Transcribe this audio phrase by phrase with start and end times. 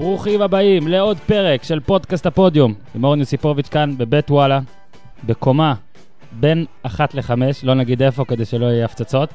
[0.00, 2.74] ברוכים הבאים לעוד פרק של פודקאסט הפודיום.
[2.94, 4.60] עם אורן יוסיפוביץ' כאן בבית וואלה,
[5.24, 5.74] בקומה
[6.32, 9.28] בין אחת לחמש, לא נגיד איפה כדי שלא יהיה הפצצות.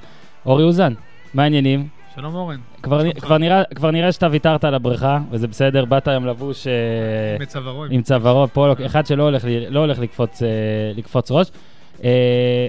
[0.46, 0.94] אורי אוזן,
[1.34, 1.88] מה העניינים?
[2.16, 2.58] שלום אורן.
[2.84, 3.20] כבר, שלומך?
[3.20, 6.74] כבר, נראה, כבר נראה שאתה ויתרת על הבריכה, וזה בסדר, באת היום לבוש אה,
[7.40, 7.86] עם צווארו.
[7.90, 10.48] עם צווארו, פה לא- אחד שלא הולך, לא הולך לקפוץ, אה,
[10.96, 11.48] לקפוץ ראש.
[12.04, 12.68] אה,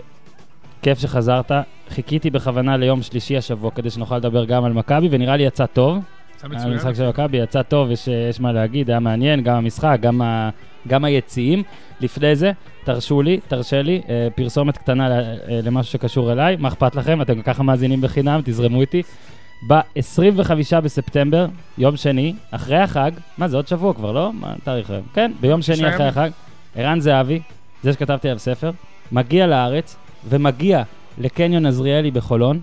[0.83, 1.53] כיף שחזרת.
[1.89, 5.99] חיכיתי בכוונה ליום שלישי השבוע כדי שנוכל לדבר גם על מכבי, ונראה לי יצא טוב.
[6.43, 6.73] היה מצוין.
[6.73, 10.51] המשחק של מכבי יצא טוב, יש, יש מה להגיד, היה מעניין, גם המשחק, גם, ה,
[10.89, 11.63] גם היציעים.
[12.01, 12.53] לפני זה,
[12.85, 17.23] תרשו לי, תרשה לי, אה, פרסומת קטנה אה, למשהו שקשור אליי, מה אכפת לכם?
[17.23, 19.03] אתם ככה מאזינים בחינם, תזרמו איתי.
[19.69, 21.47] ב-25 בספטמבר,
[21.79, 24.33] יום שני, אחרי החג, מה זה עוד שבוע כבר, לא?
[24.33, 25.03] מה התאריך היום?
[25.15, 26.07] כן, ביום שני תשעה אחרי.
[26.09, 26.31] החג,
[26.77, 27.41] ערן זהבי,
[27.83, 28.71] זה שכתבתי עליו ספר,
[29.13, 29.97] מגיע לארץ
[30.29, 30.83] ומגיע
[31.19, 32.61] לקניון עזריאלי בחולון,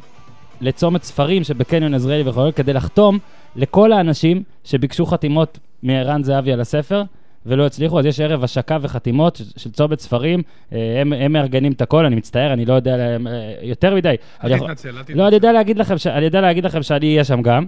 [0.62, 3.20] לצומת ספרים שבקניון עזריאלי בחולון, כדי לחתום
[3.56, 7.04] לכל האנשים שביקשו חתימות מערן זהבי על הספר,
[7.46, 10.42] ולא הצליחו, אז יש ערב השקה וחתימות של- צומת ספרים,
[10.74, 14.16] אה, הם, הם מארגנים את הכל, אני מצטער, אני לא יודע להם, אה, יותר מדי.
[14.44, 15.14] אל תתנצל, אל תתנצל.
[15.20, 16.08] לא, אני יודע להגיד לכם, ש...
[16.08, 17.66] אני יודע להגיד לכם שאני אהיה שם גם,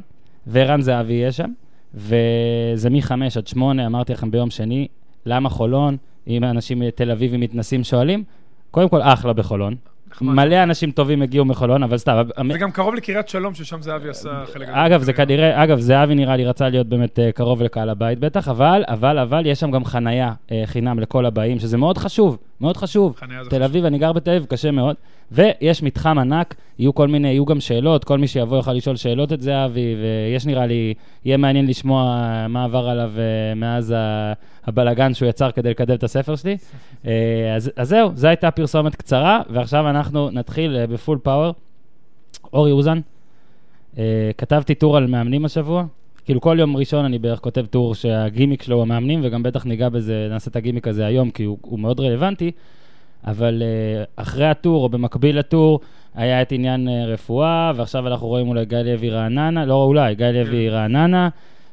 [0.48, 1.50] וערן זהבי יהיה שם,
[1.94, 4.88] וזה מ-5 עד 8, אמרתי לכם ביום שני,
[5.26, 8.24] למה חולון, אם אנשים מתל אביב מתנסים שואלים,
[8.72, 9.76] קודם כל אחלה בחולון.
[10.22, 12.22] מלא אנשים טובים הגיעו מחולון, אבל סתם.
[12.52, 14.80] זה גם קרוב לקריית שלום, ששם זהבי עשה חלק גדול.
[14.80, 15.14] אגב, זה.
[15.14, 19.20] כנראה, אגב, זהבי נראה לי רצה להיות באמת אה, קרוב לקהל הבית בטח, אבל, אבל,
[19.20, 23.16] אבל, יש שם גם חנייה אה, חינם לכל הבאים, שזה מאוד חשוב, מאוד חשוב.
[23.50, 23.64] תל.
[23.64, 24.96] אביב, אני גר בתל אביב, קשה מאוד.
[25.32, 29.34] ויש מתחם ענק, יהיו כל מיני, יהיו גם שאלות, כל מי שיבוא יוכל לשאול שאלות
[29.34, 30.94] את זהבי, ויש נראה לי,
[31.26, 32.06] יהיה מעניין לשמוע
[32.50, 33.96] מה עבר עליו אה, מאז
[34.66, 36.58] הבלגן שהוא יצר כדי לקדם את הספר שלי.
[37.08, 41.54] אה, אז, אז זהו, זו הייתה פרסומת קצרה, ועכשיו אנחנו נתחיל אה, בפול פאוור.
[42.54, 43.00] אורי אוזן,
[44.38, 45.86] כתבתי טור על מאמנים השבוע.
[46.26, 49.90] כאילו כל יום ראשון אני בערך כותב טור שהגימיק שלו הוא המאמנים, וגם בטח ניגע
[49.90, 52.52] בזה, נעשה את הגימיק הזה היום, כי הוא, הוא מאוד רלוונטי.
[53.28, 55.80] אבל uh, אחרי הטור, או במקביל לטור,
[56.16, 60.26] היה את עניין uh, רפואה, ועכשיו אנחנו רואים אולי גיא לוי רעננה, לא אולי, גיא
[60.26, 61.30] לוי רעננה,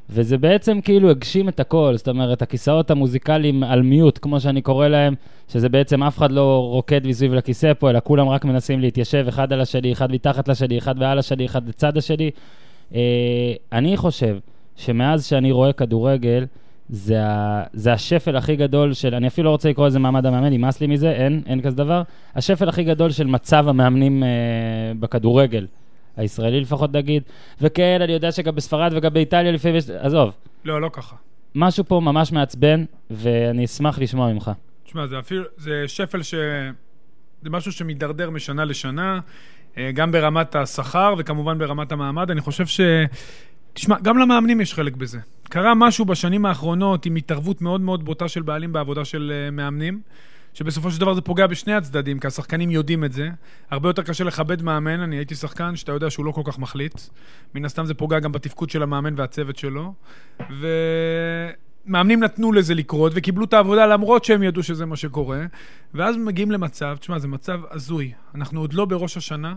[0.09, 4.87] וזה בעצם כאילו הגשים את הכל, זאת אומרת, הכיסאות המוזיקליים על מיוט, כמו שאני קורא
[4.87, 5.15] להם,
[5.49, 9.53] שזה בעצם אף אחד לא רוקד מסביב לכיסא פה, אלא כולם רק מנסים להתיישב אחד
[9.53, 12.31] על השני, אחד מתחת לשני, אחד מעל השני, אחד לצד השני.
[12.93, 12.95] Uh,
[13.71, 14.37] אני חושב
[14.75, 16.45] שמאז שאני רואה כדורגל,
[16.89, 20.53] זה, ה, זה השפל הכי גדול של, אני אפילו לא רוצה לקרוא לזה מעמד המאמן,
[20.53, 22.01] נמאס לי מזה, אין, אין כזה דבר.
[22.35, 24.29] השפל הכי גדול של מצב המאמנים אה,
[24.99, 25.67] בכדורגל,
[26.17, 27.23] הישראלי לפחות נגיד.
[27.61, 30.33] וכן, אני יודע שגם בספרד וגם באיטליה לפעמים יש, עזוב,
[30.65, 31.15] לא, לא ככה.
[31.55, 34.51] משהו פה ממש מעצבן, ואני אשמח לשמוע ממך.
[34.83, 36.35] תשמע, זה אפילו, זה שפל ש...
[37.41, 39.19] זה משהו שמידרדר משנה לשנה, אה,
[39.93, 42.31] גם ברמת השכר וכמובן ברמת המעמד.
[42.31, 42.81] אני חושב ש...
[43.73, 45.19] תשמע, גם למאמנים יש חלק בזה.
[45.43, 50.01] קרה משהו בשנים האחרונות עם התערבות מאוד מאוד בוטה של בעלים בעבודה של אה, מאמנים,
[50.53, 53.29] שבסופו של דבר זה פוגע בשני הצדדים, כי השחקנים יודעים את זה.
[53.71, 57.01] הרבה יותר קשה לכבד מאמן, אני הייתי שחקן שאתה יודע שהוא לא כל כך מחליט.
[57.55, 59.93] מן הסתם זה פוגע גם בתפקוד של המאמן והצוות שלו.
[61.87, 65.45] ומאמנים נתנו לזה לקרות וקיבלו את העבודה למרות שהם ידעו שזה מה שקורה.
[65.93, 68.11] ואז מגיעים למצב, תשמע, זה מצב הזוי.
[68.35, 69.55] אנחנו עוד לא בראש השנה.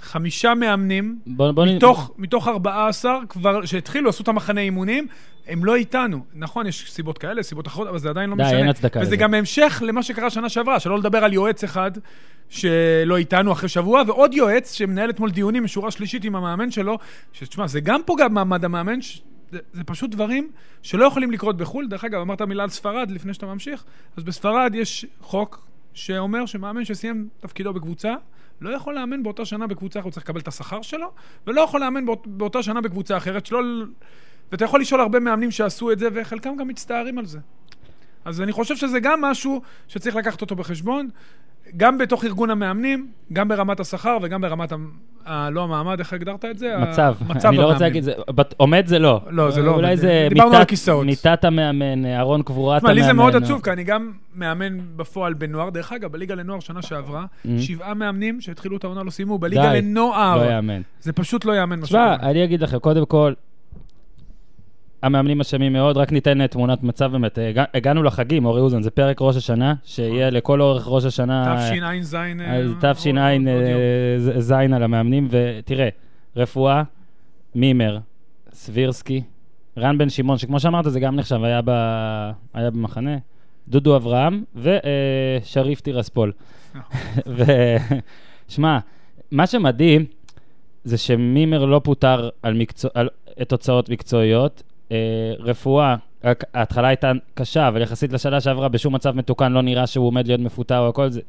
[0.00, 5.06] חמישה מאמנים בוא, בוא מתוך, מתוך 14 כבר, שהתחילו, עשו את המחנה אימונים,
[5.48, 6.24] הם לא איתנו.
[6.34, 8.58] נכון, יש סיבות כאלה, סיבות אחרות, אבל זה עדיין לא די, משנה.
[8.58, 9.16] אין הצדקה וזה לזה.
[9.16, 11.90] גם המשך למה שקרה שנה שעברה, שלא לדבר על יועץ אחד
[12.48, 16.98] שלא איתנו אחרי שבוע, ועוד יועץ שמנהל אתמול דיונים משורה שלישית עם המאמן שלו,
[17.32, 19.20] שתשמע, זה גם פוגע במעמד המאמן, ש...
[19.50, 20.50] זה, זה פשוט דברים
[20.82, 21.86] שלא יכולים לקרות בחו"ל.
[21.88, 23.84] דרך אגב, אמרת מילה על ספרד לפני שאתה ממשיך,
[24.16, 28.14] אז בספרד יש חוק שאומר שמאמן שסיים תפקידו בקבוצה,
[28.60, 31.12] לא יכול לאמן באותה שנה בקבוצה אחרת, הוא צריך לקבל את השכר שלו,
[31.46, 33.60] ולא יכול לאמן באות, באותה שנה בקבוצה אחרת, שלא...
[34.52, 37.38] ואתה יכול לשאול הרבה מאמנים שעשו את זה, וחלקם גם מצטערים על זה.
[38.24, 41.08] אז אני חושב שזה גם משהו שצריך לקחת אותו בחשבון,
[41.76, 44.72] גם בתוך ארגון המאמנים, גם ברמת השכר וגם ברמת.
[45.52, 46.76] לא המעמד, איך הגדרת את זה?
[46.78, 47.84] מצב, מצב אני לא רוצה.
[47.84, 49.20] להגיד, זה, בת- עומד זה לא.
[49.30, 49.94] לא, זה לא אולי עומד.
[50.00, 53.00] זה דיברנו מיטת- המאמן, ארון קבורת תשמע, המאמן.
[53.02, 55.70] לי זה מאוד או- עצוב, כי אני גם מאמן בפועל בנוער.
[55.70, 57.24] דרך אגב, בליגה לנוער שנה שעברה,
[57.58, 60.36] שבעה מאמנים שהתחילו את העונה לא סיימו, בליגה לנוער.
[60.36, 60.80] לא יאמן.
[61.00, 62.30] זה פשוט לא יאמן מה תשמע, שקורה.
[62.30, 63.32] אני אגיד לכם, קודם כל,
[65.06, 67.38] המאמנים אשמים מאוד, רק ניתן אה, תמונת מצב באמת.
[67.38, 71.56] הגע- הגענו לחגים, אורי אוזן, זה פרק ראש השנה, שיהיה לכל אורך ראש השנה...
[71.70, 72.14] תשע"ז...
[72.14, 74.70] אה, אז עוד- תש"ע עוד יום.
[74.72, 75.88] אה, על המאמנים, ותראה,
[76.36, 76.82] רפואה,
[77.54, 77.98] מימר,
[78.52, 79.22] סבירסקי,
[79.78, 81.70] רן בן שמעון, שכמו שאמרת, זה גם נחשב, היה, ב...
[82.54, 83.16] היה במחנה,
[83.68, 86.32] דודו אברהם ושריף טירספול.
[87.26, 88.78] ושמע,
[89.30, 90.04] מה שמדהים
[90.84, 92.90] זה שמימר לא פוטר על, מקצוע...
[92.94, 93.08] על...
[93.42, 94.65] את תוצאות מקצועיות, אה,
[95.38, 100.06] רפואה, רק ההתחלה הייתה קשה, אבל יחסית לשנה שעברה, בשום מצב מתוקן לא נראה שהוא
[100.06, 101.20] עומד להיות מפוטר או הכל זה.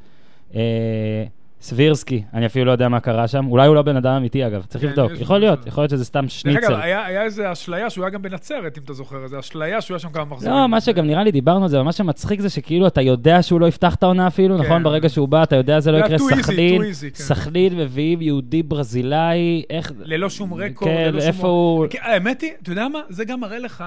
[1.61, 3.47] סבירסקי, אני אפילו לא יודע מה קרה שם.
[3.47, 5.11] אולי הוא לא בן אדם אמיתי, אגב, צריך כן, לבדוק.
[5.19, 6.65] יכול להיות, יכול להיות שזה סתם דרך שניצל.
[6.65, 9.95] אגב, היה היה איזה אשליה שהוא היה גם בנצרת, אם אתה זוכר, איזה אשליה שהוא
[9.95, 10.55] היה שם כמה מחזורים.
[10.55, 13.41] לא, מה שגם נראה לי דיברנו על זה, אבל מה שמצחיק זה שכאילו אתה יודע
[13.41, 14.63] שהוא לא יפתח את העונה אפילו, כן.
[14.63, 14.83] נכון?
[14.83, 16.17] ברגע שהוא בא, אתה יודע זה לא יקרה.
[16.17, 17.75] too easy, כן.
[17.77, 19.91] מביאים יהודי ברזילאי, איך...
[19.99, 21.45] ללא שום רקורד, כן, ללא שום...
[21.45, 21.87] הוא...
[21.89, 22.99] כן, האמת היא, אתה יודע מה?
[23.09, 23.83] זה גם מראה לך,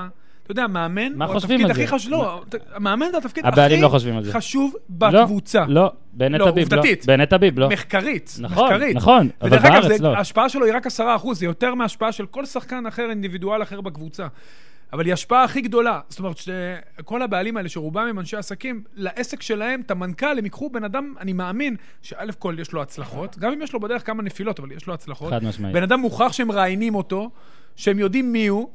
[0.51, 1.95] אתה יודע, מאמן, מה הוא חושבים התפקיד על הכי זה?
[1.97, 2.43] חשוב, לא,
[2.75, 4.33] המאמן זה התפקיד הבעלים הכי לא חושבים על זה.
[4.33, 5.65] חשוב לא, בקבוצה.
[5.69, 6.79] לא, בעיני לא, טביב, לא.
[6.79, 7.07] עובדתית.
[7.07, 7.69] בעיני טביב, לא.
[7.69, 8.97] מחקרית, נכון, מחקרית.
[8.97, 10.17] נכון, אבל ודרך אגב, בארץ זה- לא.
[10.17, 10.91] ההשפעה שלו היא רק 10%,
[11.35, 14.27] זה יותר מההשפעה של כל שחקן אחר, אינדיבידואל אחר בקבוצה.
[14.93, 16.01] אבל היא ההשפעה הכי גדולה.
[16.09, 20.71] זאת אומרת, שכל הבעלים האלה, שרובם הם אנשי עסקים, לעסק שלהם, את המנכ"ל, הם ייקחו
[20.71, 24.23] בן אדם, אני מאמין, שא' כל יש לו הצלחות, גם אם יש לו בדרך כמה
[24.23, 25.31] נפילות, אבל יש לו הצלחות.
[25.33, 25.75] חד משמעית.
[25.75, 27.31] בן אדם מוכח שהם מראיינים אותו,
[27.77, 28.71] שהם יודעים מי הוא,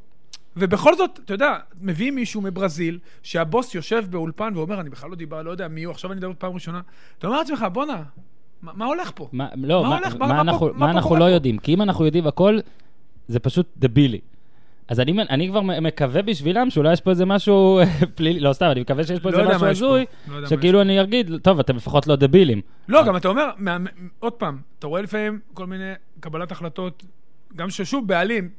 [0.57, 5.41] ובכל זאת, אתה יודע, מביאים מישהו מברזיל, שהבוס יושב באולפן ואומר, אני בכלל לא דיבר,
[5.41, 6.81] לא יודע מי הוא, עכשיו אני מדבר פעם ראשונה.
[7.19, 8.03] אתה אומר לעצמך, בואנה,
[8.61, 9.29] מה, מה הולך פה?
[9.31, 10.15] מה, לא, מה מה, הולך?
[10.15, 11.29] מה, מה- מה אנחנו, מה מה לא פה?
[11.29, 11.57] יודעים?
[11.57, 12.59] כי אם אנחנו יודעים הכל,
[13.27, 14.19] זה פשוט דבילי.
[14.87, 17.79] אז אני, אני כבר מקווה בשבילם שאולי יש פה איזה משהו
[18.15, 21.31] פלילי, לא סתם, אני מקווה שיש פה לא איזה משהו הזוי, לא שכאילו אני אגיד,
[21.41, 22.61] טוב, אתם לפחות לא דבילים.
[22.87, 23.77] לא, גם אתה אומר, מה,
[24.19, 27.05] עוד פעם, אתה רואה לפעמים כל מיני קבלת החלטות,
[27.55, 28.49] גם ששוב, בעלים,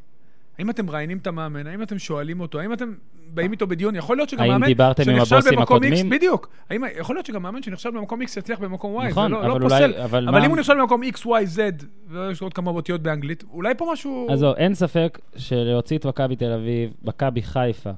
[0.59, 1.67] האם אתם מראיינים את המאמן?
[1.67, 2.61] האם אתם שואלים אותו?
[2.61, 2.93] האם אתם
[3.35, 3.97] באים איתו בדיון?
[3.97, 4.67] יכול להיות שגם מאמן
[5.05, 5.87] שנכשל הבוסים במקום X?
[6.11, 6.49] בדיוק.
[6.71, 9.49] האם, יכול להיות שגם מאמן שנכשל במקום X יצליח במקום Y, נכון, זה לא, אבל
[9.49, 9.95] לא אולי- פוסל.
[10.03, 13.45] אבל אבל מה- אם הוא נכשל במקום X, Y, Z, ויש עוד כמה אותיות באנגלית,
[13.53, 14.27] אולי פה משהו...
[14.31, 17.91] אז אין ספק שלהוציא את מכבי תל אביב, מכבי חיפה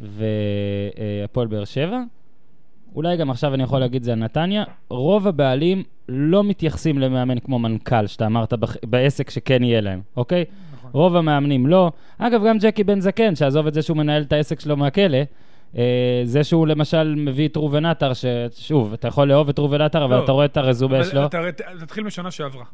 [0.00, 2.02] והפועל באר שבע,
[2.94, 7.58] אולי גם עכשיו אני יכול להגיד זה על נתניה, רוב הבעלים לא מתייחסים למאמן כמו
[7.58, 8.52] מנכ"ל, שאתה אמרת
[8.86, 10.44] בעסק שכן יהיה להם, אוקיי?
[10.88, 11.00] נכון.
[11.00, 11.92] רוב המאמנים לא.
[12.18, 15.18] אגב, גם ג'קי בן זקן, שעזוב את זה שהוא מנהל את העסק שלו מהכלא,
[15.76, 15.82] אה,
[16.24, 20.16] זה שהוא למשל מביא את ראובן עטר, ששוב, אתה יכול לאהוב את ראובן עטר, אבל
[20.16, 20.24] לא.
[20.24, 21.28] אתה רואה את הרזומה אבל שלו.
[21.28, 21.34] ת-
[21.80, 22.64] תתחיל משנה שעברה.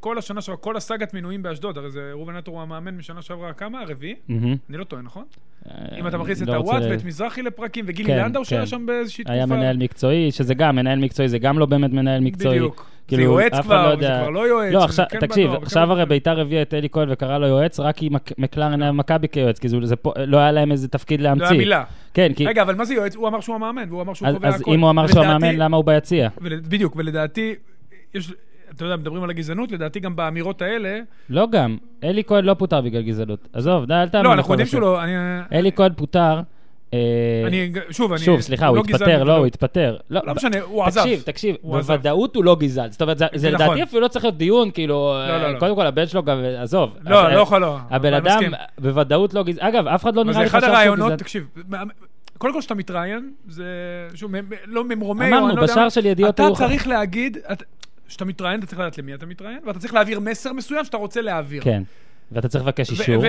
[0.00, 3.52] כל השנה שעברה, כל הסאגת מינויים באשדוד, הרי זה ראובן עטר הוא המאמן משנה שעברה,
[3.52, 3.80] כמה?
[3.80, 4.14] הרביעי?
[4.28, 4.56] מהמם.
[4.70, 5.24] אני לא טועה, נכון?
[5.70, 8.66] אה, אם אתה מכניס את לא הוואט ואת מזרחי לפרקים, וגילי כן, לנדאו שהיה כן.
[8.66, 9.34] שם באיזושהי תקופה.
[9.34, 12.56] היה מנהל מקצועי, שזה גם, מנהל מקצועי זה גם לא באמת מנהל מקצועי.
[12.58, 12.89] בדיוק.
[13.16, 14.18] כאילו, זה יועץ כבר, לא זה יודע.
[14.20, 14.72] כבר לא יועץ.
[14.72, 16.06] לא, זה עכשיו, כן תקשיב, בנוער, עכשיו כן הרי.
[16.06, 19.68] ביתר הביאה את אלי כהן וקרא לו יועץ, רק מק- מקלרן היה במכבי כיועץ, כי
[19.68, 21.56] זה- זה פה- לא היה להם איזה תפקיד לא היה להמציא.
[21.58, 21.84] מילה.
[22.14, 22.46] כן, כי...
[22.46, 23.16] רגע, אבל מה זה יועץ?
[23.16, 24.70] הוא אמר שהוא המאמן, והוא אמר שהוא אז קובע אז הכל.
[24.72, 26.28] אם הוא אמר שהוא המאמן, למה הוא ביציע?
[26.40, 27.54] ול- בדיוק, ולדעתי,
[28.14, 28.32] יש,
[28.76, 30.98] אתה יודע, מדברים על הגזענות, לדעתי גם באמירות האלה...
[31.30, 33.48] לא גם, אלי כהן לא פוטר בגלל גזענות.
[33.52, 34.26] עזוב, די, אל תאמין.
[34.26, 34.66] לא, אנחנו יודעים.
[34.66, 35.00] שהוא לא...
[35.52, 36.40] אלי כהן פוטר.
[36.94, 36.98] אה,
[37.46, 37.72] אני...
[37.90, 38.20] שוב, אני...
[38.20, 39.96] שוב, סליחה, הוא לא התפטר, לא, הוא התפטר.
[40.10, 41.00] לא משנה, הוא עזב.
[41.00, 41.56] תקשיב, תקשיב.
[41.62, 42.90] בוודאות הוא לא גזען.
[42.90, 43.66] זאת אומרת, זה- זה נכון.
[43.66, 44.94] לדעתי אפילו לא צריך להיות דיון, כאילו,
[45.28, 45.58] לא, לא, לא.
[45.58, 46.96] קודם כל הבן שלו גם, עזוב.
[47.04, 47.76] לא, לא יכול, לא.
[47.90, 48.40] הבן אדם.
[48.78, 49.66] בוודאות לא גזען.
[49.66, 51.16] אגב, אף אחד לא נראה זה לי אחד חשב שהוא הרעיונות, גזען.
[51.16, 51.82] תקשיב, מה-
[52.38, 53.64] קודם כל כשאתה מתראיין, זה,
[54.14, 54.32] שוב,
[54.66, 57.64] לא ממרומי, אמרנו, לא בשער של ידיעות אתה צריך להגיד, אתה-
[58.08, 61.20] כשאתה מתראיין, אתה צריך לדעת למי אתה מתראיין, ואתה צריך להעביר מסר מסוים שאתה רוצה
[61.20, 61.62] להעביר.
[61.62, 61.82] כן.
[62.32, 63.24] ואתה צריך לבקש אישור.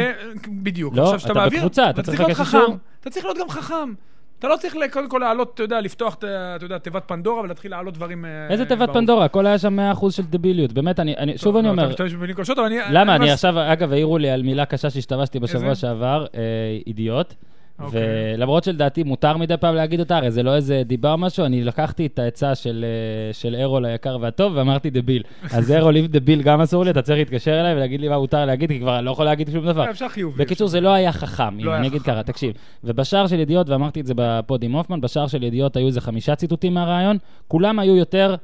[0.63, 0.94] בדיוק.
[0.95, 2.39] לא, אתה מעביר, בקבוצה, אתה צריך לבקש.
[2.39, 2.77] אישור.
[3.01, 3.94] אתה צריך להיות גם חכם.
[4.39, 6.27] אתה לא צריך קודם כל לעלות, אתה יודע, לפתוח, אתה
[6.62, 8.25] יודע, תיבת פנדורה ולהתחיל לעלות דברים...
[8.25, 8.89] אה, איזה תיבת.
[8.94, 9.25] פנדורה?
[9.25, 10.74] הכל היה שם 100% של דביליות.
[10.74, 12.77] באמת, אני, אני- שוב טוב, אני לא, אומר, אתה משתמש במילים קשות, אבל אני...
[12.91, 13.15] למה?
[13.15, 15.75] אני עכשיו, אגב, העירו לי על מילה קשה שהשתמשתי בשבוע?
[15.75, 16.39] שעבר, אה,
[16.88, 17.34] אידיוט.
[17.81, 18.01] אוקיי.
[18.38, 21.63] ולמרות שלדעתי מותר מדי פעם להגיד אותה, הרי זה לא איזה דיבה או משהו, אני
[21.63, 25.23] לקחתי את העצה של, אה, של ארול היקר והטוב ואמרתי דביל.
[25.57, 28.45] אז ארול, אם דביל גם אסור לי, אתה צריך להתקשר אליי ולהגיד לי מה מותר
[28.45, 29.89] להגיד, כי כבר אני לא יכול להגיד שום דבר.
[29.89, 30.43] אפשר חיובי.
[30.43, 32.53] בקיצור, זה לא היה חכם, אם לא היה אני אגיד ככה, תקשיב.
[32.83, 36.35] ובשער של ידיעות, ואמרתי את זה בפוד עם הופמן, בשער של ידיעות היו איזה חמישה
[36.35, 38.35] ציטוטים מהרעיון, כולם היו יותר,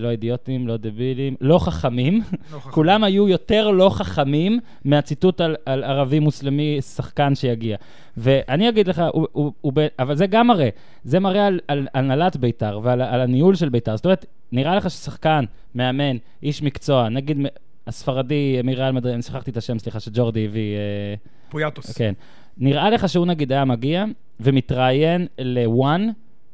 [0.00, 2.22] לא אידיוטים, לא דבילים, לא חכמים.
[2.52, 2.70] לא חכם.
[2.70, 7.76] כולם היו יותר לא חכמים מהציטוט על, על ערבי מוסלמי, שחקן שיגיע.
[8.16, 10.68] ואני אגיד לך, הוא, הוא, הוא, אבל זה גם מראה,
[11.04, 13.96] זה מראה על, על הנהלת בית"ר ועל על הניהול של בית"ר.
[13.96, 15.44] זאת אומרת, נראה לך ששחקן,
[15.74, 17.38] מאמן, איש מקצוע, נגיד
[17.86, 20.76] הספרדי מריאל מדריד, אני שכחתי את השם, סליחה, שג'ורדי הביא...
[20.76, 21.14] אה,
[21.48, 21.98] פויאטוס.
[21.98, 22.12] כן.
[22.58, 24.04] נראה לך שהוא נגיד היה מגיע
[24.40, 26.08] ומתראיין לוואן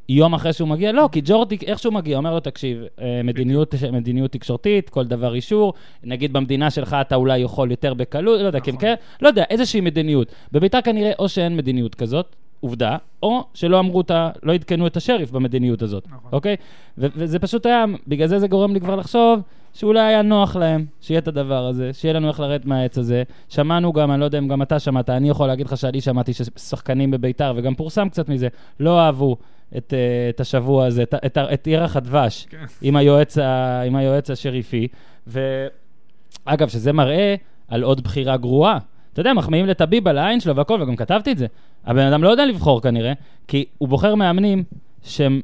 [0.09, 0.93] יום אחרי שהוא מגיע?
[0.93, 5.35] לא, כי ג'ורדי, איך שהוא מגיע, אומר לו, תקשיב, אה, מדיניות, מדיניות תקשורתית, כל דבר
[5.35, 5.73] אישור,
[6.05, 8.77] נגיד במדינה שלך אתה אולי יכול יותר בקלות, לא יודע, נכון.
[8.79, 10.33] כן, לא יודע, איזושהי מדיניות.
[10.53, 15.31] בביתר כנראה או שאין מדיניות כזאת, עובדה, או שלא אמרו אותה, לא עדכנו את השריף
[15.31, 16.31] במדיניות הזאת, נכון.
[16.33, 16.57] אוקיי?
[16.99, 19.41] ו- וזה פשוט היה, בגלל זה זה גורם לי כבר לחשוב
[19.75, 23.23] שאולי היה נוח להם שיהיה את הדבר הזה, שיהיה לנו איך לרדת מהעץ הזה.
[23.49, 26.33] שמענו גם, אני לא יודע אם גם אתה שמעת, אני יכול להגיד לך שאני שמעתי
[26.33, 28.49] ששחקנים בביתר, וגם פורסם קצת מזה,
[28.81, 29.37] לא אהבו
[29.77, 32.65] את, אה, את השבוע הזה, את, את, את ירח הדבש כן.
[32.83, 34.89] עם, היועץ ה, עם היועץ השריפי.
[35.27, 37.35] ואגב, שזה מראה
[37.69, 38.79] על עוד בחירה גרועה.
[39.13, 41.47] אתה יודע, מחמיאים לטביב על העין שלו והכל, וגם כתבתי את זה.
[41.85, 43.13] הבן אדם לא יודע לבחור כנראה,
[43.49, 44.65] כי הוא בוחר מאמנים
[45.03, 45.41] שהם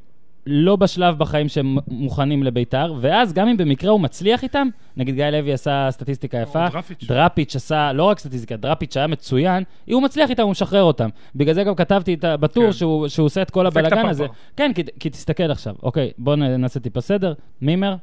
[0.50, 5.24] לא בשלב בחיים שהם מוכנים לביתר, ואז גם אם במקרה הוא מצליח איתם, נגיד גיא
[5.24, 7.04] לוי עשה סטטיסטיקה יפה, דראפיץ'.
[7.08, 11.08] דראפיץ' עשה, לא רק סטטיסטיקה, דראפיץ' היה מצוין, אם הוא מצליח איתם, הוא משחרר אותם.
[11.34, 12.72] בגלל זה גם כתבתי בטור כן.
[12.72, 14.08] שהוא, שהוא עושה את כל הבלאגן.
[14.08, 14.26] הזה.
[14.56, 15.74] כן, כי, כי תסתכל עכשיו.
[15.82, 17.32] אוקיי, בואו נעשה טיפה סדר.
[17.60, 17.96] מימר,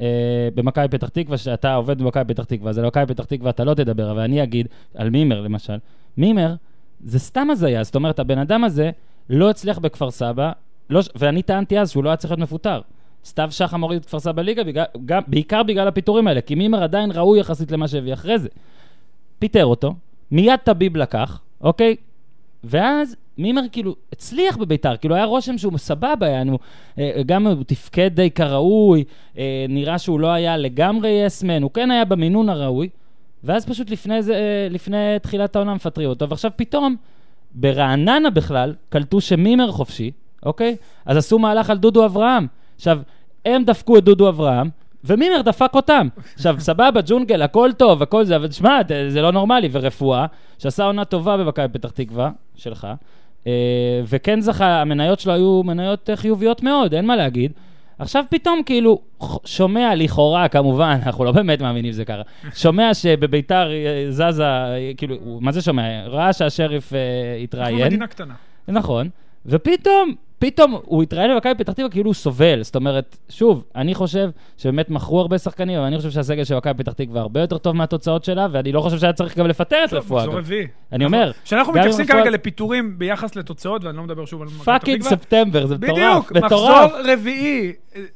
[0.00, 3.64] אה, במכבי פתח תקווה, שאתה עובד במכבי פתח תקווה, אז על מכבי פתח תקווה אתה
[3.64, 5.76] לא תדבר, אבל אני אגיד על מימר למשל.
[6.16, 6.54] מימר
[7.04, 8.90] זה סתם הזיה, זאת אומרת, הבן אדם הזה
[9.30, 10.52] לא הצליח בכפר סבא,
[10.90, 12.80] לא, ואני טענתי אז שהוא לא היה צריך להיות מפוטר.
[13.24, 14.62] סתיו שחם הוריד את כפר סבא ליגה,
[15.26, 18.48] בעיקר בגלל הפיטורים האלה, כי מימר עדיין ראוי יחסית למה שהביא אחרי זה.
[19.38, 19.94] פיטר אותו,
[20.30, 21.96] מיד טביב לקח, אוקיי?
[22.64, 26.58] ואז מימר כאילו הצליח בביתר, כאילו היה רושם שהוא סבבה, יענו,
[26.98, 29.04] אה, גם הוא תפקד די כראוי,
[29.38, 32.88] אה, נראה שהוא לא היה לגמרי יסמן, הוא כן היה במינון הראוי,
[33.44, 36.96] ואז פשוט לפני, זה, אה, לפני תחילת העונה מפטרים אותו, ועכשיו פתאום,
[37.54, 40.10] ברעננה בכלל, קלטו שמימר חופשי,
[40.44, 40.76] אוקיי?
[41.06, 42.46] אז עשו מהלך על דודו אברהם.
[42.76, 43.00] עכשיו,
[43.44, 44.70] הם דפקו את דודו אברהם,
[45.04, 46.08] ומימר דפק אותם.
[46.34, 49.68] עכשיו, סבבה, ג'ונגל, הכל טוב, הכל זה, אבל תשמע, ת- זה לא נורמלי.
[49.72, 50.26] ורפואה,
[50.58, 52.86] שעשה עונה טובה במכבי פתח תקווה, שלך,
[53.46, 53.52] אה,
[54.06, 57.52] וכן זכה, המניות שלו היו מניות אה, חיוביות מאוד, אין מה להגיד.
[57.98, 59.00] עכשיו פתאום כאילו
[59.44, 62.22] שומע לכאורה, כמובן, אנחנו לא באמת מאמינים שזה ככה,
[62.54, 64.44] שומע שבביתר אה, זזה,
[64.96, 65.82] כאילו, מה זה שומע?
[66.06, 66.98] ראה שהשריף אה,
[67.32, 67.86] אנחנו התראיין.
[67.86, 68.34] מדינה קטנה.
[68.68, 69.08] נכון,
[69.46, 72.62] ופתאום, פתאום הוא התראיין במכבי פתח תקווה כאילו הוא סובל.
[72.62, 76.74] זאת אומרת, שוב, אני חושב שבאמת מכרו הרבה שחקנים, אבל אני חושב שהסגל של מכבי
[76.82, 79.92] פתח תקווה הרבה יותר טוב מהתוצאות שלה, ואני לא חושב שהיה צריך גם לפטר את
[79.92, 80.20] רפואה.
[80.20, 80.44] מחזור אגב.
[80.44, 80.66] רביעי.
[80.92, 84.58] אני אומר, כשאנחנו אם מתייחסים כרגע לפיטורים ביחס לתוצאות, ואני לא מדבר שוב על מכבי
[84.58, 86.32] פתח fucking תקווה, ספטמבר, זה מטורף, בדיוק.
[86.32, 87.72] מחזור רביעי.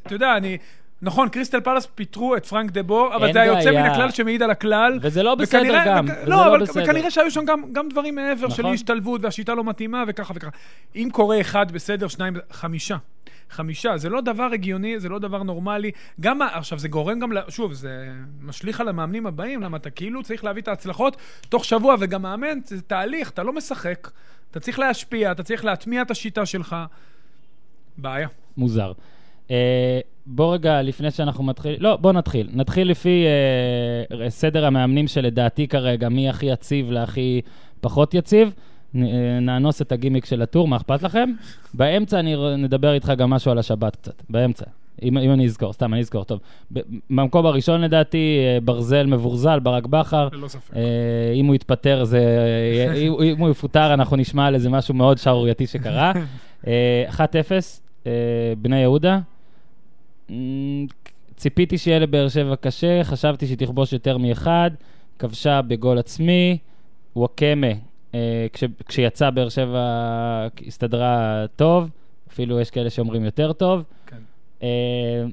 [0.06, 0.58] אתה יודע, אני...
[1.02, 3.70] נכון, קריסטל פאלאס פיטרו את פרנק דה בור, אבל זה היוצא.
[3.70, 4.98] מן הכלל שמעיד על הכלל.
[5.02, 6.82] וזה לא בסדר וכנראה- גם, וכ- וזה לא, לא אבל בסדר.
[6.84, 8.74] וכנראה שהיו שם גם, גם דברים מעבר של נכון.
[8.74, 10.50] השתלבות, והשיטה לא מתאימה, וככה וככה.
[10.96, 12.96] אם קורה אחד בסדר, שניים, חמישה.
[13.50, 15.90] חמישה, זה לא דבר הגיוני, זה לא דבר נורמלי.
[16.20, 18.08] גם, עכשיו, זה גורם גם, שוב, זה
[18.42, 21.16] משליך על המאמנים הבאים, למה אתה כאילו צריך להביא את ההצלחות
[21.48, 24.10] תוך שבוע, וגם מאמן, זה תהליך, אתה לא משחק,
[24.50, 26.76] אתה צריך להשפיע, אתה צריך להטמיע את השיטה שלך.
[27.98, 28.28] בעיה.
[28.56, 28.92] מוזר.
[29.50, 32.48] אה, בוא רגע, לפני שאנחנו מתחילים, לא, בוא נתחיל.
[32.52, 33.24] נתחיל לפי
[34.20, 37.40] אה, סדר המאמנים שלדעתי כרגע, מי הכי יציב להכי
[37.80, 38.52] פחות יציב.
[38.94, 41.30] נ- אה, נאנוס את הגימיק של הטור, מה אכפת לכם?
[41.74, 44.64] באמצע אני נדבר איתך גם משהו על השבת קצת, באמצע.
[45.02, 46.40] אם, אם אני אזכור, סתם, אני אזכור, טוב.
[47.10, 50.28] במקום הראשון לדעתי, אה, ברזל מבורזל, ברק בכר.
[50.32, 50.76] ללא ספק.
[50.76, 50.82] אה,
[51.34, 52.18] אם הוא יתפטר, זה...
[52.88, 56.12] אה, אם אם הוא יפוטר, אנחנו נשמע על איזה משהו מאוד שערורייתי שקרה.
[56.66, 57.20] אה, 1-0,
[58.06, 58.12] אה,
[58.62, 59.18] בני יהודה.
[61.36, 64.70] ציפיתי שיהיה לבאר שבע קשה, חשבתי שהיא תכבוש יותר מאחד,
[65.18, 66.58] כבשה בגול עצמי,
[67.16, 67.66] וואקמה,
[68.14, 69.80] אה, כש, כשיצא באר שבע
[70.66, 71.90] הסתדרה טוב,
[72.32, 73.82] אפילו יש כאלה שאומרים יותר טוב.
[74.06, 74.16] כן.
[74.62, 75.24] אה,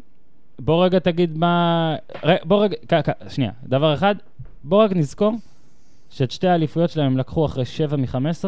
[0.59, 1.95] בוא רגע תגיד מה...
[2.25, 4.15] ר- בוא רגע, כ- כ- שנייה, דבר אחד,
[4.63, 5.33] בוא רק נזכור
[6.09, 8.45] שאת שתי האליפויות שלהם הם לקחו אחרי 7 מ-15,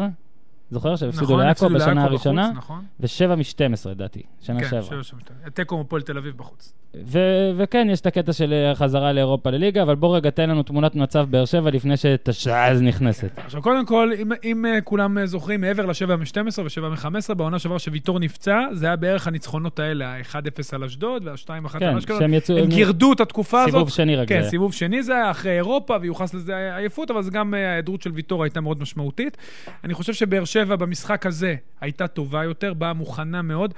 [0.70, 2.52] זוכר שהפסידו נכון, לעכו בשנה הראשונה?
[2.52, 2.84] נכון?
[3.00, 4.82] ו-7 מ-12 לדעתי, שנה כן, שעברה.
[4.82, 5.50] שבע, שבע, שבע.
[5.50, 6.72] תיקו עם הפועל תל אביב בחוץ.
[6.94, 10.62] ו- וכן, יש את הקטע של אה, חזרה לאירופה לליגה, אבל בוא רגע תן לנו
[10.62, 13.30] תמונת מצב באר שבע לפני שתשעז נכנסת.
[13.36, 17.58] עכשיו, קודם כל, אם, אם אה, כולם אה, זוכרים, מעבר ל-7 מ-12 ו-7 מ-15, בעונה
[17.58, 20.36] שעברה שוויטור נפצע, זה היה בערך הניצחונות האלה, ה-1-0
[20.72, 22.20] על אשדוד וה-2-1 כן, על אשקלון.
[22.20, 22.58] שהם יצאו...
[22.58, 23.72] הם גירדו את התקופה הזאת.
[23.72, 24.50] סיבוב שני רק זה כן, היה.
[24.50, 28.10] סיבוב שני זה היה אחרי אירופה, ויוחס לזה עייפות, אבל זה גם אה, ההיעדרות של
[28.10, 29.36] ויטור הייתה מאוד משמעותית.
[29.84, 33.74] אני חושב שבאר שבע במשחק הזה הייתה טובה יותר, באה מוכנה מאוד.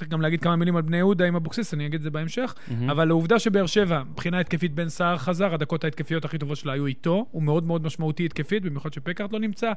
[0.00, 2.54] צריך גם להגיד כמה מילים על בני יהודה עם אבוקסיס, אני אגיד את זה בהמשך.
[2.68, 2.90] מהמם.
[2.90, 6.86] אבל העובדה שבאר שבע, מבחינה התקפית בן סער חזר, הדקות ההתקפיות הכי טובות שלה היו
[6.86, 9.72] איתו, הוא מאוד מאוד משמעותי התקפית, במיוחד שפקארט לא נמצא.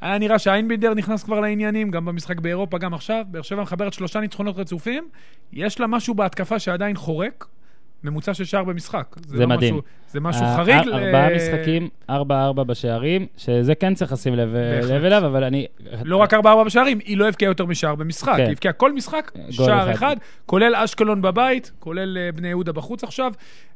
[0.00, 3.24] היה נראה שהאיינבינדר נכנס כבר לעניינים, גם במשחק באירופה, גם עכשיו.
[3.28, 5.08] באר שבע מחברת שלושה ניצחונות רצופים,
[5.52, 7.46] יש לה משהו בהתקפה שעדיין חורק,
[8.04, 9.16] ממוצע של שער במשחק.
[9.26, 9.74] זה לא מדהים.
[9.74, 10.88] משהו, זה משהו ה- חריג.
[10.88, 14.90] ארבעה ל- משחקים, ארבע ארבע בשערים, שזה כן צריך לשים לב בהחלט.
[14.90, 15.66] לב אליו, אבל אני...
[16.04, 18.32] לא רק ארבעה ארבעה בשערים, היא לא הבקיעה יותר משער במשחק.
[18.36, 18.42] כן.
[18.42, 19.90] היא הבקיעה כל משחק, שער אחד.
[19.92, 20.16] אחד,
[20.46, 23.32] כולל אשקלון בבית, כולל אה, בני יהודה בחוץ עכשיו,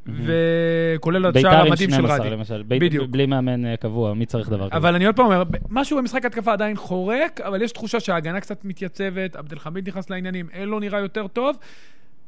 [0.07, 2.31] וכולל ביתר השער עם המדהים של 12 רדי.
[2.31, 3.11] למשל, בית- בדיוק.
[3.11, 4.76] בלי מאמן אה, קבוע, מי צריך דבר כזה?
[4.76, 8.64] אבל אני עוד פעם אומר, משהו במשחק התקפה עדיין חורק, אבל יש תחושה שההגנה קצת
[8.64, 11.57] מתייצבת, עבד נכנס לעניינים, אלו נראה יותר טוב.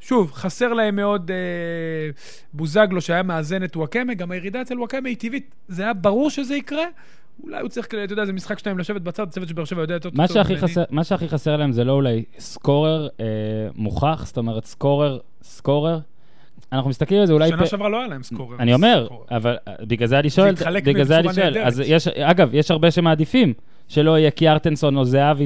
[0.00, 1.36] שוב, חסר להם מאוד אה,
[2.52, 5.54] בוזגלו שהיה מאזן את וואקמה, גם הירידה אצל וואקמה היא טבעית.
[5.68, 6.84] זה היה ברור שזה יקרה.
[7.42, 9.94] אולי הוא צריך, אתה יודע, זה משחק שלהם לשבת בצד, צוות של באר שבע יודע
[9.94, 10.18] יותר טוב
[10.90, 13.26] מה שהכי חסר להם זה לא אולי סקורר אה,
[13.74, 15.98] מוכח, זאת אומרת סקורר, סקורר.
[16.72, 17.48] אנחנו מסתכלים על זה אולי...
[17.48, 18.56] שנה פ- שעברה לא היה להם סקורר.
[18.58, 19.24] אני אומר, סקורר.
[19.30, 21.58] אבל אה, בגלל זה אני שואל, בגלל זה אני שואל.
[21.58, 23.54] אז יש, אגב, יש הרבה שמעדיפים
[23.88, 25.44] שלא יהיה קיארטנסון או זהבי,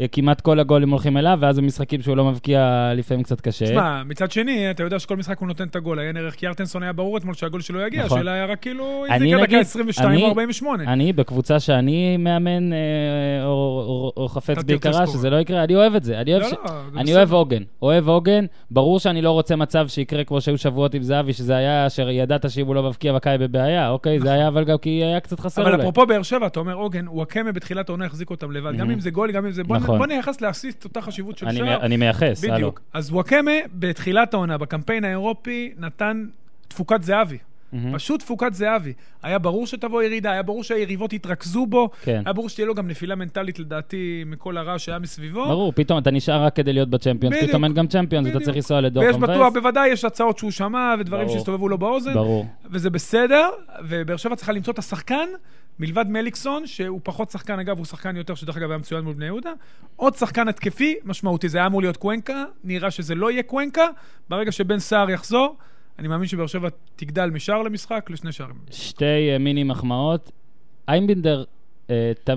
[0.00, 3.64] שכמעט כל הגולים הולכים אליו, ואז במשחקים שהוא לא מבקיע לפעמים קצת קשה.
[3.64, 5.98] תשמע, מצד שני, אתה יודע שכל משחק הוא נותן את הגול.
[5.98, 8.18] עיין ערך קיארטנסון היה ברור אתמול שהגול שלו יגיע, נכון.
[8.18, 10.84] השאלה היה רק כאילו, אם זה יקרה דקה נגיד- 22 אני- או 48.
[10.92, 12.78] אני, בקבוצה שאני מאמן אה,
[13.44, 15.06] או, או, או חפץ בעיקרה.
[15.06, 16.20] שזה לא יקרה, אני אוהב את זה.
[16.20, 16.52] אני אוהב, לא, ש...
[16.52, 16.58] לא,
[16.92, 17.14] זה אני.
[17.14, 17.62] אוהב עוגן.
[17.82, 18.44] אוהב עוגן.
[18.70, 22.50] ברור שאני לא רוצה מצב שיקרה כמו שהיו שבועות עם זהבי, שזה היה אשר ידעת
[22.50, 24.20] שאם הוא לא מבקיע מכבי בבעיה, אוקיי?
[24.20, 25.62] זה היה אבל גם כי היה קצת חסר נכון.
[25.62, 25.82] אבל אולי.
[25.90, 28.76] אפרופו באר שבע, אתה אומר עוגן, וואקמה בתחילת העונה החזיק אותם לבד.
[28.76, 28.90] גם.
[28.90, 29.64] אם זה גול, גם אם זה...
[29.64, 29.98] בוא נ- נכון.
[29.98, 31.80] בוא נייחס להסיסט אותה חשיבות של אני, שער.
[31.80, 32.54] אני מייחס, הלו.
[32.54, 32.80] בדיוק.
[32.92, 36.26] אז וואקמה בתחילת העונה, בקמפיין האירופי, נתן
[36.68, 37.38] תפוקת זהבי.
[37.72, 37.94] מהמם.
[37.94, 38.92] פשוט תפוקת זהבי.
[39.22, 42.22] היה ברור שתבוא ירידה, היה ברור שהיריבות יתרכזו בו, כן.
[42.24, 45.44] היה ברור שתהיה לו גם נפילה מנטלית, לדעתי, מכל הרע שהיה מסביבו.
[45.44, 47.50] ברור, פתאום אתה נשאר רק כדי להיות בצ'מפיונס, בדיוק.
[47.50, 48.40] פתאום אין גם צ'מפיונס, אתה.
[48.40, 49.52] צריך לנסוע לדור ויש בטוח.
[49.52, 51.38] בוודאי יש הצעות שהוא שמע ודברים ברור.
[51.38, 52.46] שהסתובבו לו באוזן, ברור.
[52.70, 53.48] וזה בסדר,
[53.88, 55.28] ובאר שבע צריכה למצוא את השחקן,
[55.78, 59.24] מלבד מליקסון, שהוא פחות שחקן, אגב, הוא שחקן יותר, שדרך אגב היה מצוין מול בני
[59.24, 59.52] יהודה,
[59.96, 63.86] עוד שחקן התקפי משמעותי, זה היה אמור להיות קוונקה, נראה שזה לא יהיה קוונקה,
[64.28, 65.56] ברגע שבן סער יחזור,
[65.98, 68.56] אני מאמין שבאר שבע תגדל משער למשחק לשני שערים.
[68.70, 70.32] שתי אה, מיני מחמאות.
[70.88, 71.44] איימבינדר
[71.90, 72.30] אה, ת,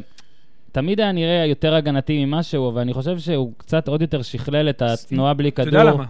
[0.72, 4.82] תמיד היה נראה יותר הגנתי ממשהו, אבל אני חושב שהוא קצת עוד יותר שכלל את
[4.82, 5.80] התנועה בלי אתה כדור.
[5.80, 6.06] יודע למה?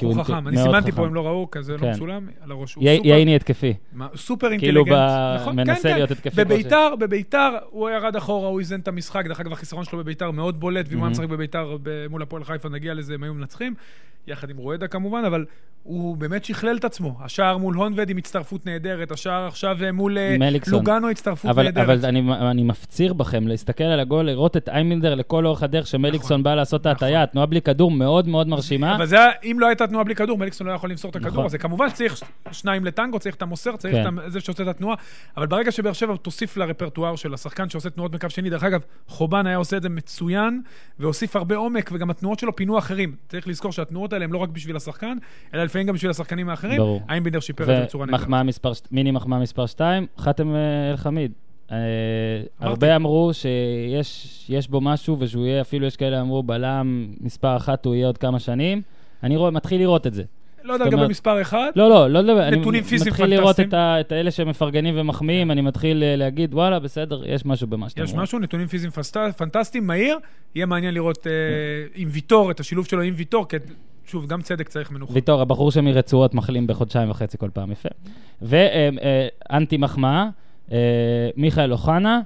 [0.00, 0.48] הוא בחור חכם.
[0.48, 0.92] אני סימנתי.
[0.92, 1.84] פה, הם לא ראו, כזה כן.
[1.86, 2.74] לא מצולם, על הראש.
[2.74, 3.74] הוא י- סופר- ייני התקפי.
[4.16, 5.40] סופר כאילו אינטליגנט.
[5.40, 5.94] נכון, מנסה כן, כן.
[5.94, 9.24] להיות התקפי בביתר, בביתר, הוא ירד אחורה, הוא איזן את המשחק.
[9.26, 11.10] דרך אגב, החיסרון שלו בביתר מאוד בולט, ואם הוא היה.
[11.10, 11.76] משחק בביתר
[12.10, 13.74] מול הפועל חיפה, נגיע לזה, הם היו מנצחים,
[14.26, 15.44] יחד עם רואדה כמובן, אבל
[15.82, 17.16] הוא באמת שכלל את עצמו.
[17.20, 20.74] השער מול הונבד עם הצטרפות נהדרת, השער עכשיו אה, מול אה, מליקסון.
[20.74, 21.84] לוגנו הצטרפות אבל, נהדרת.
[21.84, 26.42] אבל אני, אני מפציר בכם להסתכל על הגול, לראות את איימבינדר לכל אורך הדרך שמליקסון
[26.42, 28.96] בא לעשות את ההטייה, התנועה בלי כדור מאוד מאוד מרשימה.
[28.96, 31.44] אבל זה, אם לא הייתה תנועה בלי כדור, מליקסון לא יכול למסור את הכדור נכון.
[31.44, 31.58] הזה.
[31.58, 32.22] כמובן שצריך ש-
[32.52, 34.18] שניים לטנגו, צריך את המוסר, צריך כן.
[34.26, 34.96] את זה שעושה את התנועה,
[35.36, 39.46] אבל ברגע שבאר שבע תוסיף לרפרטואר של השחקן שעושה תנועות בקו שני, דרך אגב, חובן
[39.46, 40.62] היה עושה את זה מצוין,
[40.98, 43.14] והוסיף הרבה עומק, וגם התנועות שלו פינו אחרים.
[43.28, 45.16] צריך לזכור שהתנועות האלה הן לא רק בשביל השחקן,
[45.54, 46.78] אלא לפעמים גם בשביל השחקנים האחרים.
[46.78, 47.00] ברור.
[47.08, 48.10] איימבינדר שיפר את זה בצורה ש-
[48.90, 51.32] מיני מחמאה מספר 2, חאתם אה, אל-חמיד.
[51.72, 51.76] אה.
[52.60, 57.86] הרבה אמרו שיש יש בו משהו, ושהוא יהיה, אפילו יש כאלה אמרו, בלם מספר אחת
[57.86, 58.82] הוא יהיה עוד כמה שנים.
[59.22, 60.22] אני רואה, מתחיל לראות את זה.
[60.62, 62.50] לא יודע לגבי מספר אחד, לא, לא, לא לדבר.
[62.50, 63.68] נתונים אני פיזיים מתחיל לראות פנטסטיים.
[63.68, 67.88] את, ה, את האלה שמפרגנים ומחמיאים, אני מתחיל אה, להגיד, וואלה, בסדר, יש משהו במה
[67.88, 68.22] שאתם יש אומרים.
[68.22, 68.90] משהו, נתונים פיזיים
[69.36, 70.18] פנטסטיים, מהיר.
[70.54, 71.26] יהיה מעניין לראות
[71.94, 73.56] עם ויטור, את השילוב שלו עם ויטור, כי
[74.06, 75.12] שוב, גם צדק צריך מנוחה.
[75.12, 77.88] ויטור, הבחור שמרצועות מחלים בחודשיים וחצי כל פעם, יפה.
[78.42, 80.28] ואנטי מחמאה,
[80.72, 80.78] אה,
[81.36, 82.20] מיכאל אוחנה,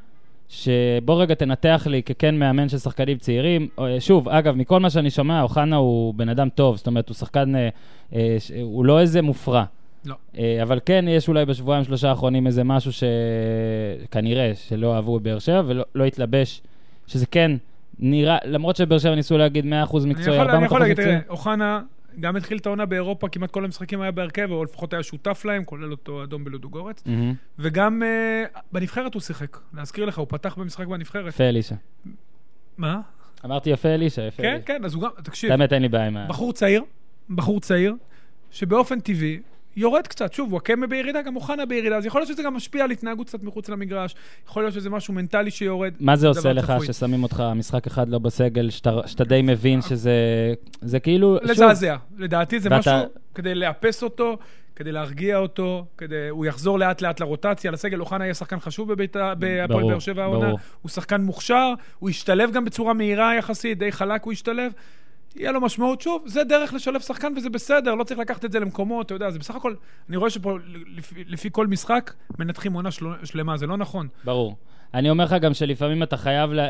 [0.48, 3.68] שבוא רגע תנתח לי ככן מאמן של שחקנים צעירים.
[3.78, 7.14] אה, שוב, אגב, מכל מה שאני שומע, אוחנה הוא בן אדם טוב, זאת אומרת, הוא
[7.14, 7.68] שחקן, אה,
[8.62, 9.64] הוא לא איזה מופרע.
[10.04, 10.14] לא.
[10.62, 15.84] אבל כן, יש אולי בשבועיים, שלושה האחרונים איזה משהו שכנראה שלא אהבו בבאר שבע ולא
[15.94, 16.62] לא התלבש,
[17.06, 17.56] שזה כן
[17.98, 21.20] נראה, למרות שבאר שבע ניסו להגיד 100% אני מקצועי, יכול, אני 400% יכול להגיד, מקצועי.
[21.20, 21.80] תראה, אוחנה
[22.20, 25.64] גם התחיל את העונה באירופה, כמעט כל המשחקים היה בהרכב, או לפחות היה שותף להם,
[25.64, 27.02] כולל אותו אדום בלודוגורץ.
[27.06, 27.34] מהמם.
[27.58, 29.58] וגם אה, בנבחרת הוא שיחק.
[29.74, 31.28] להזכיר לך, הוא פתח במשחק בנבחרת.
[31.28, 31.74] יפה אלישע.
[32.78, 33.00] מה?
[33.44, 34.64] אמרתי יפה אלישע, יפה כן, אלישע.
[34.66, 36.26] כן, אז הוא גם, תקשיב, האמת, אין לי בעיה עם ה...
[36.28, 36.82] בחור צעיר,
[37.30, 37.94] בחור צעיר,
[38.50, 39.40] שבאופן טבעי
[39.76, 40.32] יורד קצת.
[40.32, 43.42] שוב, וואקמה בירידה, גם אוחנה בירידה, אז יכול להיות שזה גם משפיע על התנהגות קצת
[43.42, 44.14] מחוץ למגרש,
[44.48, 45.92] יכול להיות שזה משהו מנטלי שיורד.
[46.00, 46.86] מה זה עושה לך צפוי.
[46.86, 50.12] ששמים אותך משחק אחד לא בסגל, שאתה די מבין שזה...
[50.80, 51.38] זה כאילו...
[51.42, 51.96] לזעזע.
[52.18, 54.38] לדעתי זה ואתה- משהו כדי לאפס אותו,
[54.76, 56.28] כדי להרגיע אותו, כדי...
[56.30, 58.00] הוא יחזור לאט לאט לרוטציה, לסגל.
[58.00, 60.50] אוחנה יהיה שחקן חשוב בביתר- בהפועל באר שבע העונה.
[60.82, 64.72] הוא שחקן מוכשר, הוא ישתלב גם בצורה מהירה יחסית, די חלק הוא ישתלב.
[65.36, 68.60] יהיה לו משמעות, שוב, זה דרך לשלב שחקן וזה בסדר, לא צריך לקחת את זה
[68.60, 69.74] למקומות, אתה יודע, זה בסך הכל,
[70.08, 70.58] אני רואה שפה
[70.96, 74.08] לפי, לפי כל משחק מנתחים עונה של, שלמה, זה לא נכון.
[74.24, 74.56] ברור.
[74.94, 76.60] אני אומר לך גם שלפעמים אתה חייב ל...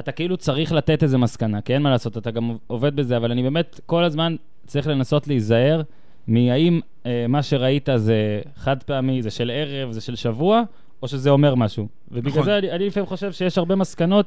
[0.00, 3.30] אתה כאילו צריך לתת איזה מסקנה, כי אין מה לעשות, אתה גם עובד בזה, אבל
[3.30, 5.82] אני באמת כל הזמן צריך לנסות להיזהר
[6.26, 10.62] מהאם אה, מה שראית זה חד פעמי, זה של ערב, זה של שבוע,
[11.02, 11.88] או שזה אומר משהו.
[12.10, 12.44] ובגלל נכון.
[12.44, 14.26] זה אני, אני לפעמים חושב שיש הרבה מסקנות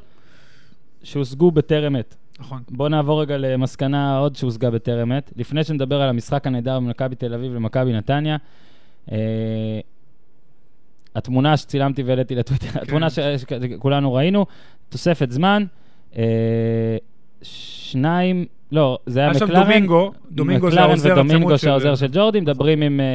[1.03, 2.15] שהושגו בטרם עת.
[2.43, 2.61] נכון.
[2.69, 5.31] בואו נעבור רגע למסקנה עוד שהושגה בטרם עת.
[5.37, 8.37] לפני שנדבר על המשחק הנהדר במכבי תל אביב ומכבי נתניה,
[9.11, 9.17] אה,
[11.15, 14.45] התמונה שצילמתי והעליתי לטוויטר, התמונה שכולנו ראינו,
[14.89, 15.65] תוספת זמן,
[16.17, 16.97] אה,
[17.41, 19.63] שניים, לא, זה היה מקלרן.
[19.63, 23.05] דומינגו, דומינגו זה מקלרן העוזר ודומינגו הצמוד של- שהעוזר של ג'ורדי, מדברים עם אה,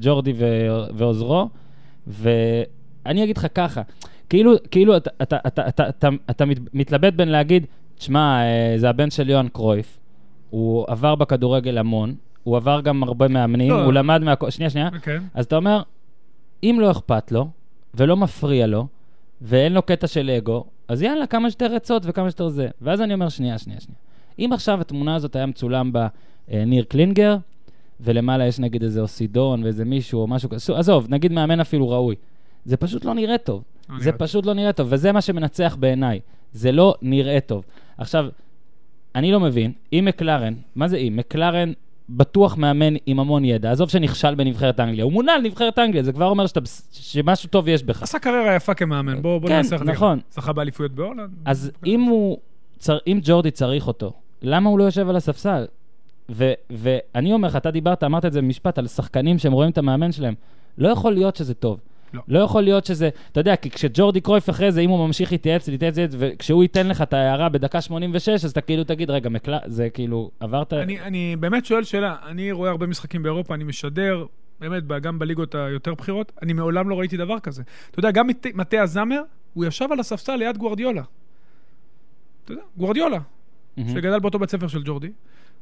[0.00, 1.48] ג'ורדי ו- ועוזרו,
[2.06, 3.82] ואני אגיד לך ככה,
[4.30, 7.66] כאילו, כאילו אתה, אתה, אתה, אתה, אתה, אתה מת- מתלבט בין להגיד,
[7.98, 9.98] תשמע, אה, זה הבן של יוהאן קרויף,
[10.50, 13.84] הוא עבר בכדורגל המון, הוא עבר גם הרבה מאמנים, לא.
[13.84, 14.34] הוא למד מה...
[14.50, 14.90] שנייה, שנייה.
[15.02, 15.22] כן.
[15.34, 15.82] אז אתה אומר,
[16.62, 17.48] אם לא אכפת לו,
[17.94, 18.86] ולא מפריע לו,
[19.40, 22.68] ואין לו קטע של אגו, אז יאללה, כמה שיותר עצות וכמה שיותר זה.
[22.82, 23.98] ואז אני אומר, שנייה, שנייה, שנייה.
[24.38, 26.06] אם עכשיו התמונה הזאת היה מצולם בה
[26.52, 27.36] אה, ניר קלינגר,
[28.00, 32.14] ולמעלה יש נגיד איזה אוסידון ואיזה מישהו או משהו כזה, עזוב, נגיד מאמן אפילו ראוי.
[32.64, 33.62] זה פשוט לא נראה טוב.
[34.00, 36.20] זה פשוט לא נראה טוב, וזה מה שמנצח בעיניי.
[36.52, 37.64] זה לא נראה טוב.
[37.98, 38.26] עכשיו,
[39.14, 41.16] אני לא מבין, אם מקלרן, מה זה אם?
[41.16, 41.72] מקלרן
[42.08, 46.26] בטוח מאמן עם המון ידע, עזוב שנכשל בנבחרת אנגליה, הוא מונה לנבחרת אנגליה, זה כבר
[46.26, 46.60] אומר שאתה,
[46.92, 48.02] שמשהו טוב יש בך.
[48.02, 49.92] עשה קריירה יפה כמאמן, בוא בוא כן, ננסח את זה.
[49.92, 50.20] נכון.
[50.30, 51.30] זכה באליפויות בהולנד.
[51.44, 52.38] אז אם הוא,
[52.78, 55.66] צר, אם ג'ורדי צריך אותו, למה הוא לא יושב על הספסל?
[56.30, 59.78] ו, ואני אומר לך, אתה דיברת, אמרת את זה במשפט, על שחקנים שהם רואים את
[59.78, 60.34] המאמן שלהם.
[60.78, 61.80] לא יכול להיות שזה טוב.
[62.14, 62.22] לא.
[62.28, 65.68] לא יכול להיות שזה, אתה יודע, כי כשג'ורדי קרויף אחרי זה, אם הוא ממשיך להתייעץ,
[65.68, 69.90] להתייעץ, וכשהוא ייתן לך את ההערה בדקה 86, אז אתה כאילו תגיד, רגע, מקלע, זה
[69.90, 70.72] כאילו, עברת...
[70.72, 74.26] אני, אני באמת שואל שאלה, אני רואה הרבה משחקים באירופה, אני משדר,
[74.60, 77.62] באמת, גם בליגות היותר בכירות, אני מעולם לא ראיתי דבר כזה.
[77.90, 79.22] אתה יודע, גם מטה הזמר,
[79.54, 81.02] הוא ישב על הספסל ליד גוורדיולה.
[82.44, 83.18] אתה יודע, גוורדיולה,
[83.76, 83.90] מהמם.
[83.90, 85.10] שגדל באותו בית ספר של ג'ורדי.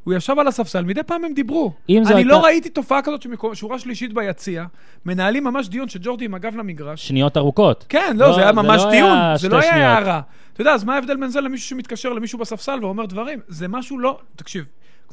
[0.07, 1.73] הוא ישב על הספסל, מדי פעם הם דיברו.
[1.89, 4.65] אני הייתה- לא ראיתי תופעה כזאת ששורה שלישית ביציע,
[5.07, 7.09] מנהלים ממש דיון שג'ורדי עם הגב למגרש.
[7.09, 7.85] שניות ארוכות.
[7.89, 9.93] כן, לא, לא, זה היה זה ממש לא דיון, היה זה לא היה.
[9.93, 10.21] הערה.
[10.53, 13.41] אתה יודע, אז מה ההבדל בין זה למישהו שמתקשר למישהו בספסל ואומר דברים?
[13.49, 14.19] זה משהו לא...
[14.37, 14.65] תקשיב,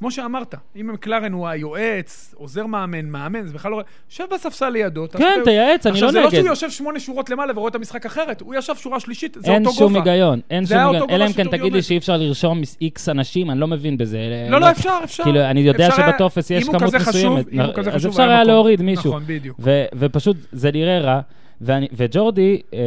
[0.03, 3.81] כמו שאמרת, אם מקלרן הוא היועץ, עוזר מאמן, מאמן, זה בכלל לא...
[4.09, 5.05] שב בספסל לידו.
[5.17, 6.37] כן, תייעץ, אני לא עכשיו, זה לא נגד.
[6.37, 9.65] שהוא יושב שמונה שורות למעלה ורואה את המשחק אחרת, הוא ישב שורה שלישית, זה אין
[9.65, 10.11] אותו שום גובה.
[10.11, 11.09] היגיון, אין שום היגיון.
[11.09, 11.81] אלא אם כן תגיד לי.
[11.81, 14.19] שאי אפשר לרשום איקס אנשים, אני לא מבין בזה.
[14.49, 15.23] לא, לא, אפשר, אפשר.
[15.23, 17.53] כאילו, אני יודע שבטופס יש אם הוא כמות כזה חשוב, מסוימת.
[17.53, 18.43] אם הוא כזה אז חשוב, אפשר היה.
[18.43, 19.09] להוריד מישהו.
[19.09, 19.59] נכון, בדיוק.
[19.95, 21.21] ופשוט זה נראה רע.
[21.63, 22.79] ואני, וג'ורדי, אה,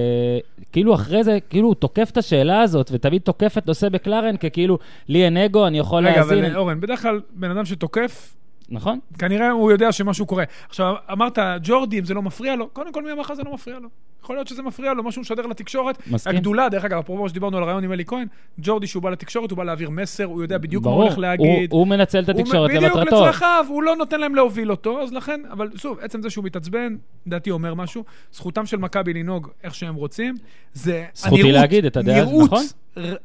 [0.73, 4.79] כאילו אחרי זה, כאילו הוא תוקף את השאלה הזאת, ותמיד תוקף את נושא בקלרן ככאילו,
[5.09, 6.45] לי אין אגו, אני יכול רגע, להאזין.
[6.45, 8.35] אבל אורן, בדרך כלל בן אדם שתוקף,
[8.69, 8.99] נכון?
[9.19, 10.45] כנראה הוא יודע שמשהו קורה.
[10.69, 13.55] עכשיו, אמרת, ג'ורדי, אם זה לא מפריע לו, קודם כל, מי אמר לך זה לא
[13.55, 13.89] מפריע לו?
[14.22, 16.02] יכול להיות שזה מפריע לו, משהו משדר לתקשורת.
[16.11, 16.37] מסכים.
[16.37, 18.26] הגדולה, דרך אגב, אפרופו שדיברנו על הרעיון עם אלי כהן,
[18.59, 21.02] ג'ורדי, שהוא בא לתקשורת, הוא בא להעביר מסר, הוא יודע בדיוק מה ברור.
[21.02, 21.72] הוא הולך להגיד.
[21.72, 23.22] הוא, הוא מנצל את התקשורת הוא, בדיוק למטרתו.
[23.26, 26.96] לצרכיו, הוא לא נותן להם להוביל אותו, אז לכן, אבל שוב, עצם זה שהוא מתעצבן,
[27.26, 28.05] לדעתי אומר משהו.
[28.33, 30.35] זכותם של מכבי לנהוג איך שהם רוצים.
[30.72, 32.64] זה זכותי הנראות, להגיד את הדעה, נראות, נכון?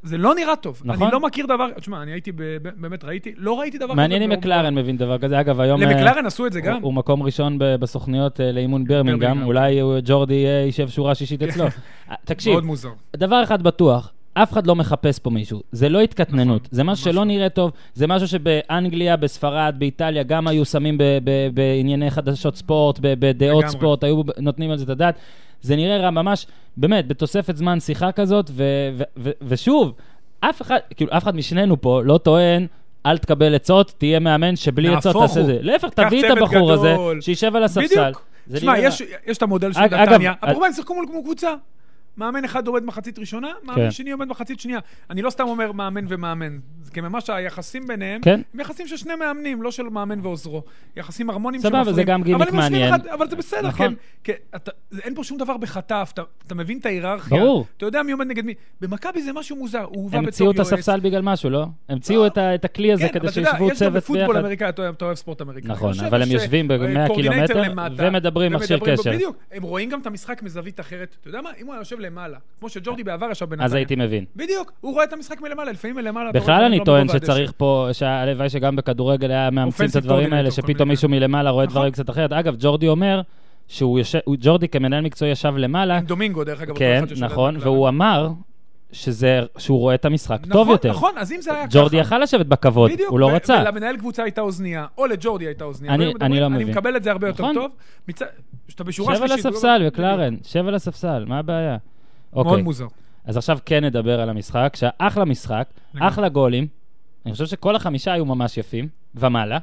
[0.03, 0.81] זה לא נראה טוב.
[0.85, 1.03] נכון.
[1.03, 2.39] אני לא מכיר דבר, תשמע, אני הייתי, ב-
[2.77, 3.95] באמת ראיתי, לא ראיתי דבר כזה.
[3.95, 4.29] מעניין אם.
[4.29, 5.39] מקלרן מבין דבר כזה.
[5.39, 5.81] אגב, היום...
[5.83, 6.81] אה, למקלרן עשו את זה הוא- גם.
[6.81, 9.43] הוא מקום ראשון ב- בסוכניות אה, לאימון ברמינגהם.
[9.43, 11.65] אולי הוא- ג'ורדי אה, יישב שורה שישית אצלו.
[12.25, 12.89] תקשיב, מאוד מוזר.
[13.15, 15.61] דבר אחד בטוח, אף אחד לא מחפש פה מישהו.
[15.71, 17.23] זה לא התקטננות, נכון, זה משהו שלא לא.
[17.25, 22.99] נראה טוב, זה משהו שבאנגליה, בספרד, באיטליה, גם היו שמים ב- ב- בענייני חדשות ספורט,
[23.01, 23.77] ב- בדעות לגמרי.
[23.77, 25.15] ספורט, היו נותנים על זה את הדעת.
[25.61, 28.63] זה נראה רע ממש, באמת, בתוספת זמן שיחה כזאת, ו-
[28.97, 29.93] ו- ו- ושוב,
[30.39, 32.67] אף אחד, כאילו, אף אחד משנינו פה לא טוען...
[33.05, 35.45] אל תקבל עצות, תהיה מאמן שבלי עצות תעשה הוא.
[35.47, 35.57] זה.
[35.61, 37.21] להפך, תביא את הבחור הזה, גדול.
[37.21, 38.01] שישב על הספסל.
[38.01, 38.25] בדיוק.
[38.55, 39.01] תשמע, יש,
[39.37, 40.33] את המודל של נתניה.
[40.65, 41.53] הם שיחקו מול קבוצה.
[42.17, 43.91] מאמן אחד עומד מחצית ראשונה, מאמן כן.
[43.91, 44.79] שני עומד מחצית שנייה.
[45.09, 46.57] אני לא סתם אומר מאמן ומאמן.
[46.83, 48.41] זה כי ממש היחסים ביניהם, כן.
[48.53, 50.63] הם יחסים של שני מאמנים, לא של מאמן ועוזרו.
[50.95, 51.95] יחסים הרמוניים סבבה, שמפריעים.
[51.95, 52.93] זה גם גימיק אבל הם מעניין.
[52.93, 53.87] אחד- אבל זה בסדר, נכון.
[53.87, 53.93] כן.
[54.23, 54.71] כי אתה-
[55.03, 57.37] אין פה שום דבר בחטף, אתה- אתה מבין את ההיררכיה.
[57.39, 57.65] ברור.
[57.77, 58.53] אתה יודע מי עומד נגד מי.
[58.81, 60.55] במכבי זה משהו מוזר, הוא הובא בתור המציאו יועץ.
[60.55, 61.65] את הספסל בגלל משהו, לא?
[61.89, 62.27] המציאו לא.
[62.27, 64.35] את את הכלי הזה כן, כדי שישבו צוות ביחד.
[64.35, 65.71] אמריקאי, אתה אתה אוהב ספורט אמריקאי.
[65.71, 69.11] נכון, אבל הם יושבים אה, ב-100 קורדינטור קילומטר למטה, ומדברים מכשיר ומדברים בו, קשר.
[69.11, 71.15] בדיוק, הם רואים גם את המשחק מזווית אחרת.
[71.21, 71.49] אתה יודע מה?
[71.61, 73.65] אם הוא היה יושב למעלה, כמו שג'ורדי בעבר ישב בנתניה.
[73.65, 74.25] אז הייתי מבין.
[74.35, 76.31] בדיוק, הוא רואה את המשחק מלמעלה, לפעמים מלמעלה.
[76.31, 77.07] בכלל אני לא טוען.
[77.07, 81.75] שצריך פה, שהלוואי שגם בכדורגל היה מאמצים את הדברים האלה, שפתאום מישהו מלמעלה רואה נכון.
[81.75, 82.31] דברים קצת אחרת.
[82.33, 83.21] אגב, ג'ורדי אומר
[83.67, 86.77] שהוא יושב, ג'ורדי כמנהל מקצועי ישב למעלה, עם דומינגו, דרך אגב.
[86.77, 87.55] כן, נכון.
[87.59, 88.29] והוא אמר
[88.91, 90.89] שזה, שהוא רואה את המשחק נכון, טוב יותר.
[90.89, 91.79] נכון, אז אם זה היה ככה...
[91.79, 93.63] ג'ורדי יכל לשבת בכבוד, בדיוק, הוא לא ו- רצה.
[93.65, 95.93] ולמנהל קבוצה הייתה אוזנייה, או לג'ורדי הייתה אוזנייה.
[95.93, 96.69] אני- מדברים, אני לא אני מבין.
[96.69, 97.55] מקבל את זה הרבה יותר נכון.
[97.55, 97.71] טוב.
[98.07, 98.25] מצד-
[98.67, 99.45] שאתה בשורה שב על שלישית.
[99.45, 99.93] לא- הספסל, בדיוק.
[99.93, 101.77] בקלרן, שב על הספסל, מה הבעיה?
[102.33, 102.87] מאוד אוקיי, מוזר.
[103.25, 106.07] אז עכשיו כן נדבר על המשחק, שאחלה משחק, לגמרי.
[106.09, 106.67] אחלה גולים.
[107.25, 109.57] אני חושב שכל החמישה היו ממש יפים, ומעלה.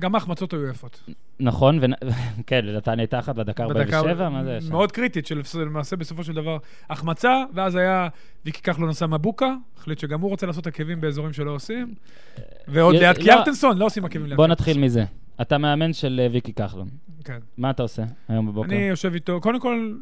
[0.00, 1.10] גם ההחמצות היו יפות.
[1.40, 1.86] ונכון, ו...
[2.46, 4.58] כן, לנתניה הייתה אחת בדקה בדקה- 47, מה זה?
[4.70, 6.58] מאוד קריטית, שלמעשה בסופו של דבר
[6.90, 8.08] החמצה, ואז היה
[8.44, 11.94] ויקי כחלון עשה מבוקה, החליט שגם הוא רוצה לעשות עקבים באזורים שלא עושים,
[12.68, 13.22] ועוד ליד לא.
[13.22, 15.04] קיארטנסון, לא עושים עקבים ליד בוא נתחיל מזה.
[15.40, 16.88] אתה מאמן של אה, ויקי כחלון.
[17.24, 17.38] כן.
[17.58, 18.68] מה אתה עושה היום בבוקר?
[18.68, 19.94] אני יושב איתו, קודם כל,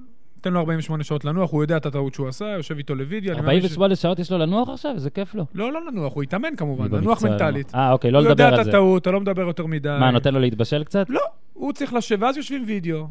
[0.45, 3.33] תן לו 48 שעות לנוח, הוא יודע את הטעות שהוא עשה, יושב איתו לוידאו.
[3.33, 4.91] אני מאמין ש- 48 שעות יש לו לנוח עכשיו?
[4.95, 5.45] איזה כיף לו.
[5.55, 7.75] לא, לא לנוח, הוא התאמן כמובן, לנוח מנטלית.
[7.75, 8.71] אה, אוקיי, לא הוא לדבר יודע על את זה.
[8.71, 9.97] הטעות, אתה לא מדבר יותר מדי.
[10.01, 11.07] מה, נותן לו להתבשל קצת?
[11.09, 11.21] לא,
[11.53, 13.07] הוא צריך לשבת, ואז יושבים וידאו,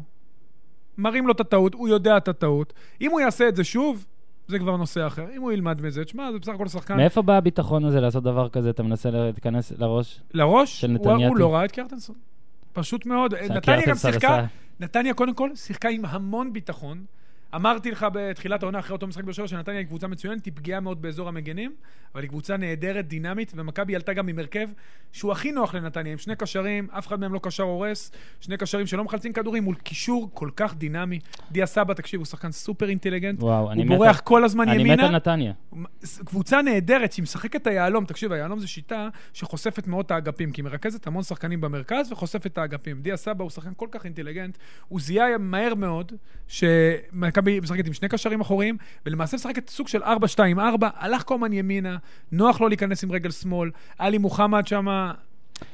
[0.98, 2.72] מראים לו את הטעות, הוא יודע את הטעות.
[3.00, 4.06] אם הוא יעשה את זה שוב,
[4.48, 5.26] זה כבר נושא אחר.
[5.36, 6.96] אם הוא ילמד מזה, תשמע, זה בסך הכל שחקן...
[6.96, 8.70] מאיפה בא הביטחון הזה לעשות דבר כזה?
[8.70, 10.20] אתה מנסה להיכנס לראש?
[10.34, 11.28] לראש, של הוא, נתניהו?
[11.28, 12.16] הוא לא ראה את קיארטנסון.
[12.72, 13.34] פשוט מאוד.
[13.34, 14.44] נתניה גם שיחקה,
[14.80, 17.04] נתניה קודם כל שיחקה עם המון ביטחון.
[17.56, 21.02] אמרתי לך בתחילת העונה, אחרי אותו משחק שבע, שנתניה היא קבוצה מצוינת, היא פגיעה מאוד
[21.02, 21.72] באזור המגנים,
[22.14, 24.68] אבל היא קבוצה נהדרת, דינמית, ומכבי עלתה גם עם הרכב
[25.12, 28.86] שהוא הכי נוח לנתניה, עם שני קשרים, אף אחד מהם לא קשר הורס, שני קשרים
[28.86, 31.18] שלא מחלצים כדורים, מול קישור כל כך דינמי.
[31.52, 34.68] דיה סבא, תקשיב, הוא שחקן סופר אינטליגנט, וואו, אני הוא מת בורח על- כל הזמן
[34.68, 35.06] אני מת ימינה.
[35.06, 35.52] על נתניה.
[36.24, 38.04] קבוצה נהדרת, שהיא משחקת את היהלום.
[38.04, 42.46] תקשיב, היהלום זו שיטה שחושפת מאוד את האגפים, כי היא מרכזת המון שחקנים במרכז וחושפת
[42.46, 43.02] את האגפים.
[43.02, 46.12] דיה סבא הוא שחקן כל כך אינטליגנט, הוא זיהה מהר מאוד
[46.48, 48.76] שמכבי משחקת עם שני קשרים אחוריים,
[49.06, 50.06] ולמעשה משחקת סוג של 4-2-4,
[50.80, 51.96] הלך קומן ימינה,
[52.32, 55.12] נוח לו להיכנס עם רגל שמאל, עלי מוחמד שמה...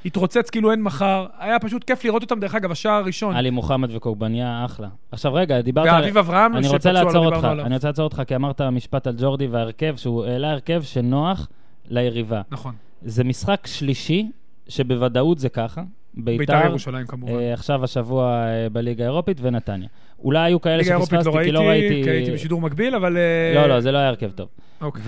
[0.04, 3.36] התרוצץ כאילו אין מחר, היה פשוט כיף לראות אותם, דרך אגב, השער הראשון.
[3.36, 4.88] עלי מוחמד וקורבניה, אחלה.
[5.12, 5.86] עכשיו רגע, דיברת...
[5.88, 7.66] על- ואביב אברהם, אני רוצה לא לעצור אותך, עליו.
[7.66, 11.48] אני רוצה לעצור אותך, כי אמרת משפט על ג'ורדי וההרכב, שהוא העלה הרכב שנוח
[11.88, 12.42] ליריבה.
[12.50, 12.74] נכון.
[13.02, 14.30] זה משחק שלישי,
[14.68, 15.82] שבוודאות זה ככה.
[16.14, 17.32] בית"ר בית"ר, ירושלים כמובן.
[17.32, 19.88] אה, עכשיו השבוע אה, בליגה האירופית ונתניה.
[20.24, 22.02] אולי היו כאלה שפספסתי, לא כי לא ראיתי.
[22.04, 23.16] כי הייתי בשידור מקביל, אבל...
[23.16, 24.48] אה, לא, לא, זה לא היה הרכב טוב.
[24.80, 25.02] אוקיי.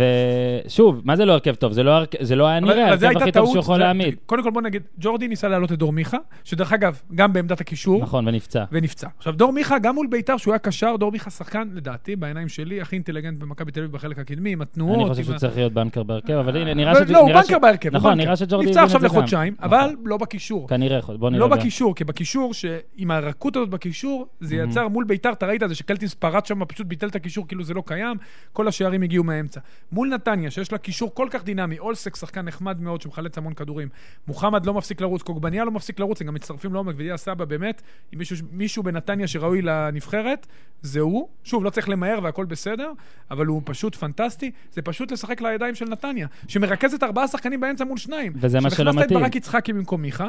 [0.66, 1.72] ושוב, מה זה לא הרכב טוב?
[1.72, 3.82] זה לא הרכב- זה לא היה נראה זה ההרכב הכי טוב טעות, שהוא יכול זה-
[3.82, 4.14] להעמיד.
[4.26, 8.02] קודם כל בוא נגיד, ג'ורדי ניסה להעלות את דור מיכה, שדרך אגב, גם בעמדת הקישור,
[8.02, 8.64] נכון, ונפצע.
[8.72, 9.08] ונפצע.
[9.18, 12.80] עכשיו, דור מיכה, גם מול ביתר, שהוא היה קשר, דור מיכה שחקן, לדעתי, בעיניים שלי,
[12.80, 14.96] הכי אינטליגנט במכבי תל אביב בחלק הקדמי, עם התנועות.
[15.00, 17.10] אני חושב עם שהוא צריך להיות בנקר בהרכב, אבל הנה, נראה לא, ש...
[17.10, 18.14] לא, הוא בנקר בהרכב, נכון.
[18.14, 19.04] נראה שג'ורדי נפצע עכשיו.
[19.04, 19.64] לחודשיים, נכון.
[19.78, 20.68] אבל לא בקישור.
[20.68, 21.40] כנראה, בוא נראה.
[21.40, 21.48] לא.
[21.48, 24.56] בקישור, כי בקישור, שעם הרכות הזאת בקישור, זה.
[24.56, 27.64] יצר מול ביתר, אתה ראית את זה שקלטינס פרץ שם, פשוט ביטל את הקישור כאילו
[27.64, 28.16] זה לא קיים,
[28.52, 29.60] כל השערים הגיעו מהאמצע.
[29.92, 33.88] מול נתניה, שיש לה קישור כל כך דינמי, אולסק שחקן נחמד מאוד שמחלץ המון כדורים,
[34.28, 37.82] מוחמד לא מפסיק לרוץ, קוגבניה לא מפסיק לרוץ, הם גם מצטרפים לעומק, ודיה סבא באמת,
[38.14, 40.46] אם מישהו, מישהו בנתניה שראוי לנבחרת,
[40.82, 41.28] זה הוא.
[41.44, 42.92] שוב, לא צריך למהר והכל בסדר,
[43.30, 47.98] אבל הוא פשוט פנטסטי, זה פשוט לשחק לידיים של נתניה, שמרכזת ארבעה שחקנים באמצע מול
[47.98, 48.32] שניים.
[48.36, 49.18] וזה מה שלא מתאים.
[49.18, 50.28] את ברק יצחקי במקום מיכה,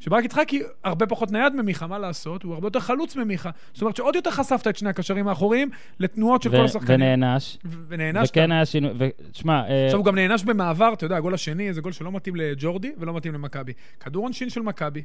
[0.00, 2.42] שברק יצחקי הרבה פחות נייד ממיכה, מה לעשות?
[2.42, 3.50] הוא הרבה יותר חלוץ ממיכה.
[3.72, 7.00] זאת אומרת שעוד יותר חשפת את שני הקשרים האחוריים לתנועות של ו- כל השחקנים.
[7.00, 7.58] ונענש.
[7.64, 8.30] ו- ונענשת.
[8.30, 11.80] וכן היה שינוי, ותשמע, אה, עכשיו הוא גם נענש במעבר, אתה יודע, הגול השני זה
[11.80, 13.72] גול שלא מתאים לג'ורדי ולא מתאים למכבי.
[14.00, 15.02] כדור עונשין של מכבי.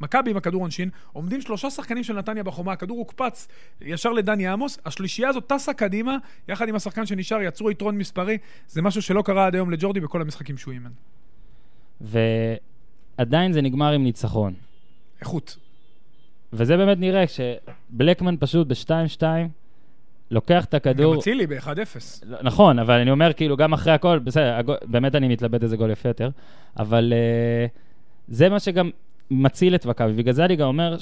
[0.00, 3.48] מכבי עם הכדור עונשין, עומדים שלושה שחקנים של נתניה בחומה, הכדור הוקפץ
[3.80, 6.16] ישר לדני עמוס, השלישייה הזאת טסה קדימה,
[6.48, 10.20] יחד עם השחקן שנשאר, יצרו יתרון מספרי, זה משהו שלא קרה עד היום לג'ורדי בכל
[10.22, 10.90] המשחקים שהוא אימן.
[13.18, 14.54] ועדיין זה נגמר עם ניצחון.
[15.20, 15.56] איכות.
[16.52, 19.22] וזה באמת נראה כשבלקמן פשוט ב-2-2
[20.30, 21.12] לוקח את הכדור...
[21.12, 21.66] גם אצילי ב-1-0.
[22.26, 25.76] לא, נכון, אבל אני אומר, כאילו, גם אחרי הכל, בסדר, הגול, באמת אני מתלבט איזה
[25.76, 26.30] גול יפה יותר,
[26.78, 27.70] אבל uh,
[28.28, 28.90] זה מה שגם
[29.30, 30.12] מציל את מכבי.
[30.12, 30.96] בגלל זה אני גם אומר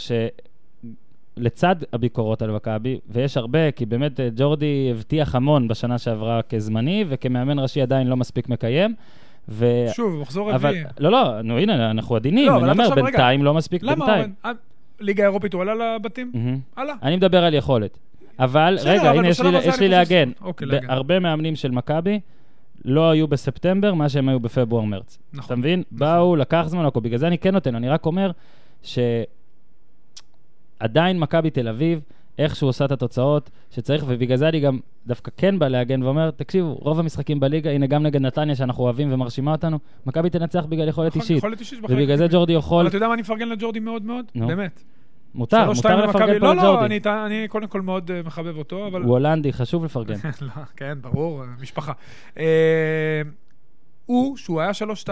[1.37, 7.05] שלצד הביקורות על מכבי, ויש הרבה, כי באמת אה, ג'ורדי הבטיח המון בשנה שעברה כזמני,
[7.09, 8.95] וכמאמן ראשי עדיין לא מספיק מקיים.
[9.49, 9.67] ו...
[9.93, 10.85] שוב, מחזור אבל, רביעי.
[10.99, 13.83] לא, לא, נו, הנה, אנחנו עדינים, לא, אני אבל אומר, עכשיו, רגע, בינתיים לא מספיק,
[13.83, 14.19] למה, בינתיים.
[14.21, 14.31] אורן?
[14.45, 14.51] אה,
[15.01, 16.31] ליגה האירופית הוא עלה לבתים?
[16.35, 16.59] מהמם.
[16.77, 16.95] עלה.
[17.03, 17.99] אני מדבר על יכולת.
[18.39, 20.31] אבל, בסדר, רגע, אבל הנה, יש לי, יש לי להגן.
[20.39, 20.91] ש- אוקיי, להגן.
[20.91, 22.21] הרבה מאמנים של מכבי
[22.85, 25.19] לא היו בספטמבר מה שהם היו בפברואר-מרץ.
[25.33, 25.47] נכון.
[25.47, 25.83] אתה מבין?
[25.91, 27.01] באו, לקח זמן, הכל.
[27.01, 28.31] בגלל זה אני כן נותן, אני רק אומר
[28.83, 29.29] שעדיין
[31.19, 32.01] מכבי תל אביב,
[32.41, 36.75] איכשהו עושה את התוצאות שצריך, ובגלל זה אני גם דווקא כן בא להגן ואומר, תקשיבו,
[36.75, 41.09] רוב המשחקים בליגה, הנה גם נגד נתניה שאנחנו אוהבים ומרשימה אותנו, מכבי תנצח בגלל יכולת
[41.09, 41.37] נכון, אישית.
[41.37, 42.27] יכולת אישית בחלק ובגלל זה.
[42.31, 44.25] ג'ורדי יכול, אבל אתה יודע מה אני מפרגן לג'ורדי מאוד מאוד?
[44.35, 44.83] באמת.
[45.35, 46.07] מותר, מותר.
[46.07, 46.85] לפרגן פה לא, לא, לג'ורדי.
[46.87, 49.03] אני- אני קודם כל מאוד אה, מחבב אותו, אבל...
[49.03, 50.15] הוא הולנדי, חשוב לפרגן.
[50.41, 51.93] לא, כן, ברור, משפחה.
[52.39, 53.23] אה,
[54.07, 54.71] הוא, שהוא היה
[55.05, 55.09] 3-2,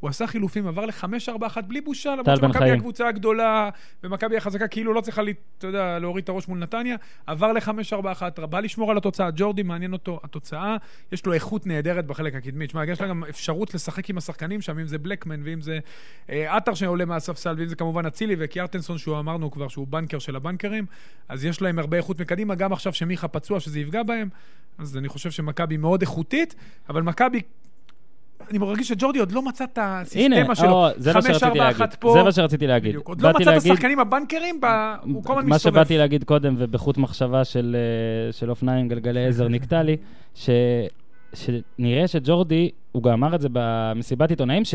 [0.00, 2.70] הוא עשה חילופים, עבר ל-5-4-1 בלי בושה, למרות שמכבי.
[2.70, 3.70] הקבוצה הגדולה,
[4.04, 5.22] ומכבי החזקה כאילו לא צריכה,
[5.58, 9.92] אתה יודע, להוריד את הראש מול נתניה, עבר ל-5-4-1, בא לשמור על התוצאה, ג'ורדי מעניין
[9.92, 10.76] אותו התוצאה,
[11.12, 12.66] יש לו איכות נהדרת בחלק הקדמי.
[12.66, 15.78] תשמע, יש לה גם אפשרות לשחק עם השחקנים שם, אם זה בלקמן, ואם זה
[16.30, 20.36] אה, עטר שעולה מהספסל, ואם זה כמובן אצילי וקיארטנסון, שהוא אמרנו כבר שהוא בנקר של
[20.36, 20.86] הבנקרים,
[21.28, 24.28] אז יש להם הרבה איכות מקדימה, גם עכשיו שמיכה פצוע, שזה יפגע בהם,
[24.78, 26.54] אז אני חושב שמכבי מאוד איכותית,
[26.88, 27.40] אבל מכבי...
[28.50, 30.72] אני מרגיש שג'ורדי עוד לא מצא את הנה, הסיסטמה שלו.
[30.72, 31.82] או, זה מה חמש, שרציתי להגיד.
[31.82, 32.12] אחת פה.
[32.12, 32.88] זה מה שרציתי להגיד.
[32.88, 33.08] בדיוק.
[33.08, 34.60] עוד לא מצא את השחקנים הבנקרים.
[35.02, 35.74] הוא כל הזמן מה מסתובב.
[35.74, 39.96] שבאתי להגיד קודם, ובחוט מחשבה של, אה, של אופניים גלגלי עזר נקטע לי,
[40.34, 40.50] ש,
[41.34, 44.74] שנראה שג'ורדי, הוא גם אמר את זה במסיבת עיתונאים, ש...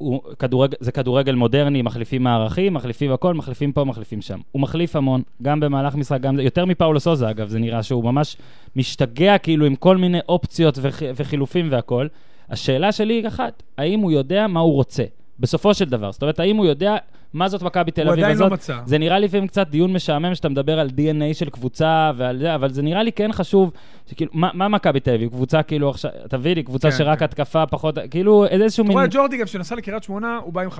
[0.00, 4.38] הוא, כדורג, זה כדורגל מודרני, מחליפים מערכים, מחליפים הכל, מחליפים פה, מחליפים שם.
[4.52, 8.36] הוא מחליף המון, גם במהלך משחק, גם יותר מפאולו סוזה אגב, זה נראה שהוא ממש
[8.76, 12.06] משתגע כאילו עם כל מיני אופציות וח, וחילופים והכל.
[12.50, 15.04] השאלה שלי היא אחת, האם הוא יודע מה הוא רוצה?
[15.40, 16.12] בסופו של דבר.
[16.12, 16.96] זאת אומרת, האם הוא יודע
[17.32, 18.48] מה זאת מכבי תל הוא אביב עדיין הזאת?
[18.48, 18.78] לא מצא.
[18.86, 22.54] זה נראה לי לפעמים קצת דיון משעמם שאתה מדבר על DNA של קבוצה ועל זה,
[22.54, 23.72] אבל זה נראה לי כן חשוב,
[24.06, 25.30] שכאילו, מה, מה מכבי תל אביב?
[25.30, 27.24] קבוצה כאילו עכשיו, תביא לי, קבוצה כן, שרק כן.
[27.24, 28.92] התקפה פחות, כאילו איזשהו אתה מין...
[28.92, 30.72] רואה את ג'ורדי גם שנסע לקריית שמונה, הוא בא עם 5-4-1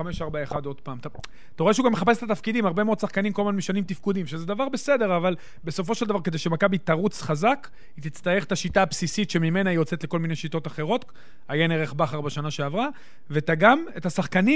[0.65, 0.97] עוד פעם.
[0.97, 1.09] אתה,
[1.55, 4.45] אתה רואה שהוא גם מחפש את התפקידים, הרבה מאוד שחקנים כל הזמן משנים תפקודים, שזה
[4.45, 9.29] דבר בסדר, אבל בסופו של דבר, כדי שמכבי תרוץ חזק, היא תצטרך את השיטה הבסיסית
[9.29, 11.05] שממנה היא יוצאת לכל מיני שיטות אחרות,
[11.47, 12.87] עיין ערך בכר בשנה שעברה,
[13.29, 14.50] ואתה גם, את השחקנים,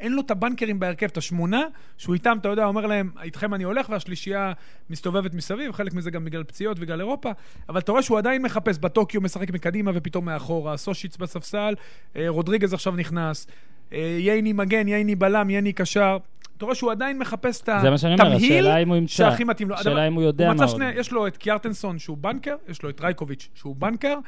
[0.00, 1.62] אין לו את הבנקרים בהרכב, את השמונה,
[1.98, 4.52] שהוא איתם, אתה יודע, אומר להם, איתכם אני הולך, והשלישייה
[4.90, 7.30] מסתובבת מסביב, חלק מזה גם בגלל פציעות, בגלל אירופה,
[7.68, 11.74] אבל אתה רואה שהוא עדיין מחפש, בטוקיו משחק מקדימה ופתאום מאחורה, סושיץ בספסל,
[12.16, 13.46] אה, רודריגז עכשיו נכנס,
[13.92, 16.18] אה, ייני מגן, ייני בלם, ייני קשר.
[16.56, 19.14] אתה רואה שהוא עדיין מחפש את זה מה שאני אומר, התמהיל השאלה אם הוא ימצא.
[19.14, 19.74] שהכי מתאים לו.
[19.74, 20.80] השאלה אם הוא יודע מה עוד.
[20.94, 24.18] יש לו את קיארטנסון שהוא בנקר, יש לו את רייקוביץ' שהוא בנקר,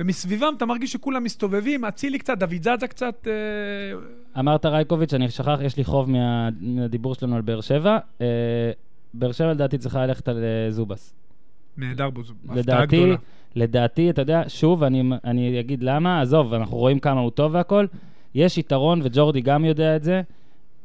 [0.00, 3.26] ומסביבם אתה מרגיש שכולם מסתובבים, אצילי קצת, דוד זאזה קצת...
[3.26, 7.98] אה, אמרת רייקוביץ', אני שכח, יש לי חוב מה, מהדיבור שלנו על באר שבע.
[8.20, 8.26] אה,
[9.14, 11.14] באר שבע לדעתי צריכה ללכת על אה, זובס.
[11.76, 13.16] נהדר בו, זו הפתעה גדולה.
[13.54, 17.86] לדעתי, אתה יודע, שוב, אני, אני אגיד למה, עזוב, אנחנו רואים כמה הוא טוב והכל,
[18.34, 20.22] יש יתרון, וג'ורדי גם יודע את זה,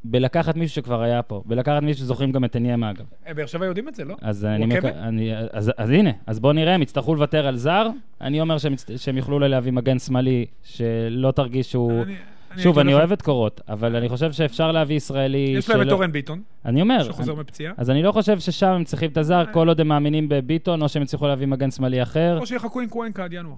[0.09, 3.05] בלקחת מישהו שכבר היה פה, בלקחת מישהו שזוכרים גם את עניימה אגב.
[3.27, 4.15] אה, באר שבע יודעים את זה, לא?
[4.21, 4.65] אז, אני?
[4.65, 4.85] מק...
[4.85, 7.87] אני, אז, אז הנה, אז בואו נראה, הם יצטרכו לוותר על זר,
[8.21, 8.73] אני אומר שהם.
[8.97, 12.03] שהם יוכלו להביא מגן שמאלי, שלא תרגיש שהוא...
[12.03, 12.15] אני-
[12.57, 15.53] שוב, אני אוהב את קורות, אבל אני חושב שאפשר להביא ישראלי...
[15.57, 17.73] יש להם את אורן ביטון, אני אומר, שחוזר מפציעה.
[17.77, 20.89] אז אני לא חושב ששם הם צריכים את הזר, כל עוד הם מאמינים בביטון, או
[20.89, 22.37] שהם יצליחו להביא מגן שמאלי אחר.
[22.39, 23.55] או שיחכו עם קוונקה עד ינואר.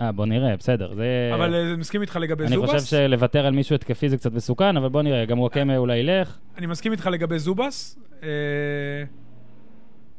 [0.00, 0.94] אה, בוא נראה, בסדר.
[0.94, 1.30] זה...
[1.34, 2.70] אבל אה, אני מסכים איתך לגבי אני זובס.
[2.70, 6.38] חושב שלוותר על מישהו התקפי זה קצת מסוכן, אבל בוא נראה, גם וואקמה אולי ילך.
[6.56, 7.98] אני מסכים איתך לגבי זובס.
[8.22, 8.28] אה,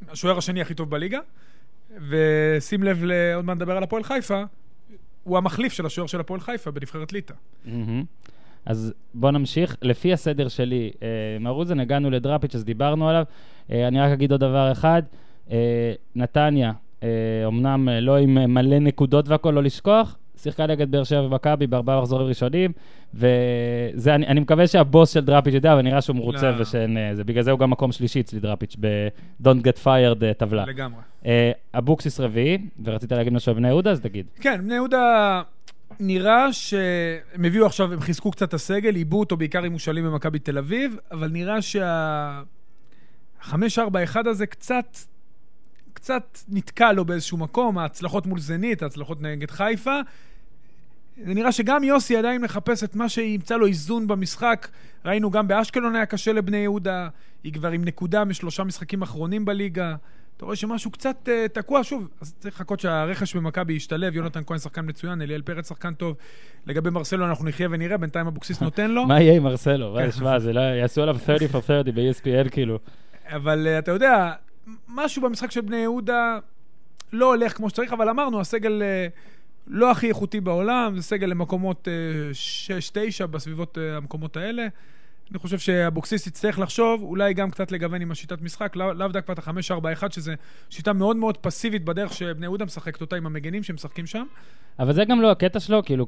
[0.10, 1.20] השוער השני הכי טוב בליגה.
[2.10, 3.04] ושים לב,
[3.36, 4.44] עוד מעט נדבר על הפועל חיפה,
[5.24, 7.34] הוא המחליף של השוער של הפועל חיפה בנבחרת ליטא.
[8.66, 9.76] אז בוא נמשיך.
[9.82, 11.08] לפי הסדר שלי, אה,
[11.40, 13.24] מר רוזן, הגענו לדראפיץ', אז דיברנו עליו.
[13.72, 15.04] אה, אני רק אגיד עוד דבר אחד.
[15.52, 16.74] אה, נתניה, אה,
[17.48, 21.68] אמנם אה, לא עם אה, מלא נקודות והכול, לא לשכוח, שיחקה נגד באר שבע ומכבי
[21.68, 22.72] בארבעה מחזורים ראשונים,
[23.14, 26.62] וזה, אני, אני מקווה שהבוס של דראפיץ' יודע, אבל נראה שהוא מרוצה לא.
[26.62, 26.98] ושאין...
[26.98, 30.66] אה, זה, בגלל זה הוא גם מקום שלישי אצלי דראפיץ' ב-Don't Get Fired אה, טבלה.
[30.66, 31.02] לגמרי.
[31.26, 34.26] אה, אבוקסיס רביעי, ורצית להגיד משהו על בני יהודה, אז תגיד.
[34.42, 35.42] כן, בני יהודה
[36.00, 40.40] נראה שהם הביאו עכשיו, הם חיזקו קצת את הסגל, עיבו אותו בעיקר עם מושאלים במכבי
[40.40, 42.42] תל אביב, אבל נראה שה...
[43.44, 43.52] 5-4-1
[44.26, 44.98] הזה קצת,
[46.00, 50.00] קצת נתקע לו באיזשהו מקום, ההצלחות מול זנית, ההצלחות נגד חיפה.
[51.26, 54.68] זה נראה שגם יוסי עדיין מחפש את מה שימצא לו איזון במשחק.
[55.06, 57.08] ראינו גם באשקלון היה קשה לבני יהודה,
[57.44, 59.96] היא כבר עם נקודה משלושה משחקים אחרונים בליגה.
[60.38, 64.60] אתה רואה שמשהו קצת uh, תקוע, שוב, אז צריך לחכות שהרכש במכבי ישתלב, יונתן כהן
[64.60, 66.16] שחקן מצוין, אליאל פרץ שחקן טוב.
[66.66, 69.06] לגבי מרסלו אנחנו נחיה ונראה, בינתיים אבוקסיס נותן לו.
[69.08, 69.98] מה יהיה עם מרסלו?
[70.00, 70.12] כן.
[70.12, 70.62] שמע, לא...
[70.62, 72.80] יעשו עליו 30 for 30 ב-ESPN, כאילו.
[73.28, 74.34] אבל uh, אתה יודע,
[74.88, 76.40] משהו במשחק של בני יהודה
[77.14, 79.20] לא הולך כמו שצריך, אבל אמרנו, הסגל uh,
[79.68, 84.68] לא הכי איכותי בעולם, זה סגל למקומות uh, 6-9 בסביבות uh, המקומות האלה.
[85.32, 89.32] אני חושב שאבוקסיס יצטרך לחשוב, אולי גם קצת לגוון עם השיטת משחק, לאו לאו דווקא
[89.32, 90.34] את ה-5-4-1, שזה
[90.70, 94.24] שיטה מאוד מאוד פסיבית בדרך שבני יהודה משחקת אותה עם המגנים שמשחקים שם.
[94.80, 96.08] אבל זה גם לא הקטע שלו, כאילו,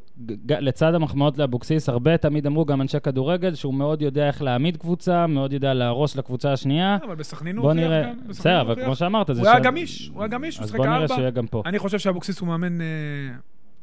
[0.49, 5.27] לצד המחמאות לאבוקסיס, הרבה תמיד אמרו, גם אנשי כדורגל, שהוא מאוד יודע איך להעמיד קבוצה,
[5.27, 6.97] מאוד יודע להרוס לקבוצה השנייה.
[7.05, 8.83] אבל בסכנין הוא הוכיח נראה, גם, בסדר, אבל.
[8.85, 10.97] כמו שאמרת, זה הוא היה ש- גמיש, הוא היה גמיש, הוא אז משחק בוא נראה
[10.97, 11.15] ארבע.
[11.15, 11.63] שיהיה גם פה.
[11.65, 12.85] אני חושב שאבוקסיס הוא מאמן אה,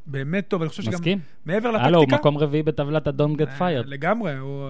[0.05, 1.19] באמת טוב, אני חושב שגם מסכים?
[1.45, 2.15] מעבר הלו, הוא לטקטיקה...
[2.21, 3.85] מקום רביעי בטבלת ה-Don't Get אה, Fired.
[3.87, 4.69] לגמרי, הוא...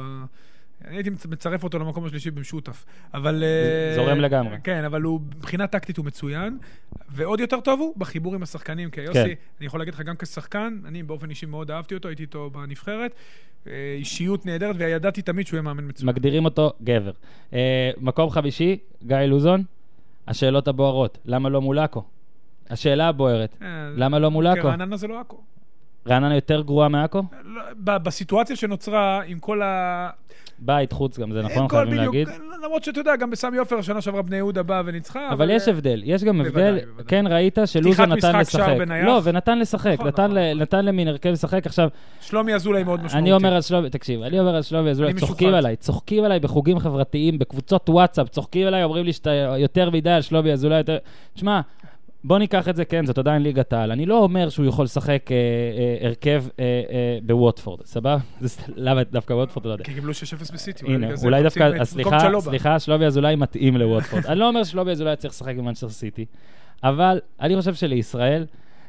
[0.85, 2.85] אני הייתי מצ- מצרף אותו למקום השלישי במשותף.
[3.13, 3.43] אבל...
[3.43, 4.57] אה, זורם לגמרי.
[4.63, 6.57] כן, אבל הוא, מבחינה טקטית הוא מצוין.
[7.09, 8.89] ועוד יותר טוב הוא בחיבור עם השחקנים.
[8.89, 9.33] כי יוסי, כן.
[9.59, 13.13] אני יכול להגיד לך גם כשחקן, אני באופן אישי מאוד אהבתי אותו, הייתי איתו בנבחרת.
[13.67, 16.09] אה, אישיות נהדרת, וידעתי תמיד שהוא יהיה מאמן מצוין.
[16.09, 17.11] מגדירים אותו גבר.
[17.53, 19.63] אה, מקום חמישי, גיא לוזון,
[20.27, 21.17] השאלות הבוערות.
[21.25, 22.03] למה לא מולאקו?
[22.69, 23.55] השאלה הבוערת.
[23.95, 24.61] למה לא מולאקו?
[24.61, 25.41] כי רעננה זה לא עכו.
[26.07, 27.23] רעננה יותר גרועה מעכו?
[27.43, 27.61] לא,
[27.97, 30.09] בסיטואציה שנוצרה עם כל ה...
[30.61, 32.27] בית, חוץ גם, זה נכון, חייבים בדיוק, להגיד.
[32.63, 35.29] למרות שאתה יודע, גם בסמי עופר, שנה שעברה בני יהודה באה וניצחה.
[35.31, 37.05] אבל יש אה, הבדל, יש גם הבדל, בוודאי, בוודאי.
[37.07, 38.77] כן ראית שלוזון פתיחת נתן משחק, שער לשחק.
[38.79, 39.05] בנייח.
[39.05, 40.61] לא, ונתן לשחק, נכון, נתן נכון, ל- נכון.
[40.61, 41.65] נתן למין הרכב לשחק.
[41.65, 41.89] עכשיו,
[42.21, 43.17] שלומי אזולאי מאוד משמעותי.
[43.17, 45.53] אני אומר על שלומי, תקשיב, אני אומר על שלומי אזולאי, צוחקים.
[45.53, 50.21] עליי, צוחקים עליי בחוגים חברתיים, בקבוצות וואטסאפ, צוחקים עליי, אומרים לי שאתה יותר מדי על
[50.21, 50.97] שלומי אזולאי, יותר...
[51.33, 51.61] תשמע,
[52.23, 53.91] בוא ניקח את זה, כן, זאת עדיין ליגת העל.
[53.91, 58.17] אני לא אומר שהוא יכול לשחק אה, אה, הרכב אה, אה, בווטפורד, סבבה?
[58.75, 59.83] למה דווקא ווטפורד, לא יודע.
[59.83, 60.85] כי קיבלו 6-0 בסיטי.
[60.85, 62.19] הנה, אולי דווקא, סליחה.
[62.39, 64.25] סליחה, שלומי אזולאי מתאים לווטפורד.
[64.25, 66.25] אני לא אומר ששלומי אזולאי צריך לשחק במנצ'סטר סיטי,
[66.83, 68.45] אבל אני חושב שלישראל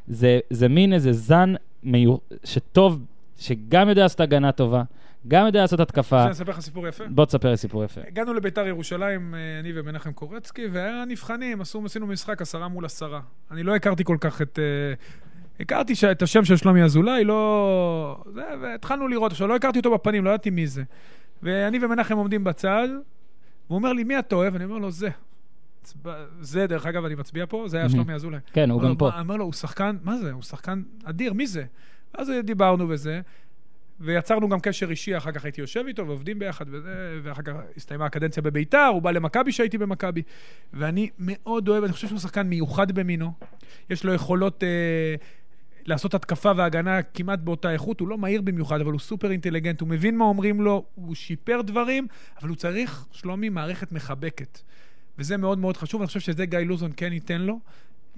[0.09, 2.17] זה, זה מין איזה זן מיו...
[2.45, 3.05] שטוב,
[3.39, 4.83] שגם יודע לעשות הגנה טובה,
[5.29, 6.17] גם יודע לעשות התקפה.
[6.19, 7.05] רוצה לספר לך סיפור יפה?
[7.09, 8.01] בוא תספר לי סיפור יפה.
[8.09, 13.21] הגענו לביתר ירושלים, אה, אני ומנחם קורצקי, והיה נבחנים, עשו, עשינו משחק עשרה מול עשרה.
[13.51, 14.59] אני לא הכרתי כל כך את...
[14.59, 14.95] אה,
[15.61, 18.25] הכרתי ש- את השם של שלומי אזולאי, לא...
[18.35, 19.33] זה, והתחלנו לראות.
[19.33, 20.83] עכשיו, לא הכרתי אותו בפנים, לא ידעתי מי זה.
[21.43, 22.89] ואני ומנחם עומדים בצד,
[23.67, 24.55] והוא אומר לי, מי אתה אוהב?
[24.55, 25.09] אני אומר לו, זה.
[26.41, 27.95] זה, דרך אגב, אני מצביע פה, זה היה מהמם.
[27.97, 28.39] שלומי אזולאי.
[28.53, 29.21] כן, הוא גם פה.
[29.21, 30.33] אמר לו, הוא שחקן, מה זה?
[30.33, 31.65] הוא שחקן אדיר, מי זה?
[32.15, 33.21] אז דיברנו וזה,
[34.01, 38.07] ויצרנו גם קשר אישי, אחר כך הייתי יושב איתו ועובדים ביחד וזה, ואחר כך הסתיימה
[38.07, 40.23] הקדנציה בביתר, הוא בא למכבי שהייתי במכבי.
[40.73, 43.33] ואני מאוד אוהב, אני חושב שהוא שחקן מיוחד במינו.
[43.91, 44.65] יש לו יכולות...
[44.65, 45.15] אה,
[45.85, 49.89] לעשות התקפה והגנה כמעט באותה איכות, הוא לא מהיר במיוחד, אבל הוא סופר אינטליגנט, הוא
[49.89, 52.07] מבין מה אומרים לו, הוא שיפר דברים,
[52.41, 54.59] אבל הוא צריך, שלומי, מערכת מחבקת.
[55.19, 57.59] וזה מאוד מאוד חשוב, אני חושב שזה גיא לוזון כן ייתן לו.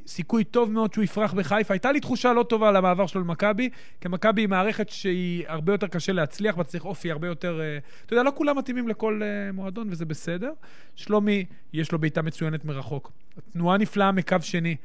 [0.06, 1.74] סיכוי טוב מאוד שהוא יפרח בחיפה.
[1.74, 5.72] הייתה לי תחושה לא טובה על המעבר שלו למכבי, כי מכבי היא מערכת שהיא הרבה
[5.72, 7.60] יותר קשה להצליח, ואתה צריך אופי הרבה יותר...
[7.60, 10.52] אה, אתה יודע, לא כולם מתאימים לכל אה, מועדון, וזה בסדר.
[10.96, 13.12] שלומי, יש לו בעיטה מצוינת מרחוק.
[13.52, 14.76] תנועה נפלאה מקו שני,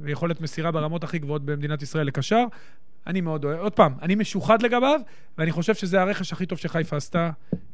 [0.00, 2.44] ויכולת מסירה ברמות הכי גבוהות במדינת ישראל לקשר.
[3.06, 5.00] אני מאוד אוהב, עוד פעם, אני משוחד לגביו,
[5.38, 7.30] ואני חושב שזה הרכש הכי טוב שחיפה עשתה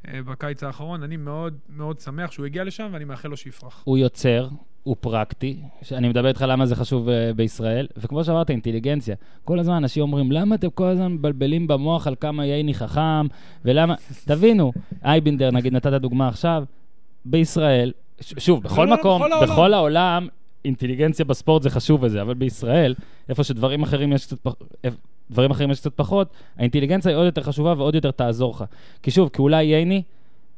[0.08, 1.02] אה, בקיץ האחרון.
[1.02, 3.82] אני מאוד מאוד שמח שהוא הגיע לשם, ואני מאחל לו שיפרח.
[3.84, 4.48] הוא יוצר,
[4.82, 5.56] הוא פרקטי,
[5.92, 9.14] אני מדבר איתך למה זה חשוב אה, בישראל, וכמו שאמרת, אינטליגנציה.
[9.44, 13.26] כל הזמן אנשים אומרים, למה אתם כל הזמן מבלבלים במוח על כמה ייני חכם,
[13.64, 13.94] ולמה...
[14.26, 14.72] תבינו,
[15.04, 16.64] אייבינדר, נגיד, נתת דוגמה עכשיו,
[17.24, 20.28] בישראל, שוב, בכל לא, מקום, בכל העולם.
[20.64, 22.94] אינטליגנציה בספורט זה חשוב וזה, אבל בישראל,
[23.28, 24.52] איפה שדברים אחרים יש קצת פח-
[24.84, 24.94] איפ-
[25.30, 28.64] דברים אחרים יש קצת פחות, האינטליגנציה היא עוד יותר חשובה ועוד יותר תעזור לך.
[29.02, 30.02] כי שוב, כי אולי ייני,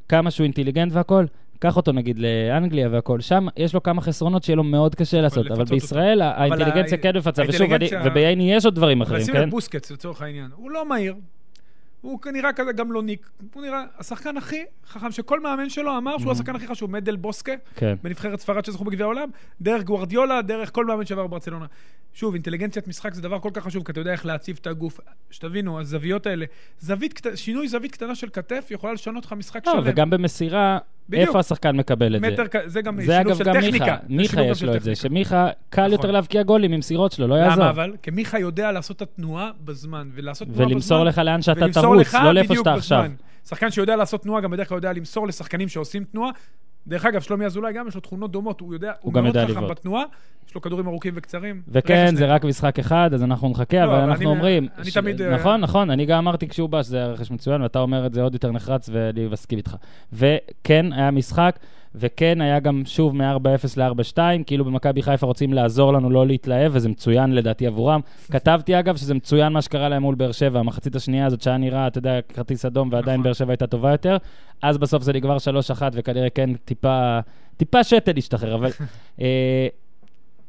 [0.09, 1.25] כמה שהוא אינטליגנט והכל,
[1.59, 5.51] קח אותו נגיד לאנגליה והכל, שם יש לו כמה חסרונות שיהיה לו מאוד קשה לעשות,
[5.51, 7.69] אבל בישראל האינטליגנציה ה- כן מפצה, ושוב,
[8.05, 9.43] ובייני יש עוד דברים אבל אחרים, כן?
[9.43, 10.51] לב בוסקץ, לצורך העניין.
[10.57, 11.15] הוא לא מהיר.
[12.01, 13.31] הוא נראה כזה גמלוניק.
[13.55, 16.35] הוא נראה השחקן הכי חכם, שכל מאמן שלו אמר שהוא Mhm.
[16.35, 17.95] השחקן הכי חשוב, מדל בוסקה, כן.
[18.03, 19.29] בנבחרת ספרד שזכו בגביע העולם,
[19.61, 21.67] דרך גוורדיולה, דרך כל מאמן שעבר בברצלונה.
[22.15, 25.01] שוב, אינטליגנציית משחק זה דבר כל כך חשוב, כי אתה יודע איך להציב את הגוף.
[25.31, 26.47] שתבינו, הזוויות האלה,
[26.81, 29.83] זווית, שינוי זווית קטנה של כתף יכולה לשנות לך משחק לא, שלם.
[29.85, 30.79] וגם במסירה,
[31.09, 31.29] בדיוק.
[31.29, 32.31] איפה השחקן מקבל את זה?
[32.31, 33.85] מטר, כ- זה גם זה שילוב של גם טכניקה.
[33.85, 34.95] מיכה, זה מיכה יש לו את זה.
[34.95, 35.93] שמיכה קל נכון.
[35.93, 37.57] יותר להבקיע גולים עם מסירות שלו, לא יעזור.
[37.63, 37.93] למה אבל?
[38.03, 40.73] כי מיכה יודע לעשות את התנועה בזמן, ולעשות תנועה בזמן...
[40.73, 43.05] ולמסור לך לאן שאתה תרוץ, לא לאיפה שאתה עכשיו.
[43.49, 46.31] שחקן שיודע לעשות תנועה, גם בדרך כלל יודע למסור לשחקנים שעושים תנועה.
[46.87, 49.69] דרך אגב, שלומי אזולאי גם יש לו תכונות דומות, הוא יודע, הוא, גם מאוד חכם.
[49.69, 50.03] בתנועה,
[50.49, 51.63] יש לו כדורים ארוכים וקצרים.
[51.69, 52.27] וכן, זה.
[52.27, 54.69] רק משחק אחד, אז אנחנו נחכה, לא, אבל אבל אנחנו אני- אומרים...
[54.79, 57.63] אני ש- תמיד, אה, נכון, נכון, אני גם אמרתי כשהוא בא שזה היה רכש מצוין,
[57.63, 59.77] ואתה אומר את זה עוד יותר נחרץ, ואני מסכים איתך.
[60.13, 61.59] וכן, היה משחק,
[61.99, 66.89] וכן, היה גם שוב מ-4-0 ל-4-2, כאילו במכבי חיפה רוצים לעזור לנו לא להתלהב, וזה
[66.89, 68.01] מצוין לדעתי עבורם.
[68.33, 71.87] כתבתי אגב שזה מצוין מה שקרה להם מול באר שבע, המחצית השנייה הזאת שהיה נראה,
[71.87, 73.23] אתה יודע, כרטיס אדום, ועדיין נכון.
[73.23, 74.17] באר שבע הייתה טובה יותר.
[74.63, 77.19] אז בסוף זה נגמר 3-1, וכנראה כן טיפה,
[77.57, 78.71] טיפה שתל השתחרר, אבל...
[79.21, 79.69] אה,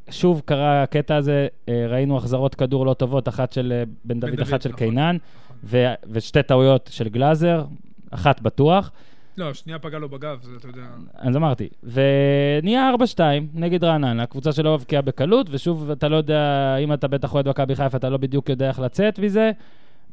[0.10, 4.39] שוב קרה הקטע הזה, אה, ראינו החזרות כדור לא טובות, אחת של אה, בן דוד,
[4.39, 4.80] אחת של נכון.
[4.88, 5.18] קינן,
[5.64, 7.64] ו- ושתי טעויות של גלאזר,
[8.12, 8.91] אחת בטוח.
[9.38, 10.81] לא, שנייה פגע לו בגב, זה אתה יודע.
[11.13, 13.19] אז אמרתי, ונהיה 4-2
[13.53, 17.75] נגד רעננה, קבוצה שלא מבקיעה בקלות, ושוב, אתה לא יודע, אם אתה בטח אוהד מכבי
[17.75, 19.51] חיפה, אתה לא בדיוק יודע איך לצאת מזה.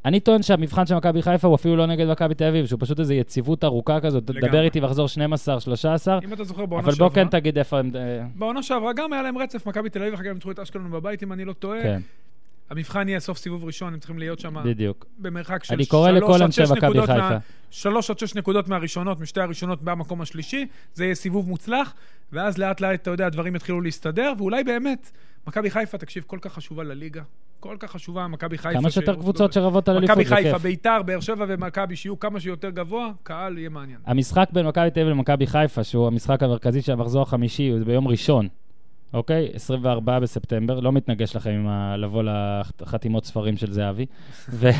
[0.04, 3.00] אני טוען שהמבחן של מכבי חיפה הוא אפילו לא נגד מכבי תל אביב, שהוא פשוט
[3.00, 4.30] איזו יציבות ארוכה כזאת.
[4.30, 4.48] לגמרי.
[4.48, 7.08] דבר איתי ואחזור 12, 13, אם אתה זוכר, בעונה אבל שעברה...
[7.08, 7.90] בוא כן תגיד איפה הם...
[7.94, 10.58] אה, בעונה שעברה גם היה להם רצף, מכבי תל אביב, אחר כך הם ניצחו את
[10.58, 11.82] אשקלון בבית, אם אני לא טועה.
[11.82, 12.00] כן,
[12.76, 15.06] המבחן יהיה סוף סיבוב ראשון, הם צריכים להיות שם בדיוק.
[15.18, 17.20] במרחק של אני קורא שלוש לכל עד אנשי שש מכבי נקודות חיפה.
[17.30, 17.38] מה-
[17.70, 21.94] שלוש עד שש נקודות מהראשונות, משתי הראשונות במקום השלישי, זה יהיה סיבוב מוצלח,
[22.32, 25.10] ואז לאט לאט, אתה יודע, הדברים יתחילו להסתדר, ואולי באמת,
[25.46, 27.22] מכבי חיפה, תקשיב, כל כך חשובה לליגה.
[27.60, 28.78] כל כך חשובה, מכבי חיפה.
[28.80, 30.62] כמה שיותר קבוצות שרבות על אליפות, מכבי זה חיפה, כיף.
[30.62, 33.98] ביתר, באר שבע ומכבי, שיהיו כמה שיותר גבוה, קהל יהיה מעניין.
[34.06, 38.08] המשחק בין מכבי תל אביב למכבי חיפה, שהוא המשחק המרכזי של המחזור החמישי, הוא ביום
[38.08, 38.48] ראשון,
[39.14, 39.48] אוקיי?
[39.54, 41.96] 24 בספטמבר, לא מתנגש לכם עם ה...
[41.96, 42.22] לבוא
[42.80, 44.06] לחתימות ספרים של זהבי.
[44.48, 44.70] ו...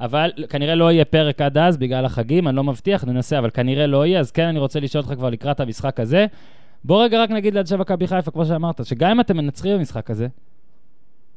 [0.00, 3.86] אבל כנראה לא יהיה פרק עד אז בגלל החגים, אני לא מבטיח, ננסה, אבל כנראה
[3.86, 6.26] לא יהיה, אז כן, אני רוצה לשאול אותך כבר לקראת המשחק הזה.
[6.84, 10.28] בוא רגע רק נגיד לאנשי מכבי חיפה, כמו שאמרת, שגם אם אתם מנצחים במשחק הזה,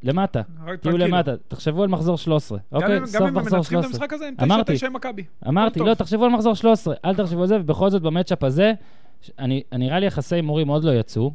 [0.03, 0.41] למטה,
[0.81, 0.97] תהיו.
[0.97, 2.99] למטה, תחשבו על מחזור 13, גם אוקיי?
[3.07, 3.89] סוף גם אם מחזור מנצחים את 13.
[3.89, 5.23] המשחק הזה, הם תשע מכבי.
[5.47, 5.93] אמרתי, לא.
[5.93, 8.73] תחשבו על מחזור 13, אל תחשבו על זה, ובכל זאת במצ'אפ הזה,
[9.39, 11.31] אני נראה לי יחסי הימורים עוד לא יצאו,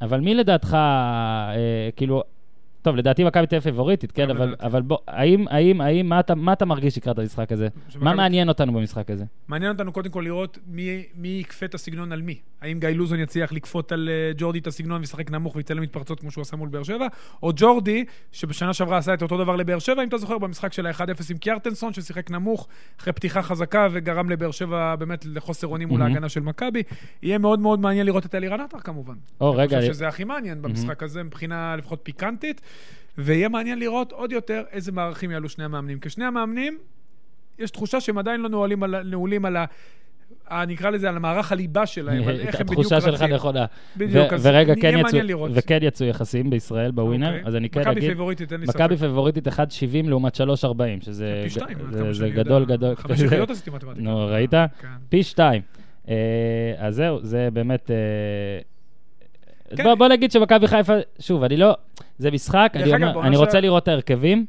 [0.00, 2.22] אבל מי לדעתך, אה, כאילו,
[2.82, 4.54] טוב, לדעתי מכבי אביב פיבוריטית, כן, גם אבל.
[4.60, 7.68] אבל בוא, האם, האם, האם, מה אתה, מה אתה מרגיש לקראת המשחק הזה?
[8.00, 9.24] מה מעניין אותנו במשחק הזה?
[9.48, 12.38] מעניין אותנו קודם כל לראות מי, מי יכפה את הסגנון על מי.
[12.60, 16.30] האם גיא לוזון יצליח לכפות על אה, ג'ורדי את הסגנון וישחק נמוך וייתן למתפרצות כמו
[16.30, 17.06] שהוא עשה מול באר שבע,
[17.42, 20.86] או ג'ורדי, שבשנה שעברה עשה את אותו דבר לבאר שבע, אם אתה זוכר, במשחק של
[20.86, 21.00] ה-1-0
[21.30, 22.68] עם קיארטנסון, ששיחק נמוך
[23.00, 26.02] אחרי פתיחה חזקה וגרם לבאר שבע באמת לחוסר אונים מול.
[26.02, 26.82] ההגנה של מכבי.
[27.22, 29.14] יהיה מאוד מאוד מעניין לראות את אלירן עטר כמובן.
[29.40, 32.60] או, אני רגע, חושב אני- שזה הכי מעניין במשחק הזה, מבחינה לפחות פיקנטית,
[33.18, 36.00] ויהיה מעניין לראות עוד יותר איזה מערכים יעלו שני המאמנים.
[36.00, 36.78] כי שני המאמנים,
[37.58, 39.64] יש תחושה שהם עדיין לא נעולים על, נעולים על ה...
[40.50, 43.34] ה- נקרא לזה, על המערך הליבה שלהם, על איך הם בדיוק התחושה שלך רצים.
[43.34, 43.64] נכונה.
[43.96, 45.50] בדיוק, אז ורגע, יהיה כן יצאו, לראות.
[45.54, 47.42] וכן יצאו יחסים בישראל בווינר, אוקיי.
[47.44, 48.76] אז אני כן מכבי אגיד, פייבוריטית, אין לי ספק.
[48.76, 49.52] מכבי פייבוריטית 1.70
[50.04, 50.40] לעומת 3.40,
[51.00, 52.64] שזה פי שתיים, ג- עד זה- כמה זה שאני גדול.
[52.64, 52.94] גדול.
[52.96, 54.02] חמש יחידות עשיתי מתמטיקה.
[54.02, 54.50] נו, ראית?
[54.50, 54.66] כן.
[55.08, 55.62] פי שתיים.
[56.08, 56.14] אה,
[56.78, 57.90] אז זהו, זה באמת...
[57.90, 57.96] אה,
[59.76, 59.94] כן.
[59.98, 61.76] בוא נגיד שמכבי חיפה, שוב, אני לא...
[62.18, 64.46] זה משחק, אני, אומר, אני ש- רוצה לראות את ההרכבים.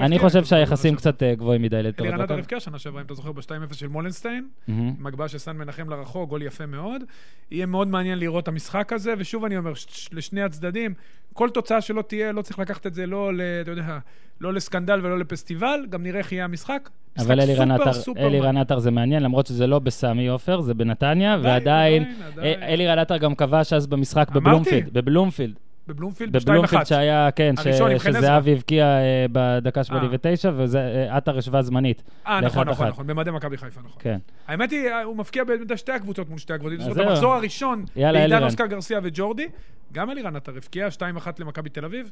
[0.00, 2.38] אני חושב שהיחסים קצת אה, גבוהים מדי לטובת אלירן עטר מכבי.
[2.40, 4.48] הבקיע שנה שעברה, אם אתה זוכר, ב-2-0 של מולנשטיין.
[4.68, 7.02] עם הגבהה של סן מנחם לרחוק, גול יפה מאוד.
[7.50, 9.72] יהיה מאוד מעניין לראות את המשחק הזה, ושוב אני אומר,
[10.12, 10.94] לשני הצדדים,
[11.32, 13.98] כל תוצאה שלא תהיה, לא צריך לקחת את זה לא, ל- אתה יודע,
[14.40, 16.90] לא לסקנדל ולא לפסטיבל, גם נראה איך יהיה המשחק.
[17.16, 18.56] משחק אבל אלירן סופר, עטר, סופר אלירן מעניין.
[18.62, 22.62] עטר זה מעניין, למרות שזה לא בסמי עופר, זה בנתניה, עדיין, ועדיין, עדיין, עדיין.
[22.62, 24.82] אה, אלירן עטר גם כבש אז במשחק אמרתי.
[24.92, 25.54] בבלומפילד,
[25.88, 26.84] בבלומפילד, בבלומפילד, בבלומפילד 2-1.
[26.84, 27.54] שהיה, כן.
[28.02, 32.02] שזהבי הבקיע אה, בדקה 89, ועטר השווה זמנית.
[32.26, 32.88] אה, נכון, נכון.
[32.88, 33.96] נכון, במדי מכבי חיפה, נכון.
[33.98, 34.18] כן.
[34.48, 36.80] האמת היא, הוא מפקיע בידי שתי הקבוצות מול שתי הקבוצות.
[36.80, 36.96] זאת.
[36.96, 38.42] המחזור הראשון, בעידן.
[38.42, 39.48] אוסקר גרסיה וג'ורדי.
[39.92, 41.00] גם אלירן עטר הבקיע, 2-1
[41.38, 42.10] למכבי תל אביב.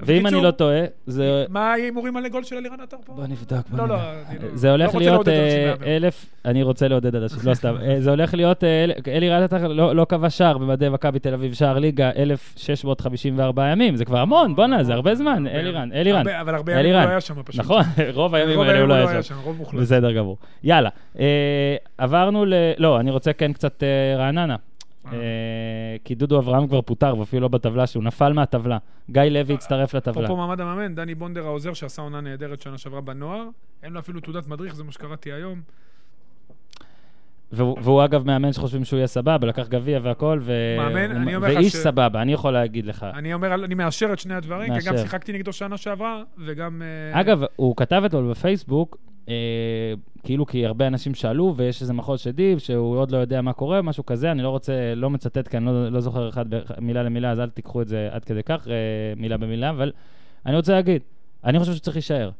[0.00, 1.44] ואם אני לא טועה, זה...
[1.48, 3.12] מה ההימורים על הגול של אלירן עטר פה?
[3.12, 5.74] בוא נבדוק, לא, לא, לא- זה לא הולך להיות אה.
[5.86, 7.74] אלף, אני רוצה לעודד אנשים, לא סתם.
[7.82, 11.34] אה, זה הולך להיות, אה, אל- אלי רטטר לא לא כבש שער במדי מכבי תל
[11.34, 16.28] אביב, שער ליגה 1,654 ימים, זה כבר המון, בואנה, זה הרבה זמן, אלירן, אלירן.
[16.28, 17.04] אבל הרבה ימים אלירן.
[17.04, 17.60] לא היה שם פשוט.
[17.60, 17.82] נכון,
[18.14, 19.34] רוב הימים האלה הוא לא היה שם.
[19.42, 19.80] רוב מוחלט.
[19.80, 20.38] בסדר גמור.
[20.64, 20.88] יאללה,
[21.98, 22.54] עברנו ל...
[22.78, 23.82] לא, אני רוצה כן קצת
[24.16, 24.56] רעננה.
[25.12, 25.18] אה,
[26.04, 28.78] כי דודו אברהם כבר פוטר, ואפילו לא בטבלה, שהוא נפל מהטבלה.
[29.10, 30.24] גיא לוי הצטרף לטבלה.
[30.26, 33.44] אפרופו מעמד המאמן, דני בונדר העוזר שעשה עונה נהדרת שנה שעברה בנוער,
[33.82, 35.60] אין לו אפילו תעודת מדריך, זה מה שקראתי היום.
[37.52, 40.52] והוא, והוא אגב מאמן שחושבים שהוא יהיה סבבה, לקח גביע והכל, ו...
[40.78, 43.06] מאמן, הוא- אני אומר לך ואיש ש- סבבה, אני יכול להגיד לך.
[43.14, 44.96] אני אומר, אני מאשר את שני הדברים, כי גם.
[44.96, 46.82] שיחקתי נגדו שנה שעברה, וגם...
[47.14, 48.96] אה, אגב, הוא כתב אתמול בפייסבוק,
[49.28, 53.52] אה, כאילו כי הרבה אנשים שאלו, ויש איזה מחוז שדיב, שהוא עוד לא יודע מה
[53.52, 56.44] קורה, משהו כזה, אני לא רוצה, לא מצטט, כי אני לא, לא זוכר אחד
[56.80, 58.74] מילה למילה, אז אל תיקחו את זה עד כדי כך, אה,
[59.16, 59.92] מילה במילה, אבל
[60.46, 61.02] אני רוצה להגיד,
[61.44, 62.30] אני חושב שצריך להישאר.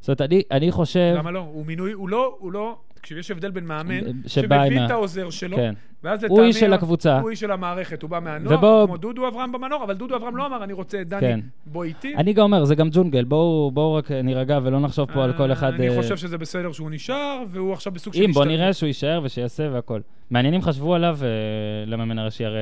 [0.00, 1.14] זאת אומרת, אני, אני חושב...
[1.16, 1.38] למה לא?
[1.38, 2.78] הוא מינוי, הוא לא, הוא לא...
[3.00, 5.74] תקשיב, יש הבדל בין מאמן, עם שמביא את העוזר שלו, כן.
[6.04, 6.48] ואז הוא לטעמי...
[6.48, 7.18] איש של הקבוצה.
[7.20, 10.36] הוא איש של המערכת, הוא בא מהנוער, ובוא- כמו דודו אברהם במנור, אבל דודו אברהם
[10.36, 11.40] לא אמר, אני רוצה את דני, כן.
[11.66, 12.16] בוא איתי.
[12.16, 15.52] אני גם אומר, זה גם ג'ונגל, בואו בואו רק נירגע ולא נחשוב פה על כל
[15.52, 15.72] אחד...
[15.74, 18.44] אני אה, חושב שזה בסדר שהוא נשאר, והוא עכשיו בסוג של אם, בוא.
[18.44, 20.00] נראה שהוא יישאר ושיעשה והכל.
[20.30, 21.26] מעניין אם חשבו עליו אה,
[21.86, 22.58] למאמן הראשי, הרי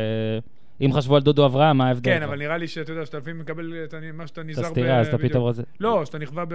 [0.81, 2.11] אם חשבו על דודו אברהם, מה ההבדל?
[2.11, 4.67] כן, אבל נראה לי שאתה יודע, שאתה לפעמים מקבל את מה שאתה את נזהר ב...
[4.67, 5.19] הסתירה, אז אתה.
[5.19, 5.63] פתאום רוצה...
[5.81, 6.55] לא, שאתה נכווה ב...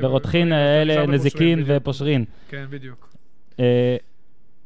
[0.00, 1.62] ברותחין אלה נזיקין.
[1.66, 2.24] ופושרין.
[2.48, 3.08] כן, בדיוק.
[3.60, 3.96] אה,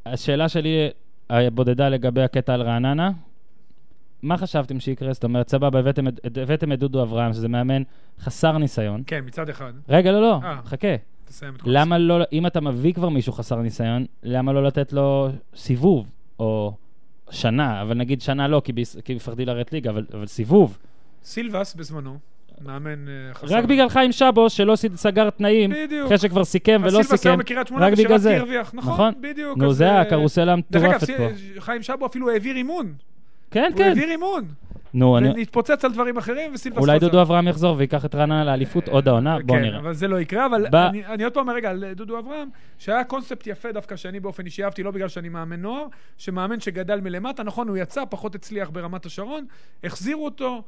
[0.07, 0.91] השאלה שלי
[1.31, 3.11] הבודדה לגבי הקטע על רעננה,
[4.23, 5.13] מה חשבתם שיקרה?
[5.13, 7.83] זאת אומרת, סבבה, הבאתם את- הבאתם את דודו אברהם, שזה מאמן
[8.21, 9.03] חסר ניסיון.
[9.07, 9.73] כן, מצד אחד.
[9.89, 10.59] רגע, לא, לא, אה.
[10.65, 10.89] חכה.
[11.25, 14.93] תסיים את כל למה לא, אם אתה מביא כבר מישהו חסר ניסיון, למה לא לתת
[14.93, 16.75] לו סיבוב, או
[17.33, 20.79] שנה, אבל נגיד שנה לא, כי, ביס, כי פחדי לרדת ליגה, אבל, אבל סיבוב.
[21.25, 22.19] סילבס בזמנו,
[22.65, 23.55] מאמן אה, חסר...
[23.57, 26.07] רק בגלל חיים שבו, שלא סגר תנאים, בדיוק.
[26.07, 27.39] אחרי שכבר סיכם ולא סיכם,
[27.77, 28.39] רק בגלל זה.
[28.73, 29.15] נכון, נכון?
[29.21, 29.59] בדיוק.
[29.59, 31.29] נו, זה אה, הקרוסלה דרך אגב, המטורפת פה.
[31.37, 32.93] סי- חיים שבו אפילו העביר אימון.
[33.51, 33.85] כן, הוא כן.
[33.89, 34.45] העביר אימון.
[34.95, 35.29] נו, אני...
[35.29, 37.07] ונתפוצץ על דברים אחרים, וסילבס אולי חזר.
[37.07, 39.79] דודו אברהם יחזור ויקח את רעננה לאליפות עוד העונה, בוא כן, נראה.
[39.79, 43.47] אבל זה לא יקרה, אבל אני, אני עוד פעם רגע על דודו אברהם, שהיה קונספט
[43.47, 45.87] יפה דווקא שאני באופן אישי אהבתי, לא בגלל שאני מאמן נוער,
[46.19, 49.47] שמאמן שגדל מלמטה, נכון, הוא יצא, פחות הצליח ברמת השרון,
[49.85, 50.63] החזירו אותו.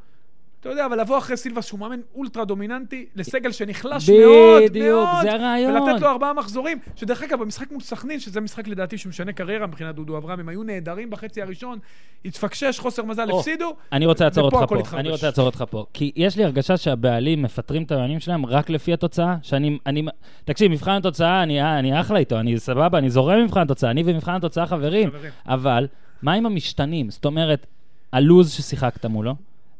[0.65, 5.23] אתה יודע, אבל לבוא אחרי סילבס, שהוא מאמן אולטרה דומיננטי, לסגל שנחלש מאוד, בדיוק, מאוד,
[5.23, 5.77] זה הרעיון.
[5.77, 9.95] ולתת לו ארבעה מחזורים, שדרך אגב, במשחק מול סכנין, שזה משחק לדעתי שמשנה קריירה מבחינת
[9.95, 11.79] דודו אברהם, הם היו נהדרים בחצי הראשון,
[12.25, 13.77] התפקשש, חוסר מזל, או, הפסידו.
[13.93, 14.99] אני רוצה לעצור אותך פה.
[14.99, 15.87] אני רוצה לעצור אותך פה.
[15.93, 19.79] כי יש לי הרגשה שהבעלים מפטרים את המאמנים שלהם רק לפי התוצאה, שאני...
[19.87, 20.03] אני,
[20.45, 24.35] תקשיב, מבחן התוצאה, אני, אני אחלה איתו, אני סבבה, אני זורם במבחן התוצאה, אני ומבחן
[24.35, 25.11] התוצאה חברים.
[25.11, 25.31] חברים.
[25.47, 25.87] אבל,
[26.23, 27.11] מה עם המשתנים?
[27.11, 27.67] זאת אומרת,
[28.13, 29.35] הלוז ששיחקת מולו,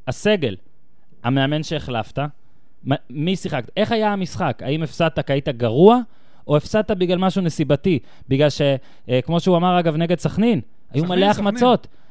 [0.09, 0.57] הסגל,
[1.25, 2.19] המאמן שהחלפת,
[3.11, 3.71] מי שיחקת?
[3.77, 4.63] איך היה המשחק?
[4.65, 6.01] האם הפסדת כי היית גרוע,
[6.47, 7.99] או הפסדת בגלל משהו נסיבתי?
[8.29, 10.61] בגלל שכמו שהוא אמר, אגב, נגד סכנין,
[10.91, 11.47] היו מלא סכנין.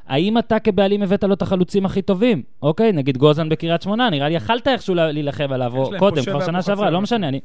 [0.08, 2.42] האם אתה כבעלים הבאת לו את החלוצים הכי טובים?
[2.62, 6.62] אוקיי, נגיד גוזן בקריית שמונה, נראה לי יכלת איכשהו לה- להילחם עליו, קודם, כבר שנה.
[6.62, 7.40] שעברה, לא משנה, אני,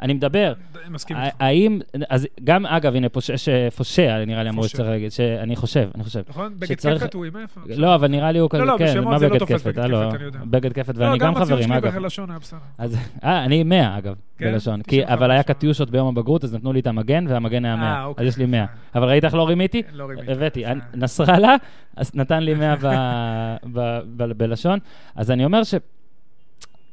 [0.00, 0.52] אני מדבר.
[0.90, 1.36] מסכים איתך.
[1.40, 4.68] האם, אז גם, אגב, הנה, פושע, ש- פושע, נראה לי אמרו.
[4.68, 6.22] שצריך להגיד, שאני חושב, אני חושב.
[6.28, 6.54] נכון?
[6.58, 7.60] בגד כפת הוא עם איפה?
[7.76, 9.66] לא, אבל נראה לי הוא כזה, לא, כן, בשמות מה לא בגד כפת?
[9.66, 10.38] בגד לא, כפת, אני יודע.
[10.44, 11.94] בגד כפת, לא, ואני גם הציון חברים, שלי אגב.
[11.94, 12.58] בלשון היה בסדר.
[13.24, 14.52] אה, אני 100, אגב, כן?
[14.52, 14.82] בלשון.
[14.82, 15.42] כי, אבל היה.
[15.42, 18.04] קטיושות ביום הבגרות, אז נתנו לי את המגן, והמגן היה אה, 100.
[18.04, 18.22] אוקיי.
[18.22, 18.64] אז יש לי 100.
[18.94, 19.82] אבל ראית איך לא רימיתי?
[19.92, 20.28] לא רימית.
[20.28, 20.66] הבאתי.
[20.66, 20.72] אה.
[20.94, 21.56] נסראללה,
[21.96, 22.86] אז נתן לי 100 ב-
[23.78, 24.78] ב- ב- בלשון.
[25.16, 25.74] אז אני אומר ש...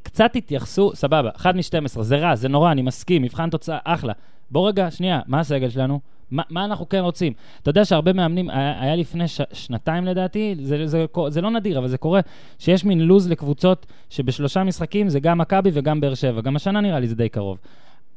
[0.03, 4.13] קצת התייחסו, סבבה, 1 מ-12, זה רע, זה נורא, אני מסכים, מבחן תוצאה, אחלה.
[4.51, 5.99] בוא רגע, שנייה, מה הסגל שלנו?
[6.31, 7.33] מה, מה אנחנו כן רוצים?
[7.61, 11.51] אתה יודע שהרבה מאמנים, היה, היה לפני ש, שנתיים לדעתי, זה, זה, זה, זה לא
[11.51, 12.19] נדיר, אבל זה קורה,
[12.59, 16.41] שיש מין לוז לקבוצות שבשלושה משחקים זה גם מכבי וגם באר שבע.
[16.41, 17.57] גם השנה נראה לי זה די קרוב.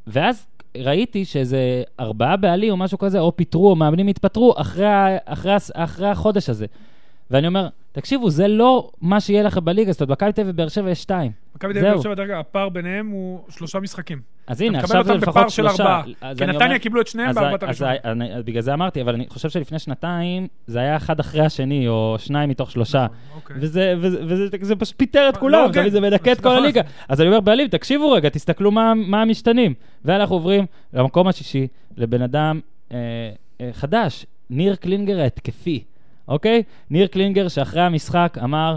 [0.06, 0.46] ואז
[0.76, 4.86] ראיתי שאיזה ארבעה בעלים או משהו כזה, או פיטרו, או מאמנים התפטרו אחרי,
[5.24, 6.66] אחרי, אחרי החודש הזה.
[7.30, 10.68] ואני אומר, תקשיבו, זה לא מה שיהיה לכם בליגה, זאת אומרת, מכבי תל אביב ובאר
[10.68, 11.32] שבע יש שתיים.
[11.56, 11.94] מכבי תל אביב, זהו.
[11.94, 14.31] באר שבע, דרך אגב, הפער ביניהם הוא שלושה משחקים.
[14.46, 16.02] אז הנה, עכשיו זה לפחות של שלושה.
[16.38, 17.96] כי נתניה קיבלו את שניהם בארבעת הראשונים.
[18.44, 22.50] בגלל זה אמרתי, אבל אני חושב שלפני שנתיים זה היה אחד אחרי השני, או שניים
[22.50, 23.06] מתוך שלושה.
[23.34, 23.56] אוקיי.
[23.60, 25.68] וזה, וזה, וזה, זה פשוט פיטר את לא כולם.
[25.68, 26.62] עכשיו זה מדכא את כל נכון.
[26.62, 26.80] הליגה.
[27.08, 29.74] אז אני אומר, בעלים, תקשיבו רגע, תסתכלו מה, מה המשתנים.
[30.04, 32.60] ואנחנו עוברים למקום השישי, לבן אדם
[32.92, 32.98] אה,
[33.60, 35.84] אה, חדש, ניר קלינגר ההתקפי,
[36.28, 36.62] אוקיי?
[36.90, 38.76] ניר קלינגר שאחרי המשחק אמר,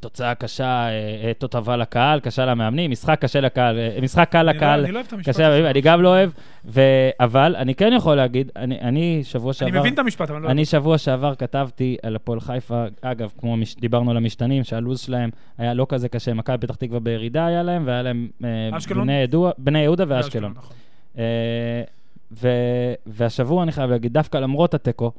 [0.00, 0.90] תוצאה קשה, אה,
[1.24, 4.84] אה, תותבה לקהל, קשה למאמנים, משחק קשה לקהל, אה, משחק קל לא- לקהל.
[4.84, 5.70] אני לא אוהב את המשפט הזה.
[5.70, 6.30] אני גם לא אוהב.
[7.20, 9.70] אבל אני כן יכול להגיד, אני, שבוע שעבר...
[9.70, 10.48] אני מבין את המשפט, אבל לא...
[10.48, 13.56] אני שבוע שעבר כתבתי על הפועל חיפה, אגב, כמו.
[13.80, 17.82] דיברנו על המשתנים, שהלו"ז שלהם היה לא כזה קשה, מכבי פתח תקווה בירידה היה להם,
[17.86, 18.70] והיה להם אה?
[19.58, 20.52] בני, יהודה ואשקלון.
[20.56, 20.76] נכון.
[21.18, 21.82] אה.
[23.06, 25.12] והשבוע אני חייב להגיד, דווקא למרות התיקו,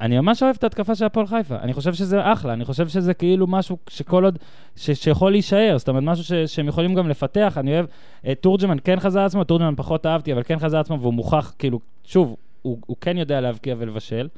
[0.00, 1.56] אני ממש אוהב את ההתקפה של הפועל חיפה.
[1.56, 4.38] אני חושב שזה אחלה, אני חושב שזה כאילו משהו שכל עוד,
[4.76, 4.90] ש...
[4.90, 6.32] שיכול להישאר, זאת אומרת, משהו ש...
[6.32, 7.58] שהם יכולים גם לפתח.
[7.60, 7.86] אני אוהב,
[8.26, 11.80] אה, תורג'מן כן חזר עצמו, תורג'מן פחות אהבתי, אבל כן חזר עצמו, והוא מוכח, כאילו,
[12.04, 14.28] שוב, הוא, הוא כן יודע להבקיע ולבשל.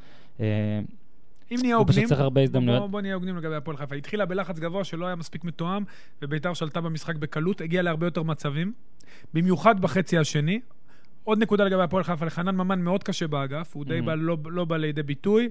[0.40, 0.46] אה,
[1.50, 2.80] אם נהיה הוא פשוט הוגנים, צריך הרבה הזדמנויות.
[2.80, 3.94] בוא, בוא נהיה הוגנים לגבי הפועל חיפה.
[3.94, 5.84] התחילה בלחץ גבוה שלא היה מספיק מתואם,
[6.22, 8.72] וביתר שלטה במשחק בקלות, הגיעה להרבה יותר מצבים,
[9.34, 10.60] במיוחד בחצי השני.
[11.26, 14.02] עוד נקודה לגבי הפועל חיפה, לחנן ממן מאוד קשה באגף, הוא די Mhm.
[14.02, 15.48] בא, לא, לא בא לידי ביטוי,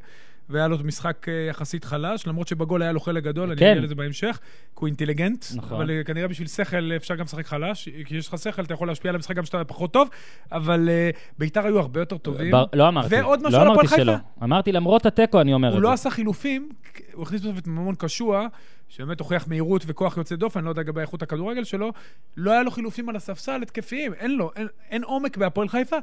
[0.49, 3.69] והיה לו משחק אה, יחסית חלש, למרות שבגול היה לו חלק גדול, אני כן.
[3.71, 5.77] אגיע לזה בהמשך, כי הוא אינטליגנט, נכון.
[5.77, 8.87] אבל אה, כנראה בשביל שכל אפשר גם לשחק חלש, כי יש לך שכל, אתה יכול
[8.87, 10.09] להשפיע על המשחק גם כשאתה פחות טוב,
[10.51, 12.51] אבל אה, ביתר היו הרבה יותר טובים.
[12.51, 14.13] בר- לא אמרתי, ועוד משהו לא אמרתי שלא.
[14.43, 15.93] אמרתי למרות התיקו אני אומר הוא את לא זה.
[15.93, 16.69] עשה חילופים,
[17.13, 18.47] הוא הכניס בסוף את ממון קשוע,
[18.89, 21.91] שבאמת הוכיח מהירות וכוח יוצא דופן, אני לא יודע לגבי איכות הכדורגל שלו,
[22.37, 25.95] לא היה לו חילופים על הספסל התקפיים, אין לו, אין, אין עומק בהפועל חיפה,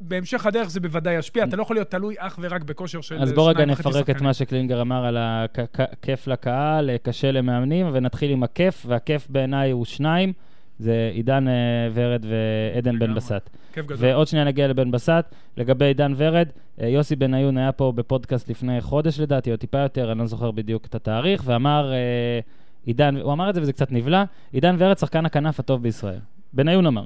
[0.00, 3.32] ובהמשך הדרך זה בוודאי ישפיע, אתה לא יכול להיות תלוי אך ורק בכושר של אז
[3.32, 4.26] בוא רגע שניים וחצי נפרק את שחקנים.
[4.26, 10.32] מה שקלינגר אמר על הכיף לקהל, קשה למאמנים, ונתחיל עם הכיף, והכיף בעיניי הוא שניים,
[10.78, 11.52] זה עידן אה,
[11.94, 12.26] ורד
[12.74, 13.50] ועדן בן בסט.
[13.72, 13.96] כיף גדול.
[14.00, 15.34] ועוד שנייה נגיע לבן בסט.
[15.56, 16.48] לגבי עידן ורד,
[16.80, 20.50] אה, יוסי בניון היה פה בפודקאסט לפני חודש לדעתי, או טיפה יותר, אני לא זוכר
[20.50, 22.40] בדיוק את התאריך, ואמר, אה,
[22.86, 26.18] עידן, הוא אמר את זה וזה קצת נבלע, עידן ורד שחקן הכנף הטוב בישראל.
[26.52, 27.04] בניון אמר.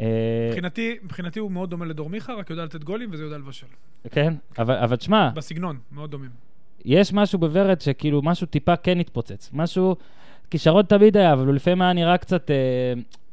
[0.00, 0.04] אה,
[0.48, 3.66] מבחינתי, מבחינתי הוא מאוד דומה לדור מיכה, רק יודע לתת גולים וזה יודע לבשל.
[4.10, 6.30] כן, אבל אבל תשמע, בסגנון, מאוד דומים.
[6.84, 9.50] יש משהו בוורד שכאילו משהו טיפה כן התפוצץ.
[9.52, 9.96] משהו,
[10.50, 12.56] כישרון תמיד היה, אבל הוא לפעמים היה נראה קצת, אה,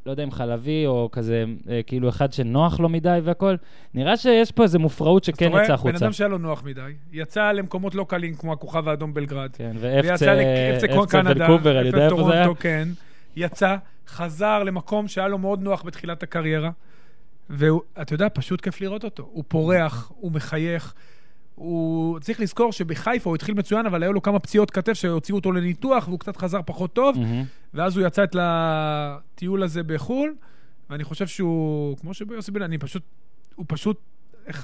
[0.06, 3.56] לא יודע אם חלבי או כזה, אה, כאילו אחד שנוח לו מדי והכל.
[3.94, 6.06] נראה שיש פה איזו מופרעות אז אתה שכן רואה, בן החוצה.
[6.06, 6.82] אדם שהיה לו נוח מדי,
[7.12, 9.50] יצא למקומות לא קלים כמו הכוכב האדום בלגרד.
[9.54, 10.26] כן, ויצא
[11.10, 12.44] קנדה, ונקובר, אני יודע איפה זה היה.
[12.44, 12.88] טורונטו, כן.
[13.36, 13.76] יצא,
[14.08, 16.72] חזר למקום שהיה לו מאוד נוח בתחילת הקריירה,
[17.50, 19.30] ואתה יודע, פשוט כיף לראות אותו.
[19.32, 20.94] הוא פורח, הוא מחייך.
[21.56, 25.52] הוא צריך לזכור שבחיפה הוא התחיל מצוין, אבל היו לו כמה פציעות כתף שהוציאו אותו
[25.52, 27.44] לניתוח, והוא קצת חזר פחות טוב, מהמם.
[27.74, 30.36] ואז הוא יצא את לטיול הזה בחו"ל,
[30.90, 33.04] ואני חושב שהוא, כמו שיוסי בניון, אני פשוט,
[33.56, 33.98] הוא פשוט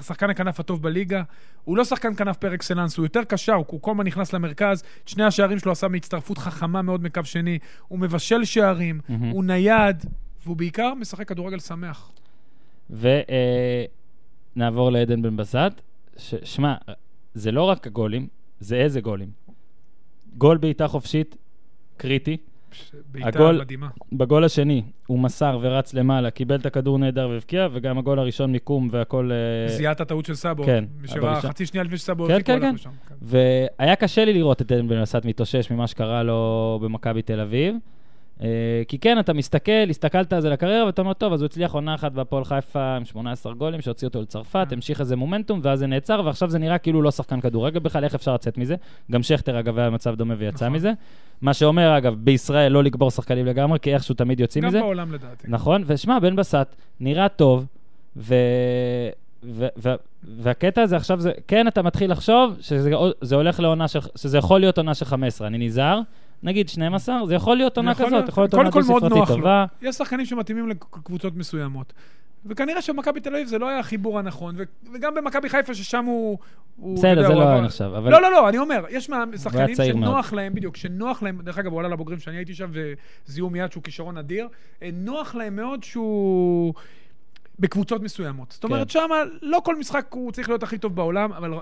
[0.03, 1.23] שחקן הכנף הטוב בליגה.
[1.63, 4.83] הוא לא שחקן כנף פר אקסלנס, הוא יותר קשר, הוא כל הזמן נכנס למרכז.
[5.05, 7.59] שני השערים שלו עשה מהצטרפות חכמה מאוד מקו שני.
[7.87, 9.29] הוא מבשל שערים, מהמם.
[9.29, 10.05] הוא נייד,
[10.43, 12.11] והוא בעיקר משחק כדורגל שמח.
[14.55, 15.81] ונעבור לעדן בן בסט.
[16.43, 16.75] שמע,
[17.33, 18.27] זה לא רק הגולים,
[18.59, 19.31] זה איזה גולים.
[20.37, 21.37] גול בעיטה חופשית,
[21.97, 22.37] קריטי.
[23.11, 23.87] בעיטה הגול- מדהימה.
[24.13, 28.89] בגול השני הוא מסר ורץ למעלה, קיבל את הכדור נהדר והבקיע, וגם הגול הראשון מיקום
[28.91, 29.31] והכל...
[29.31, 30.63] אה, זיהה את הטעות של סאבו.
[30.65, 31.49] כן, בראשון.
[31.49, 32.75] חצי שנייה לפני שסאבו כן, כן, כן.
[32.77, 32.89] כן.
[33.21, 37.75] והיה קשה לי לראות את עדן בן בסט מתאושש ממה שקרה לו במכבי תל אביב.
[38.41, 38.47] אה,
[38.87, 41.95] כי כן, אתה מסתכל, הסתכלת על זה לקריירה, ואתה אומר, טוב, אז הוא הצליח עונה
[41.95, 44.75] אחת בהפועל חיפה עם 18 גולים, שהוציא אותו לצרפת, כן.
[44.75, 48.15] המשיך איזה מומנטום, ואז זה נעצר, ועכשיו זה נראה כאילו לא שחקן כדורגל בכלל, איך
[48.15, 48.75] אפשר לצאת מזה?
[49.11, 50.75] גם שכטר, אגב, היה במצב דומה ויצא נכון.
[50.75, 50.91] מזה.
[51.41, 54.79] מה שאומר, אגב, בישראל לא לקבור שחקנים לגמרי, כי איכשהו תמיד יוצאים גם מזה.
[54.79, 55.47] בעולם לדעתי.
[55.47, 57.65] נכון, ושמע, בן בסט נראה טוב,
[58.17, 58.35] ו...
[59.43, 63.99] ו- ו- והקטע הזה עכשיו זה, כן, אתה מתחיל לחשוב שזה זה הולך לעונה של,
[64.15, 65.99] שזה יכול להיות עונה של 15, אני נזהר,
[66.43, 69.27] נגיד 12, זה יכול להיות עונה יכול כזאת, יכול להיות עונה מאוד דו-ספרתית.
[69.27, 69.65] טובה.
[69.81, 71.93] יש שחקנים שמתאימים לקבוצות מסוימות.
[72.45, 76.37] וכנראה שבמכבי תל אביב זה לא היה החיבור הנכון, ו- וגם במכבי חיפה ששם הוא...
[76.77, 78.11] הוא, בסדר, זה לא היה נחשב, אבל...
[78.11, 81.71] לא, לא, לא, אני אומר, יש מהשחקנים צעיר שנוח להם, בדיוק, שנוח להם, דרך אגב,
[81.71, 82.71] הוא עלה לבוגרים שאני הייתי שם
[83.27, 84.47] וזיהו מיד שהוא כישרון אדיר,
[84.83, 86.73] אה, נוח להם מאוד שהוא
[87.59, 88.51] בקבוצות מסוימות.
[88.51, 88.93] זאת אומרת, כן.
[88.93, 89.09] שם
[89.41, 91.53] לא כל משחק הוא צריך להיות הכי טוב בעולם, אבל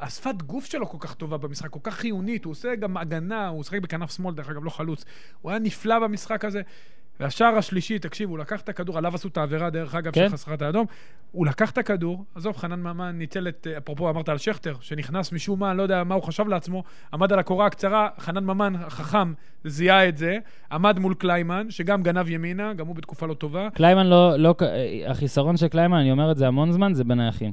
[0.00, 3.60] השפת גוף שלו כל כך טובה במשחק, כל כך חיונית, הוא עושה גם הגנה, הוא
[3.60, 5.04] משחק בכנף שמאל, דרך אגב, לא חלוץ.
[5.42, 6.62] הוא היה נפלא במשחק הזה.
[7.20, 10.28] והשער השלישי, תקשיב, הוא לקח את הכדור, עליו עשו את העבירה, דרך אגב, כן.
[10.28, 10.86] של חסרת האדום.
[11.32, 15.60] הוא לקח את הכדור, עזוב, חנן ממן ניצל את, אפרופו אמרת על שכטר, שנכנס משום
[15.60, 19.32] מה, לא יודע מה הוא חשב לעצמו, עמד על הקורה הקצרה, חנן ממן, החכם,
[19.64, 20.38] זיהה את זה,
[20.72, 23.68] עמד מול קליימן, שגם גנב ימינה, גם הוא בתקופה לא טובה.
[23.74, 24.54] קליימן לא, לא,
[25.06, 27.52] החיסרון של קליימן, אני אומר את זה המון זמן, זה בנייחים.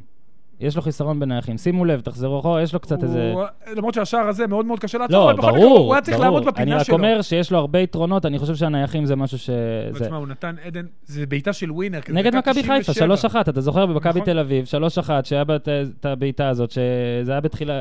[0.61, 1.57] יש לו חיסרון בנייחים.
[1.57, 3.31] שימו לב, תחזרו אחורה, יש לו קצת איזה...
[3.33, 3.43] הוא,
[3.75, 6.19] למרות שהשער הזה מאוד מאוד קשה לעצור, לא, אבל בכל מקרה, הוא היה צריך.
[6.19, 6.95] לעמוד בפינה אני רק שלו.
[6.95, 9.49] אומר שיש לו הרבה יתרונות, אני חושב שהנייחים זה משהו ש...
[9.91, 10.05] זה...
[10.05, 11.99] תשמע, הוא נתן עדן, זה בעיטה של ווינר.
[12.09, 13.39] נגד מכבי חיפה, 97.
[13.43, 14.23] 3-1, אתה זוכר במכבי נכון.
[14.33, 14.65] תל אביב,
[15.05, 17.73] 3-1, שהיה את- הבעיטה הזאת, שזה היה בתחילה...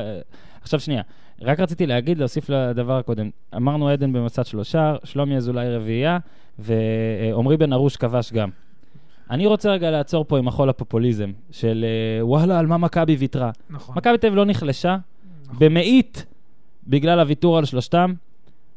[0.61, 1.01] עכשיו שנייה,
[1.41, 3.29] רק רציתי להגיד, להוסיף לדבר הקודם.
[3.55, 6.17] אמרנו עדן במצד שלושה, שלומי אזולאי רביעייה,
[6.59, 8.49] ועמרי בן ארוש כבש גם.
[9.31, 11.85] אני רוצה רגע לעצור פה עם החול הפופוליזם, של
[12.19, 13.51] אה, וואלה, על מה מכבי ויתרה.
[13.69, 13.95] נכון.
[13.97, 14.97] מכבי תל אביב לא נחלשה,
[15.45, 15.55] נכון.
[15.59, 16.25] במאית,
[16.87, 18.13] בגלל הוויתור על שלושתם.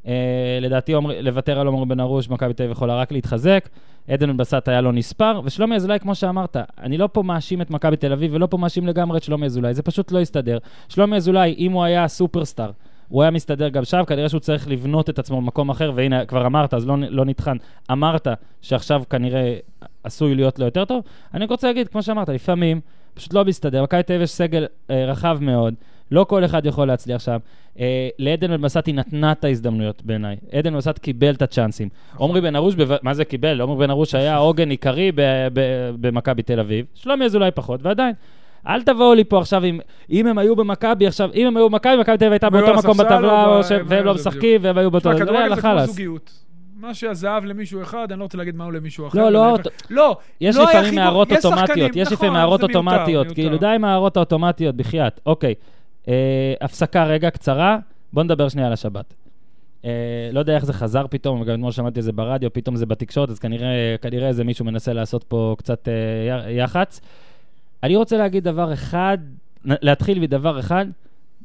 [0.07, 0.13] אה,
[0.61, 3.69] לדעתי, עומר- לוותר על עומר בן ארוש, מכבי תל אביב יכולה רק להתחזק.
[4.09, 7.97] עדן בסט היה לא נספר, ושלומי אזולאי, כמו שאמרת, אני לא פה מאשים את מכבי
[7.97, 10.59] תל אביב ולא פה מאשים לגמרי את שלומי אזולאי, זה פשוט לא הסתדר.
[10.89, 12.71] שלומי אזולאי, אם הוא היה סופרסטאר,
[13.09, 16.47] הוא היה מסתדר גם שם, כנראה שהוא צריך לבנות את עצמו במקום אחר, והנה, כבר
[16.47, 17.57] אמרת, אז לא, לא נטחן,
[17.93, 18.29] אמרת
[18.63, 19.57] שעכשיו כנראה
[20.05, 21.03] עשוי להיות לו יותר טוב.
[21.35, 22.81] אני רוצה להגיד, כמו שאמרת, לפעמים
[23.15, 23.83] פשוט לא מסתדר.
[23.83, 25.75] מכבי תל אביב יש סגל אה, רחב מאוד,
[26.11, 27.39] לא כל אחד יכול להצליח שם.
[27.79, 30.37] אה, לעדן בן בסט היא נתנה את ההזדמנויות בעיניי.
[30.53, 31.89] עדן בן בסט קיבל את הצ'אנסים.
[32.17, 32.95] עומרי בן ארוש, בו...
[33.03, 33.61] מה זה קיבל?
[33.61, 35.13] עומרי בן ארוש היה עוגן עיקרי
[36.01, 36.87] במכבי תל אביב.
[36.95, 38.15] שלומי אזולאי פחות, ועדיין.
[38.67, 41.97] אל תבואו לי פה עכשיו עם, אם הם היו במכבי עכשיו, אם הם היו במכבי,
[41.97, 43.73] מכבי תל אביב הייתה באותו מקום בטבלה, ב- ש...
[43.73, 45.13] הם והם לא משחקים, והם היו באותו...
[45.13, 45.87] תשמע, כדורגל זה כמו.
[45.87, 46.45] זוגיות.
[46.77, 49.19] מה שהזהב למישהו אחד, אני לא רוצה להגיד מה הוא למישהו אחר.
[49.19, 49.59] לא, לא.
[49.91, 53.33] לא, יש לא לפעמים הערות אוטומטיות, יש נכון, לפעמים הערות מיותר, אוטומטיות.
[53.33, 55.21] כאילו די עם הערות האוטומטיות, בחייאת.
[55.27, 55.55] אוקיי,
[56.09, 57.79] אה, הפסקה רגע קצרה,
[58.13, 59.15] בוא נדבר שנייה על השבת.
[59.85, 59.91] אה,
[60.33, 63.31] לא יודע איך זה חזר פתאום, גם אתמול שמעתי את זה ברדיו, פתאום זה בתקשורת,
[63.31, 67.01] אז כנראה, כנראה איזה מישהו מנסה לעשות פה קצת אה, יח"צ.
[67.85, 69.19] אני רוצה להגיד דבר אחד,
[69.65, 70.87] להתחיל מדבר אחד,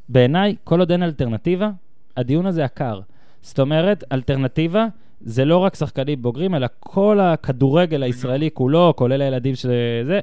[0.08, 1.70] בעיניי, כל עוד אין אלטרנטיבה,
[2.16, 3.00] הדיון הזה עקר.
[3.42, 4.86] זאת אומרת, אלטרנטיבה
[5.20, 9.70] זה לא רק שחקנים בוגרים, אלא כל הכדורגל הישראלי כולו, כולל הילדים של
[10.06, 10.20] זה.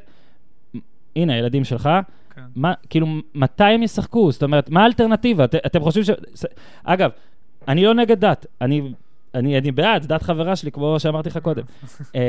[1.15, 1.89] הנה, הילדים שלך.
[2.35, 2.41] כן.
[2.55, 4.31] מה, כאילו, מתי הם ישחקו?
[4.31, 5.45] זאת אומרת, מה האלטרנטיבה?
[5.45, 6.09] את, אתם חושבים ש...
[6.83, 7.11] אגב,
[7.67, 8.81] אני לא נגד דת, אני,
[9.37, 11.61] אני, אני בעד, דת חברה שלי, כמו שאמרתי לך קודם.
[12.15, 12.21] אה,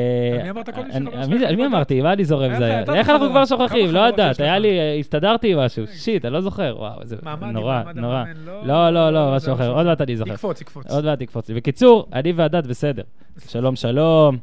[0.42, 2.00] מי אמרת קודם אני- שחברה מי- מי אמרתי?
[2.00, 2.84] מה אני זורם איך- זה היה?
[2.94, 3.28] איך אנחנו?
[3.30, 3.90] כבר שוכחים?
[3.90, 4.59] לא הדת, היה?
[4.59, 5.84] לי, אה, הסתדרתי עם משהו.
[5.94, 7.16] שיט, אני לא זוכר, וואו, זה
[7.52, 8.24] נורא, נורא.
[8.46, 9.86] לא- לא, לא, לא, זה משהו אחר, עוד.
[9.86, 10.32] מעט אני זוכר.
[10.32, 10.86] יקפוץ, יקפוץ.
[10.90, 11.50] עוד מעט תקפוץ.
[11.50, 13.02] בקיצור, אני והדת בסדר.
[13.48, 14.36] שלום, שלום.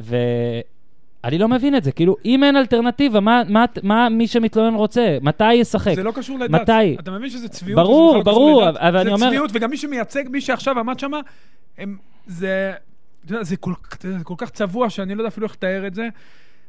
[0.00, 5.18] ואני לא מבין את זה, כאילו, אם אין אלטרנטיבה, מה, מה, מה מי שמתלונן רוצה?
[5.22, 5.94] מתי ישחק?
[5.94, 6.50] זה לא קשור לדת.
[6.50, 6.96] מתי?
[7.00, 7.82] אתה מבין שזה צביעות?
[7.86, 8.68] ברור, לא ברור?
[8.68, 11.10] אבל אני אומר- זה צביעות, וגם מי שמייצג, מי שעכשיו עמד שם,
[11.78, 11.96] הם...
[12.26, 12.72] זה...
[13.24, 15.94] אתה יודע, זה כל, זה כל כך צבוע, שאני לא יודע אפילו איך לתאר את
[15.94, 16.08] זה.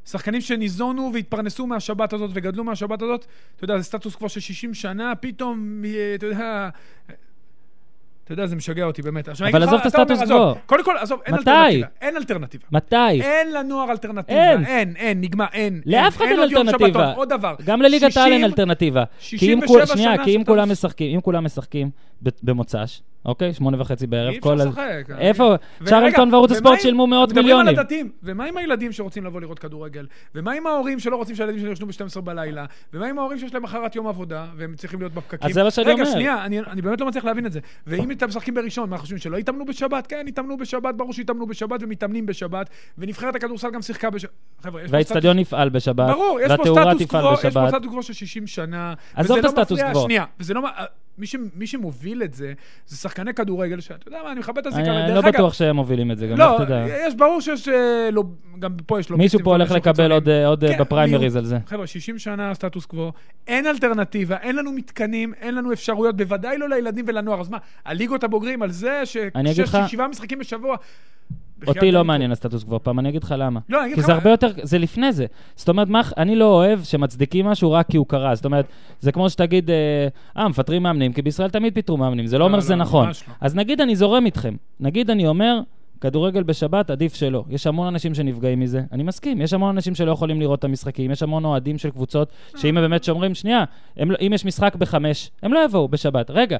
[0.06, 3.26] שחקנים שניזונו והתפרנסו מהשבת הזאת וגדלו מהשבת הזאת,
[3.56, 6.70] אתה יודע, זה סטטוס קוו של 60 שנה, פתאום, אה, אתה יודע...
[8.24, 9.28] אתה יודע, זה משגע אותי, באמת.
[9.28, 10.56] עכשיו, אבל עזוב את הסטטוס קוו.
[10.66, 11.49] קודם כל, עזוב, אין מתי?
[11.49, 11.88] אלטרנטיבה.
[12.01, 12.66] אין אלטרנטיבה.
[12.72, 12.95] מתי?
[13.22, 14.39] אין לנוער אלטרנטיבה.
[14.51, 14.66] אין.
[14.66, 15.82] אין, אין, נגמר, אין.
[15.86, 17.14] לאף אחד אין אלטרנטיבה.
[17.14, 17.56] עוד דבר.
[17.66, 19.03] גם לליגת העל אין 60 אלטרנטיבה.
[19.20, 21.89] כי אם 67 כול- שנייה, שנה כי אם כולם מש- משחקים, אם כולם משחקים
[22.43, 23.53] במוצ"ש, אוקיי?
[23.53, 24.32] שמונה וחצי בערב.
[24.32, 25.03] אי אפשר לשחק.
[25.17, 25.43] איפה?
[25.43, 27.67] ורגע, צ'רלטון וערוץ ומה הספורט עם- שילמו מאות מדברים מיליונים.
[27.67, 30.05] על הדתיים, ומה עם הילדים שרוצים לבוא לראות כדורגל?
[30.36, 32.65] ומה עם ההורים שלא רוצים שהילדים שלהם ישנו ב-12 בלילה?
[32.93, 35.49] ומה עם ההורים שיש להם מחרת יום עבודה, והם צריכים להיות בפקקים?
[35.49, 36.13] אז זה מה שאני רגע, אומר.
[36.13, 37.59] שנייה, אני, אני באמת לא מצליח להבין את זה.
[37.88, 40.07] ואם אתם משחקים בראשון, מה חושבים, שלא יתאמנו בשבת?
[40.07, 44.32] כן, יתאמנו בשבת, ברור שיתאמנו בשבת ומתאמנים בשבת, ונבחרת הכדורסל גם שיחקה בשבת.
[44.63, 47.07] חבר'ה, יש פה והאיצטדיון יפעל בשבת, ברור, יש פה סטטוס
[47.88, 48.93] קוו, של 60 שנה.
[49.15, 50.03] עזוב וזה את הסטטוס מפריע- קוו.
[50.03, 50.61] שנייה, וזה לא...
[51.18, 52.53] מי, ש, מי שמוביל את זה,
[52.88, 55.34] זה שחקני כדורגל, שאתה יודע מה, אני מכבד את הזיקה, אני ודרך לא אגב...
[55.38, 56.86] בטוח שהם מובילים את זה, גם לא, תדע.
[56.89, 58.24] יש, ברור שיש, אה, לא,
[58.59, 59.18] גם פה יש לו...
[59.18, 61.57] מישהו פה הולך לקבל עוד, אה, עוד אה, בפריימריז על זה.
[61.68, 63.11] חבר'ה, 60 שנה סטטוס קוו,
[63.47, 67.41] אין אלטרנטיבה, אין לנו מתקנים, אין לנו אפשרויות, בוודאי לא לילדים ולנוער.
[67.41, 69.03] אז מה, הליגות הבוגרים, על זה
[69.36, 70.76] אני אגיד לך- שבעה משחקים בשבוע...
[71.68, 72.03] אותי לא.
[72.03, 73.59] מעניין הסטטוס קוו, פעם אני אגיד לך למה.
[73.70, 75.26] לא, אני אגיד כי לך זה מה- הרבה יותר, זה לפני זה.
[75.55, 75.88] זאת אומרת,
[76.18, 78.36] אני לא אוהב שמצדיקים משהו רק כי הוא קרה.
[78.36, 78.66] זאת אומרת,
[78.99, 79.76] זה כמו שתגיד, אה,
[80.38, 82.82] אה, מפטרים מאמנים, כי בישראל תמיד פיטרו מאמנים, זה לא לא, אומר לא, שזה לא,
[82.82, 83.09] נכון.
[83.41, 84.55] אז נגיד אני זורם איתכם.
[84.80, 85.59] נגיד אני אומר,
[86.01, 87.43] כדורגל בשבת עדיף שלא.
[87.49, 89.41] יש המון אנשים שנפגעים מזה, אני מסכים.
[89.41, 92.84] יש המון אנשים שלא יכולים לראות את המשחקים, יש המון אוהדים של קבוצות, שאם הם
[92.84, 93.63] באמת שומרים, שנייה,
[93.97, 96.30] הם, אם יש משחק בחמש, הם לא יבואו בשבת.
[96.30, 96.57] רגע,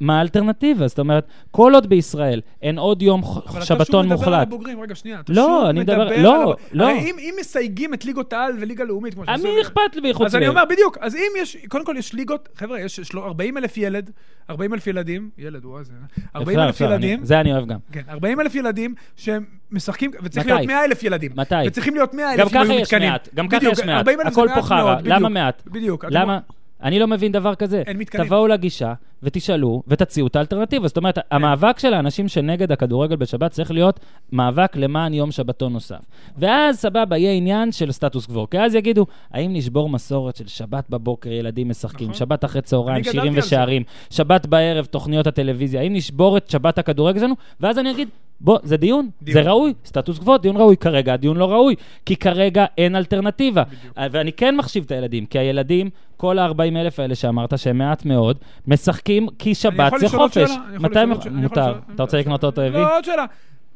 [0.00, 0.88] מה האלטרנטיבה?
[0.88, 4.18] זאת אומרת, כל עוד בישראל אין עוד יום ח- אבל שבתון אתה שוב מדבר על
[4.18, 5.20] מוחלט, הבוגרים, רגע, שנייה.
[5.20, 6.66] אתה לא, שוב אני מדבר- מדבר לא, על הבוגרים.
[6.72, 6.84] לא.
[6.84, 10.26] הרי אם, אם מסייגים את ליגות העל וליגה לאומית, כמו מי שעשו- אכפת לי מחוץ
[10.26, 13.76] אז אני אומר, בדיוק, אז אם יש, קודם כל יש ליגות, חבר'ה, יש 40 אלף
[13.76, 14.10] ילד,
[14.50, 15.92] 40 אלף ילדים, ילד, וואי, זה...
[16.36, 17.78] 40 אפשר, אלף אפשר, אני- ילדים, זה אני אוהב גם.
[17.92, 20.54] כן, 40 אלף ילדים שהם משחקים, וצריך מתי?
[20.54, 21.32] להיות 100 אלף ילדים.
[21.36, 21.54] מתי?
[21.66, 22.94] וצריכים להיות 100 גם אלף ככה אם היו יש.
[22.94, 23.96] מעט, גם ככה יש מעט.
[23.98, 25.28] 40 אלף הכל פה חרא, למה.
[25.28, 25.62] מעט?
[25.66, 26.04] בדיוק.
[26.10, 26.38] למה?
[26.82, 27.82] אני לא מבין דבר כזה.
[27.86, 28.26] אין מתקנים.
[28.26, 30.88] תבואו לגישה ותשאלו ותציעו את האלטרנטיבה.
[30.88, 34.00] זאת אומרת, המאבק של האנשים שנגד הכדורגל בשבת צריך להיות
[34.32, 36.04] מאבק למען יום שבתון נוסף.
[36.38, 38.50] ואז, סבבה, יהיה עניין של סטטוס קוו.
[38.50, 42.18] כי אז יגידו, האם נשבור מסורת של שבת בבוקר ילדים משחקים, נכון.
[42.18, 43.32] שבת אחרי צהריים, שירים.
[43.36, 47.34] ושערים, שבת בערב, תוכניות הטלוויזיה, האם נשבור את שבת הכדורגל שלנו?
[47.60, 48.08] ואז אני אגיד,
[48.40, 49.42] בוא, זה דיון, דיון.
[49.44, 50.76] זה ראוי, סטטוס קוו, דיון ראוי.
[50.76, 51.74] כרגע הדיון לא ראוי,
[52.06, 53.64] כי כרגע אין אלטרנטיבה.
[53.64, 53.98] בדיוק.
[53.98, 58.04] אה, ואני כן מחשיב את הילדים, כי הילדים, כל ה-40 אלף האלה שאמרת, שהם מעט
[58.04, 58.36] מאוד,
[58.66, 60.50] משחקים כי שבת זה חופש.
[60.80, 61.74] מתי הם- מותר.
[61.94, 62.80] אתה רוצה לקנות אוטו הביא?
[62.80, 63.24] לא, עוד שאלה.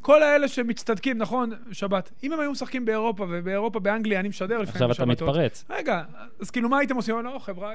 [0.01, 2.11] כל האלה שמצטדקים, נכון, שבת.
[2.23, 5.27] אם הם היו משחקים באירופה, ובאירופה, באנגליה, אני משדר לפעמים עכשיו אתה בשבתות.
[5.29, 5.65] מתפרץ.
[5.69, 6.01] רגע,
[6.41, 7.15] אז כאילו, מה הייתם עושים?
[7.23, 7.69] לא, חבריא.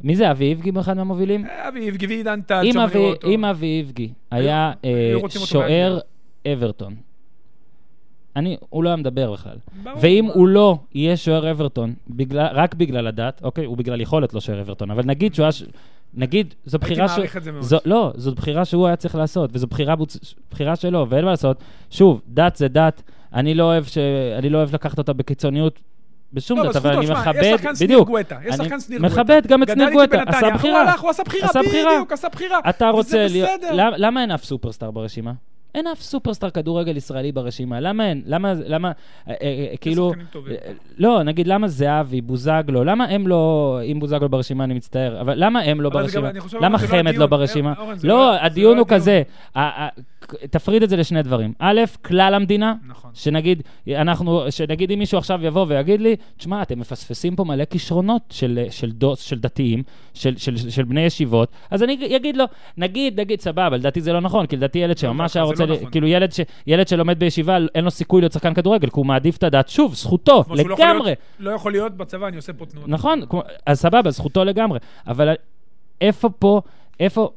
[0.00, 1.46] מי זה, אבי איבגי אחד מהמובילים?
[1.68, 3.28] אבי איבגי ועידן טל, היו אותו.
[3.28, 5.98] אם אבי איבגי היה אה, שוער.
[6.52, 6.94] אברטון,
[8.36, 9.56] אני, הוא לא היה מדבר בכלל.
[9.82, 9.98] ברור.
[10.00, 14.40] ואם הוא לא יהיה שוער אברטון, בגלל, רק בגלל הדת, אוקיי, הוא בגלל יכולת לא
[14.40, 15.52] שוער אברטון, אבל נגיד שהוא היה...
[15.52, 15.64] ש-
[16.14, 17.62] נגיד, זו בחירה הייתי מעריך את זה מאוד.
[17.62, 20.34] זו, לא, זו בחירה שהוא היה צריך לעשות, וזו בחירה, בוצ...
[20.50, 21.56] בחירה שלו, ואין מה לעשות.
[21.90, 23.98] שוב, דת זה דת, אני לא אוהב, ש...
[24.38, 25.80] אני לא אוהב לקחת אותה בקיצוניות
[26.34, 28.10] בשום לא, דת, אבל אני מכבד, בדיוק.
[28.44, 29.14] יש שחקן שניר גואטה.
[29.22, 30.80] מכבד גם את שניר גואטה, עשה הוא בחירה.
[30.82, 31.48] הלך, הוא עשה בחירה.
[31.68, 32.58] בדיוק, עשה בחירה.
[32.68, 33.50] אתה רוצה להיות...
[33.72, 35.32] למה, אין אף סופרסטאר ברשימה?
[35.74, 37.80] אין אף סופרסטאר כדורגל ישראלי ברשימה.
[37.80, 38.22] למה אין?
[38.26, 40.12] למה, למה, אה, אה, אה, כאילו...
[40.50, 43.80] אה, לא, נגיד, למה זהבי, בוזגלו, למה הם לא...
[43.92, 46.30] אם בוזגלו ברשימה, אני מצטער, אבל למה הם לא גם- ברשימה?
[46.60, 47.26] למה לא חמד לא.
[47.26, 47.72] ברשימה?
[47.78, 49.00] אורן, לא, לא- הדיון לא הוא הדיון.
[49.00, 49.22] כזה,
[50.50, 51.52] תפריד את זה לשני דברים.
[51.58, 53.10] א', כלל המדינה, נכון.
[53.14, 58.22] שנגיד, אנחנו, שנגיד אם מישהו עכשיו יבוא ויגיד לי, תשמע, אתם מפספסים פה מלא כישרונות
[58.30, 59.82] של, של, דוס, של דתיים,
[60.14, 62.44] של, של, של, של בני ישיבות, אז אני אגיד לו,
[62.76, 65.66] נגיד, נגיד, סבבה, לדעתי זה לא נכון, כי לדעתי ילד שממש זה היה לא רוצה,
[65.66, 65.90] ל- נכון.
[65.90, 69.36] כאילו ילד, ש, ילד שלומד בישיבה, אין לו סיכוי להיות שחקן כדורגל, כי הוא מעדיף
[69.36, 69.68] את הדת.
[69.68, 71.04] שוב, זכותו, שהוא לא יכול לגמרי.
[71.06, 72.88] להיות- לא יכול להיות בצבא, אני עושה פה תנועות.
[72.88, 74.78] נכון, כמו- אז סבבה, זכותו לגמרי.
[75.06, 75.34] אבל
[76.00, 76.60] איפה פה,
[77.00, 77.30] איפה...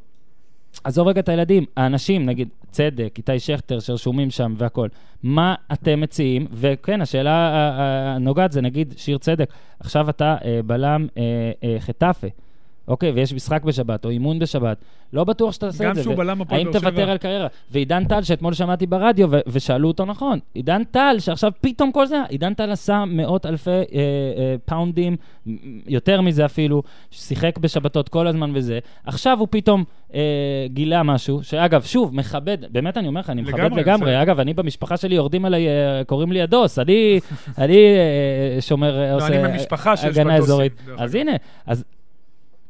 [0.84, 4.90] עזוב רגע את הילדים, האנשים, נגיד, צדק, איתי שכטר, שרשומים שם והכול,
[5.24, 6.48] מה אתם מציעים?
[6.54, 11.24] וכן, השאלה ה- ה- הנוגעת זה, נגיד, שיר צדק, עכשיו אתה אה, בלם אה,
[11.64, 12.28] אה, חטאפה,
[12.88, 14.78] אוקיי, ויש משחק בשבת, או אימון בשבת,
[15.14, 16.04] לא בטוח שאתה גם את זה.
[16.04, 16.90] שהוא ו- בלם הפועל האם באר שבע.
[16.90, 17.48] תוותר על קריירה?
[17.72, 22.22] ועידן טל, שאתמול שמעתי ברדיו, ו- ושאלו אותו נכון, עידן טל, שעכשיו פתאום כל זה,
[22.30, 25.16] עידן טל עשה מאות אלפי אה, אה, פאונדים,
[25.88, 29.84] יותר מזה אפילו, שיחק בשבתות כל הזמן וזה, עכשיו הוא פתאום
[30.14, 30.20] אה,
[30.68, 34.22] גילה משהו, שאגב, שוב, מכבד, באמת אני אומר לך, אני מכבד לגמרי, לגמרי.
[34.22, 37.20] אגב, אני במשפחה שלי יורדים עליי, אה, קוראים לי הדוס, אני,
[37.58, 40.74] אני אה, שומר, עושה לא, שיש הגנה אזורית.
[40.98, 41.16] אז.
[41.16, 41.32] הנה,
[41.66, 41.84] אז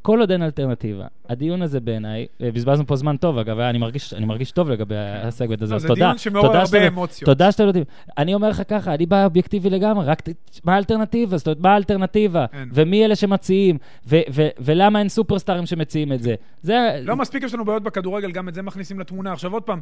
[0.02, 1.04] כל עוד אין אלטרנטיבה.
[1.28, 4.94] הדיון הזה בעיניי, אה, בזבזנו פה זמן טוב, אגב, אני מרגיש, אני מרגיש טוב לגבי
[4.98, 6.00] הסגמנט הזה, לא, אז זה תודה.
[6.00, 7.26] דיון שמעורר הרבה אמוציות.
[7.26, 7.84] תודה שאתם יודעים.
[8.18, 10.22] אני אומר לך ככה, אני בא אובייקטיבי לגמרי, רק
[10.64, 11.36] מה האלטרנטיבה?
[11.36, 12.46] זאת אומרת, מה האלטרנטיבה?
[12.72, 13.78] ומי אלה שמציעים?
[14.06, 16.34] ו- ו- ולמה אין סופרסטארים שמציעים את זה?
[16.62, 17.00] זה...
[17.02, 19.32] לא מספיק יש לנו בעיות בכדורגל, גם את זה מכניסים לתמונה.
[19.32, 19.80] עכשיו עוד פעם,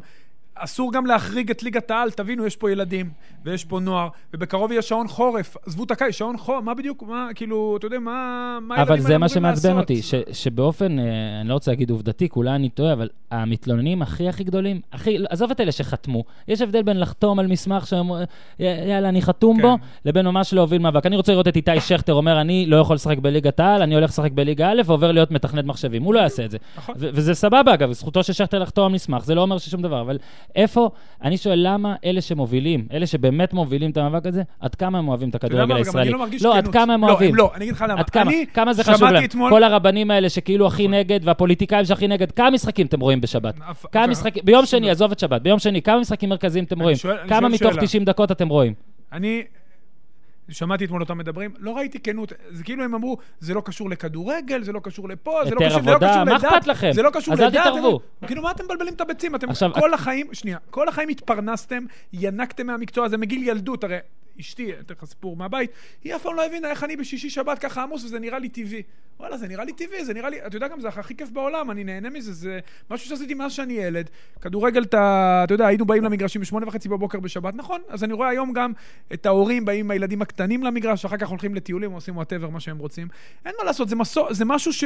[0.55, 3.09] אסור גם להחריג את ליגת העל, תבינו, יש פה ילדים,
[3.45, 5.57] ויש פה נוער, ובקרוב יהיה שעון חורף.
[5.65, 9.01] עזבו את הקיץ, שעון חורף, מה בדיוק, מה, כאילו, אתה יודע, מה, מה אבל הילדים
[9.01, 9.81] זה האלה מה אמורים שמעצבן לעשות?
[9.81, 11.05] אותי, ש, שבאופן, אה,
[11.41, 15.17] אני לא רוצה להגיד עובדתי, כי אולי אני טועה, אבל המתלוננים הכי הכי גדולים, הכי,
[15.29, 18.23] עזוב את אלה שחתמו, יש הבדל בין לחתום על מסמך שאומר,
[18.59, 19.61] יאללה, אני חתום כן.
[19.61, 21.05] בו, לבין ממש להוביל מאבק.
[21.05, 24.09] אני רוצה לראות את איתי שכטר אומר, אני לא יכול לשחק בליגת העל, אני הולך
[24.09, 26.03] לשחק בליגה א' ועובר להיות מתכנת מחשבים.
[26.03, 26.57] הוא לא יעשה את זה.
[26.77, 26.95] נכון.
[26.97, 30.01] ו- וזה סבבה, אגב, זכותו של שכטר לחתום על מסמך, זה לא אומר ששום דבר,
[30.01, 30.17] אבל
[30.55, 30.89] איפה,
[31.23, 35.29] אני שואל למה אלה שמובילים, אלה שבאמת מובילים את המאבק הזה, עד כמה הם אוהבים
[35.29, 36.11] את הכדורגל הישראלי?
[36.11, 36.67] לא לא, עד.
[36.67, 37.35] כמה הם לא, אוהבים?
[37.35, 38.03] לא, אני אגיד לך למה.
[38.53, 38.73] כמה?
[38.73, 39.27] זה חשוב להם?
[39.49, 43.55] כל הרבנים השחקנים האלה שכאילו הכי נגד, והפוליטיקאים שהכי נגד, כמה משחקים אתם רואים בשבת?
[43.91, 44.89] כמה משחקים, ביום שני.
[44.89, 46.97] עזוב את שבת, ביום שני, כמה משחקים מרכזיים אתם רואים?
[47.29, 47.81] כמה מתוך שאלה.
[47.81, 48.73] 90 דקות אתם רואים?
[49.11, 49.43] אני
[50.49, 54.63] שמעתי אתמול אותם מדברים, לא ראיתי כנות, זה כאילו הם אמרו, זה לא קשור לכדורגל,
[54.63, 56.91] זה לא קשור לפה, זה לא קשור, זה לא עבודה, קשור מה לדת, אכפת לכם?
[56.91, 57.99] זה לא קשור אז אל לדת, תתערבו.
[58.27, 59.35] כאילו, מה אתם מבלבלים את הביצים?
[59.35, 61.83] אתם עכשיו, כל החיים, שנייה, כל החיים התפרנסתם,
[62.13, 63.97] ינקתם מהמקצוע הזה מגיל ילדות, הרי
[64.39, 65.71] אשתי, אתן לך סיפור מהבית,
[66.03, 68.83] היא אף פעם לא הבינה איך אני בשישי שבת ככה עמוס וזה נראה לי טבעי.
[69.19, 71.71] וואלה, זה נראה לי טבעי, זה נראה לי, אתה יודע גם, זה הכי כיף בעולם,
[71.71, 72.59] אני נהנה מזה, זה
[72.91, 74.09] משהו שעשיתי מאז שאני ילד.
[74.41, 77.81] כדורגל, אתה, אתה יודע, היינו באים למגרשים בשמונה וחצי בבוקר בשבת, נכון?
[77.89, 78.73] אז אני רואה היום גם
[79.13, 82.77] את ההורים באים עם הילדים הקטנים למגרש, אחר כך הולכים לטיולים, עושים whatever, מה שהם
[82.77, 83.07] רוצים.
[83.45, 84.83] אין מה לעשות, זה, מסו, זה משהו ש...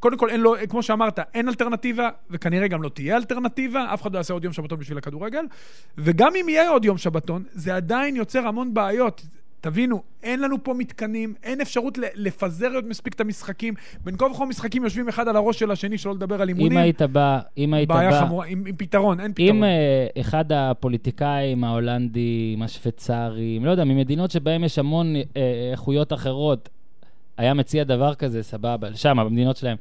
[0.00, 4.12] קודם כל, אין לו, כמו שאמרת, אין אלטרנטיבה, וכנראה גם לא תהיה אלטרנטיבה, אף אחד
[4.12, 5.44] לא יעשה עוד יום שבתון בשביל הכדורגל.
[5.98, 9.26] וגם אם יהיה עוד יום שבתון, זה עדיין יוצר המון בעיות.
[9.60, 13.74] תבינו, אין לנו פה מתקנים, אין אפשרות לפזר עוד מספיק את המשחקים.
[14.04, 16.72] בין כה וכה משחקים יושבים אחד על הראש של השני, שלא לדבר על אימונים.
[16.72, 18.20] אם היית בא, אם היית בעיה בא...
[18.20, 19.56] חמורה, עם, עם פתרון, אין פתרון.
[19.56, 25.22] אם אה, אחד הפוליטיקאים ההולנדים, השוויצרים, לא יודע, ממדינות שבהם יש המון אה,
[25.72, 26.68] איכויות אחרות,
[27.36, 29.76] היה מציע דבר כזה, סבבה, שם, במדינות שלהם.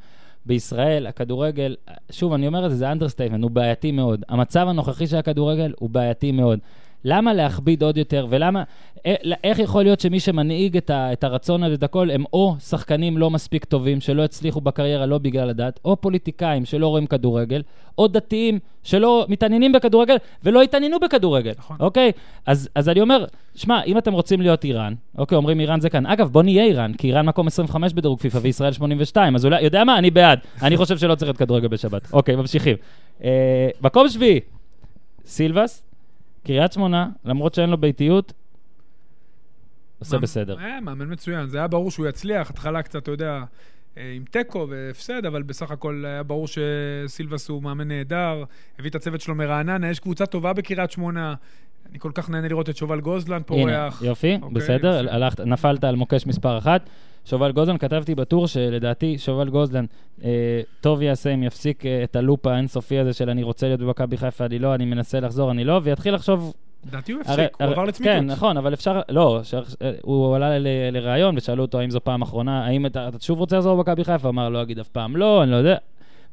[0.45, 1.75] בישראל, הכדורגל,
[2.11, 4.23] שוב, אני אומר את זה, זה understatement, הוא בעייתי מאוד.
[4.29, 6.59] המצב הנוכחי של הכדורגל הוא בעייתי מאוד.
[7.07, 8.63] למה להכביד עוד יותר, ולמה,
[9.07, 12.55] א- איך יכול להיות שמי שמנהיג את, ה, את הרצון הזה, את הכל, הם או
[12.59, 17.61] שחקנים לא מספיק טובים, שלא הצליחו בקריירה לא בגלל הדת, או פוליטיקאים שלא רואים כדורגל,
[17.97, 21.77] או דתיים שלא מתעניינים בכדורגל ולא התעניינו בכדורגל, נכון.
[21.79, 22.11] אוקיי?
[22.45, 26.05] אז, אז אני אומר, שמע, אם אתם רוצים להיות איראן, אוקיי, אומרים איראן זה כאן.
[26.05, 29.83] אגב, בוא נהיה איראן, כי איראן מקום 25 בדירוג פיפ"א וישראל 82, אז אולי, יודע
[29.83, 29.97] מה?
[29.97, 30.39] אני בעד.
[30.61, 32.13] אני חושב שלא צריך להיות כדורגל בשבת.
[32.13, 32.75] אוקיי, ממשיכים.
[33.23, 34.39] אה, מקום שביעי,
[35.25, 35.86] סילבס,
[36.47, 38.33] קריית שמונה, למרות שאין לו ביתיות,
[39.99, 40.59] עושה בסדר.
[40.59, 43.43] אה, מאמן מצוין, זה היה ברור שהוא יצליח, התחלה קצת, אתה יודע,
[43.97, 48.43] אה, עם תיקו והפסד, אבל בסך הכל היה ברור שסילבס הוא מאמן נהדר,
[48.79, 51.35] הביא את הצוות שלו מרעננה, יש קבוצה טובה בקריית שמונה.
[51.89, 54.01] אני כל כך נהנה לראות את שובל גוזלן הנה, פורח.
[54.01, 55.15] יופי, אוקיי, בסדר, יופי.
[55.15, 56.89] הלכת, נפלת על מוקש מספר אחת.
[57.29, 59.85] שובל גוזלן, כתבתי בטור שלדעתי שובל גוזלן,
[60.23, 64.17] אה, טוב יעשה אם יפסיק אה, את הלופ האינסופי הזה של אני רוצה להיות במכבי
[64.17, 66.53] חיפה, אני לא, אני מנסה לחזור, אני לא, ויתחיל לחשוב...
[66.87, 68.15] לדעתי הוא הפסיק, הוא עבר לצמיתות.
[68.15, 70.59] כן, נכון, אבל אפשר, לא, ש- אה, הוא עלה
[70.91, 74.29] לראיון ושאלו אותו האם זו פעם אחרונה, האם אתה אתה שוב רוצה לחזור במכבי חיפה?
[74.29, 75.75] אמר, לא אגיד אף פעם לא, אני לא יודע.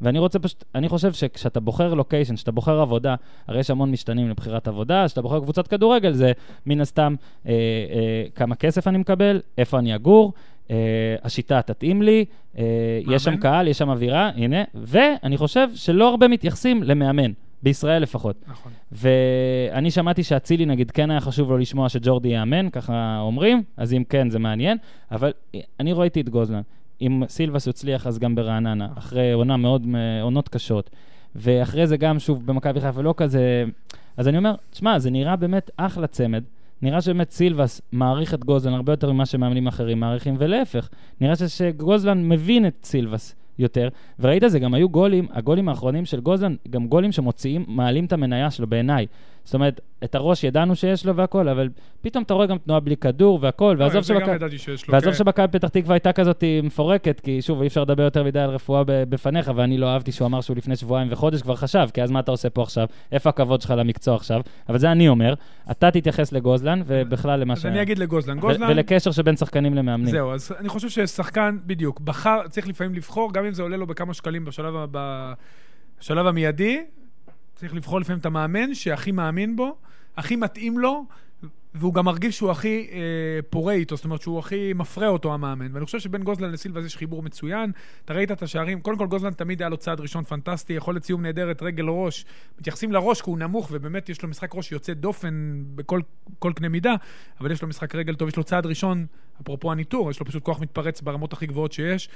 [0.00, 3.14] ואני רוצה פשוט, אני חושב שכשאתה בוחר לוקיישן, כשאתה בוחר עבודה,
[3.48, 6.32] הרי יש המון משתנים לבחירת עבודה, כשאתה בוחר קבוצת כדורגל, זה
[6.66, 7.14] מן הסתם
[7.46, 10.32] אה, אה, כמה כסף אני מקבל, איפה אני אגור,
[10.70, 10.76] אה,
[11.22, 12.24] השיטה תתאים לי,
[12.58, 12.64] אה,
[13.08, 13.36] יש שם?
[13.36, 18.36] קהל, יש שם אווירה, הנה, ואני חושב שלא הרבה מתייחסים למאמן, בישראל לפחות.
[18.48, 18.72] נכון.
[18.92, 24.04] ואני שמעתי שאצילי, נגיד, כן היה חשוב לו לשמוע שג'ורדי יאמן, ככה אומרים, אז אם
[24.08, 24.78] כן, זה מעניין,
[25.10, 25.32] אבל
[25.80, 26.60] אני ראיתי את גוזלן.
[27.00, 29.86] אם סילבס יצליח, אז גם ברעננה, אחרי עונה מאוד,
[30.22, 30.90] עונות קשות.
[31.36, 33.64] ואחרי זה גם, שוב, במכבי חיפה לא כזה...
[34.16, 36.44] אז אני אומר, תשמע, זה נראה באמת אחלה צמד.
[36.84, 40.88] נראה שבאמת סילבס מעריך את גוזלן הרבה יותר ממה שמאמנים אחרים מעריכים, ולהפך,
[41.20, 46.54] נראה שגוזלן מבין את סילבס יותר, וראית זה, גם היו גולים, הגולים האחרונים של גוזלן,
[46.70, 49.06] גם גולים שמוציאים, מעלים את המניה שלו בעיניי.
[49.44, 51.68] זאת אומרת, את הראש ידענו שיש לו והכל, אבל
[52.00, 54.20] פתאום אתה רואה גם תנועה בלי כדור והכל, ועזוב לא, זה גם
[54.58, 54.88] שבק...
[54.88, 55.18] ועזוב כן.
[55.18, 58.82] שבקהל פתח תקווה הייתה כזאת מפורקת, כי שוב, אי אפשר לדבר יותר מדי על רפואה
[58.86, 62.20] בפניך, ואני לא אהבתי שהוא אמר שהוא לפני שבועיים וחודש כבר חשב, כי אז מה
[62.20, 62.86] אתה עושה פה עכשיו?
[63.12, 64.40] איפה הכבוד שלך למקצוע עכשיו?
[64.68, 65.34] אבל זה אני אומר,
[65.70, 68.40] אתה תתייחס לגוזלן, ובכלל למה אז אני אגיד לגוזלן.
[68.40, 68.70] גוזלן...
[68.70, 70.10] ולקשר שבין שחקנים למאמנים.
[70.10, 73.86] זהו, אז אני חושב ששחקן, בדיוק, בחר, צריך לפעמים לבחור, גם אם זה עולה לו
[73.86, 74.74] בכמה שקלים בשלב,
[76.00, 76.84] בשלב המיידי,
[77.54, 79.76] צריך לבחור לפעמים את המאמן שהכי מאמין בו,
[80.16, 81.06] הכי מתאים לו,
[81.74, 82.98] והוא גם מרגיש שהוא הכי אה,
[83.50, 85.74] פורה איתו, זאת אומרת שהוא הכי מפרה אותו, המאמן.
[85.74, 87.72] ואני חושב שבין גוזלן לסילבס יש חיבור מצוין.
[88.04, 91.22] אתה ראית את השערים, קודם כל גוזלן תמיד היה לו צעד ראשון פנטסטי, יכולת סיום
[91.22, 92.24] נהדרת, רגל ראש.
[92.58, 96.00] מתייחסים לראש כי הוא נמוך, ובאמת יש לו משחק ראש יוצא דופן בכל
[96.38, 96.94] כל קנה מידה,
[97.40, 99.06] אבל יש לו משחק רגל טוב, יש לו צעד ראשון,
[99.42, 102.08] אפרופו הניטור, יש לו פשוט כוח מתפרץ ברמות הכי גבוהות שיש.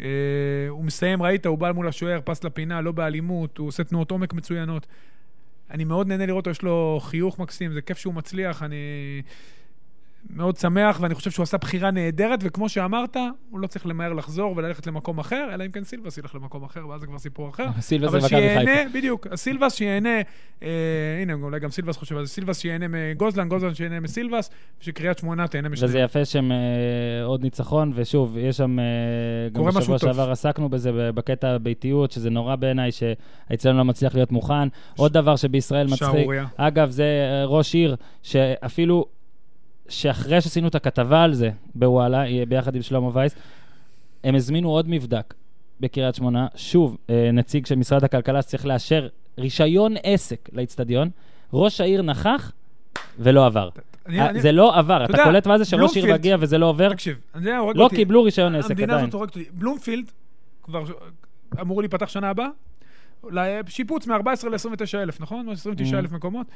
[0.00, 4.10] אה, הוא מסיים, ראית, הוא בא מול השוער, פס לפינה, לא באלימות, הוא עושה תנועות
[4.10, 4.86] עומק מצוינות.
[5.70, 8.76] אני מאוד נהנה לראות אותו, יש לו חיוך מקסים, זה כיף שהוא מצליח, אני
[10.30, 13.16] מאוד שמח, ואני חושב שהוא עשה בחירה נהדרת, וכמו שאמרת,
[13.50, 16.88] הוא לא צריך למהר לחזור וללכת למקום אחר, אלא אם כן סילבס ילך למקום אחר,
[16.88, 17.66] ואז זה כבר סיפור אחר.
[17.80, 18.88] סילבס זה מכבי חיפה.
[18.94, 20.20] בדיוק, הסילבס שיהנה,
[20.62, 20.68] אה,
[21.22, 24.50] הנה, אולי גם סילבס חושב על זה, סילבס שיהנה מגוזלן, גוזלן שיהנה מסילבס,
[24.80, 25.90] ושקריית שמונה תהנה משניהם.
[25.90, 26.56] וזה יפה שהם אה,
[27.24, 28.84] עוד ניצחון, ושוב, יש שם, אה,
[29.52, 30.12] גם בשבוע טוב.
[30.12, 34.68] שעבר עסקנו בזה בקטע הביתיות, שזה נורא בעיניי, שאצלנו לא מצליח להיות מוכן.
[34.96, 36.28] עוד דבר שבישראל מצחיק.
[36.56, 39.17] אגב, זה אה, ראש עיר, שאפילו,
[39.88, 43.34] שאחרי שעשינו את הכתבה על זה בוואלה, אה, ביחד עם שלמה וייס,
[44.24, 45.34] הם הזמינו עוד מבדק.
[45.80, 49.08] בקריית שמונה, שוב, אה, נציג של משרד הכלכלה שצריך לאשר
[49.38, 51.10] רישיון עסק לאיצטדיון,
[51.52, 52.52] ראש העיר נכח
[53.18, 53.68] ולא עבר.
[54.06, 56.58] אני- אה, אני- זה לא עבר, אתה יודע, קולט מה זה שראש עיר מגיע וזה
[56.58, 56.92] לא עובר?
[56.92, 57.96] תקשיב, זה הורג לא אותי.
[57.96, 59.04] קיבלו רישיון עסק המדינה עדיין.
[59.08, 59.44] הזאת הורגת אותי.
[59.52, 60.10] בלומפילד
[60.62, 60.84] כבר
[61.60, 62.48] אמור להיפתח שנה הבאה,
[63.68, 64.16] שיפוץ מ-14
[64.48, 65.48] ל-29 אלף, נכון?
[65.48, 66.46] 29 אלף מקומות.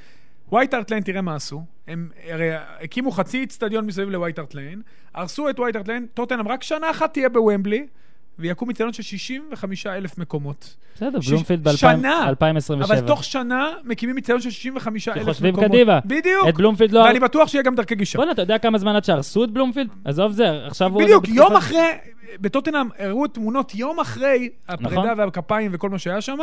[0.53, 1.62] ווייט הארט ליין, תראה מה עשו.
[1.88, 4.82] הם הרי הקימו חצי אצטדיון מסביב לווייט הארט ליין,
[5.14, 7.86] הרסו את ווייט הארט ליין, טוטנאם רק שנה אחת תהיה בוומבלי,
[8.38, 10.76] ויקום אצטדיון של 65 אלף מקומות.
[10.96, 12.32] בסדר, בלומפילד שנה.
[12.40, 12.84] ב-2027.
[12.84, 15.34] אבל תוך שנה מקימים אצטדיון של 65 אלף מקומות.
[15.34, 16.00] חושבים קדימה.
[16.05, 16.48] בדיוק.
[16.48, 17.00] את בלומפילד לא...
[17.00, 18.18] ואני בטוח שיהיה גם דרכי גישה.
[18.18, 19.88] בוא'נה, אתה יודע כמה זמן עד שהרסו את בלומפילד?
[20.05, 21.03] עזוב זה, עכשיו הוא...
[21.03, 21.88] בדיוק, יום אחרי,
[22.40, 24.86] בטוטנאם הראו תמונות יום אחרי נכון.
[24.86, 26.38] הפרידה והכפיים וכל מה שהיה שם,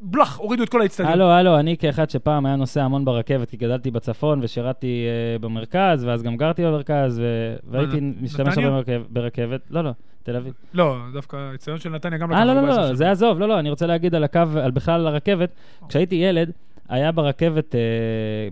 [0.00, 1.12] בלח, הורידו את כל האצטדיון.
[1.12, 6.04] הלו, הלו, אני כאחד שפעם היה נוסע המון ברכבת, כי גדלתי בצפון ושירתי אה, במרכז,
[6.04, 8.58] ואז גם גרתי במרכז, ו- והייתי משתמש?
[8.58, 9.60] הרבה ברכב- ברכבת.
[9.70, 9.90] לא, לא,
[10.22, 10.52] תל אביב.
[10.74, 12.94] לא, דווקא האצטדיון של נתניה גם לקח אה, לא, 14 לא, לא.
[12.94, 15.50] זה עזוב, לא, לא, אני רוצה להגיד על הקו, על בכלל על הרכבת.
[15.88, 16.50] כשהייתי ילד,
[16.88, 17.80] היה ברכבת אה,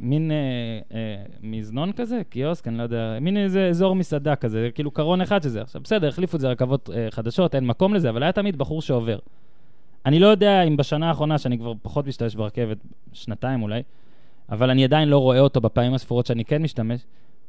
[0.01, 0.37] מין אה,
[0.99, 5.43] אה, מזנון כזה, קיוסק, אני לא יודע, מין איזה אזור מסעדה כזה, כאילו קרון אחד
[5.43, 5.63] שזה.
[5.63, 8.83] עכשיו, בסדר, החליפו את זה לרכבות אה, חדשות, אין מקום לזה, אבל היה תמיד בחור
[8.83, 9.19] שעובר.
[10.07, 12.77] אני לא יודע אם בשנה האחרונה, שאני כבר פחות משתמש ברכבת,
[13.13, 13.83] שנתיים אולי,
[14.51, 17.01] אבל אני עדיין לא רואה אותו בפעמים הספורות שאני כן משתמש,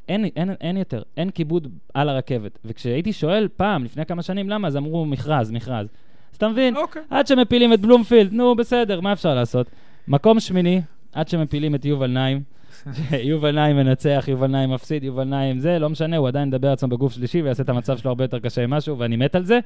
[0.10, 2.60] אין, אין, אין יותר, אין כיבוד על הרכבת.
[2.66, 5.88] וכשהייתי שואל פעם, לפני כמה שנים, למה, אז אמרו מכרז, מכרז.
[6.32, 7.02] אז אתה מבין, אוקיי.
[7.10, 9.68] עד שמפילים את בלומפילד, נו, בסדר, מה אפשר לעשות?
[10.08, 10.82] מקום שמיני,
[11.14, 12.42] עד שמפילים את יובל נעים.
[13.30, 16.90] יובל נעים מנצח, יובל נעים מפסיד, יובל נעים זה, לא משנה, הוא עדיין מדבר עצמו
[16.90, 19.60] בגוף שלישי ויעשה את המצב שלו הרבה יותר קשה עם משהו, ואני מת על זה.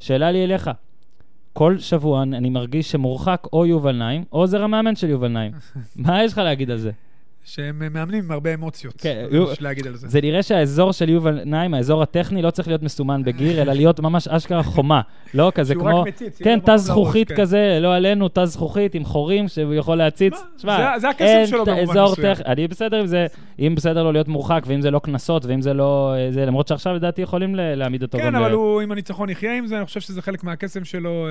[0.00, 0.70] שאלה לי אליך,
[1.56, 5.52] כל שבוע אני מרגיש שמורחק או יובל נעים, או עוזר המאמן של יובל נעים.
[5.96, 6.90] מה יש לך להגיד על זה?
[7.48, 8.94] שהם מאמנים עם הרבה אמוציות.
[8.98, 10.08] כן, יש להגיד על זה.
[10.08, 14.00] זה נראה שהאזור של יובל נעים, האזור הטכני, לא צריך להיות מסומן בגיר, אלא להיות
[14.00, 15.00] ממש אשכרה חומה.
[15.34, 16.00] לא כזה שהוא כמו...
[16.00, 17.36] רק מציץ, כן, תא זכוכית כן.
[17.36, 20.34] כזה, לא עלינו, תא זכוכית עם חורים שהוא יכול להציץ.
[20.56, 22.34] תשמע, זה- זה אין שלו במובן מסוים.
[22.34, 23.26] טכ- אני בסדר עם זה,
[23.58, 26.14] אם בסדר לו להיות מורחק, ואם זה לא קנסות, ואם זה לא...
[26.16, 28.34] אה, זה, למרות שעכשיו לדעתי יכולים להעמיד אותו כן.
[28.34, 31.26] אבל ל- הוא עם הניצחון יחיה עם זה, אני חושב שזה חלק מהקסם שלו.
[31.26, 31.30] אה,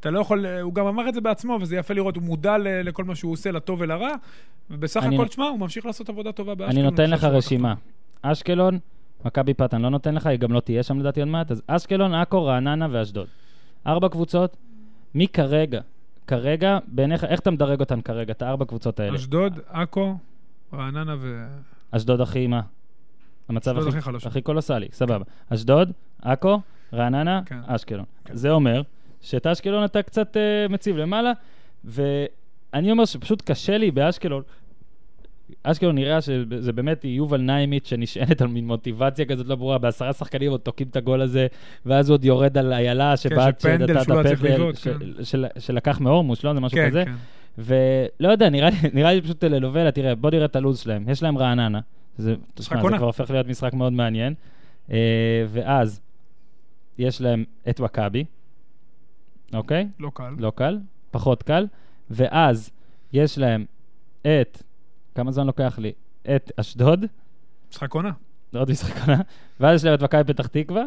[0.00, 2.56] אתה לא יכול, אה, הוא גם אמר את זה בעצמו, וזה יפה לראות, הוא מודע
[2.58, 4.10] לכל מה שהוא עושה, לטוב ולרע,
[4.70, 6.78] ובסך הכל, תשמע, הוא ממשיך לעשות עבודה טובה באשקלון.
[6.78, 7.74] אני נותן לך רשימה.
[8.22, 8.78] אשקלון,
[9.24, 11.62] מכבי פת אני לא נותן לך, היא גם לא תהיה שם לדעתי עוד מעט, אז
[11.66, 13.26] אשקלון, עכו, רעננה ואשדוד.
[13.86, 14.56] ארבע קבוצות,
[15.14, 15.80] מי כרגע,
[16.26, 19.16] כרגע, בעיניך, איך אתה מדרג אותן כרגע, את הארבע קבוצות האלה?
[19.16, 20.16] אשדוד, עכו,
[20.72, 21.46] רעננה ו...
[21.90, 22.60] אשדוד הכי מה?
[23.48, 24.28] המצב הכי, הכי חלשה.
[24.28, 25.24] הכי קולוסלי, סבבה.
[25.48, 26.60] אשדוד, עכו,
[26.92, 27.58] רעננה, כן.
[27.66, 28.04] אשקלון.
[28.24, 28.36] כן.
[28.36, 28.82] זה אומר
[29.20, 31.32] שאת אשקלון אתה קצת uh, מציב למעלה,
[31.84, 34.42] ואני אומר שפשוט קשה לי באשקלון.
[35.62, 40.50] אשקלון נראה שזה באמת יובל ניימית שנשענת על מין מוטיבציה כזאת לא ברורה, בעשרה שחקנים
[40.50, 41.46] עוד תוקעים את הגול הזה,
[41.86, 45.24] ואז הוא עוד יורד על איילה שבעט כן, לא צריך הפנדל, ש- כן.
[45.24, 46.54] של- שלקח מאורמוס, לא?
[46.54, 47.04] זה משהו כן, כזה.
[47.04, 47.12] כן.
[47.58, 51.08] ולא יודע, נראה לי, נראה לי פשוט לנובלה, תראה, בוא נראה את הלו"ז שלהם.
[51.08, 51.80] יש להם רעננה,
[52.18, 52.96] זה, תשמע, זה.
[52.96, 54.34] כבר הופך להיות משחק מאוד מעניין.
[54.90, 54.96] אה,
[55.48, 56.00] ואז
[56.98, 58.24] יש להם את מכבי,
[59.54, 59.88] אוקיי?
[60.00, 60.30] לא קל.
[60.38, 60.78] לא קל,
[61.10, 61.66] פחות קל.
[62.10, 62.70] ואז
[63.12, 63.64] יש להם
[64.22, 64.62] את,
[65.16, 65.92] כמה זמן לוקח לי?
[66.36, 67.04] את אשדוד,
[67.70, 68.10] משחק עונה.
[68.54, 69.20] עוד משחק עונה,
[69.60, 70.84] ואז יש להם את מכבי פתח תקווה.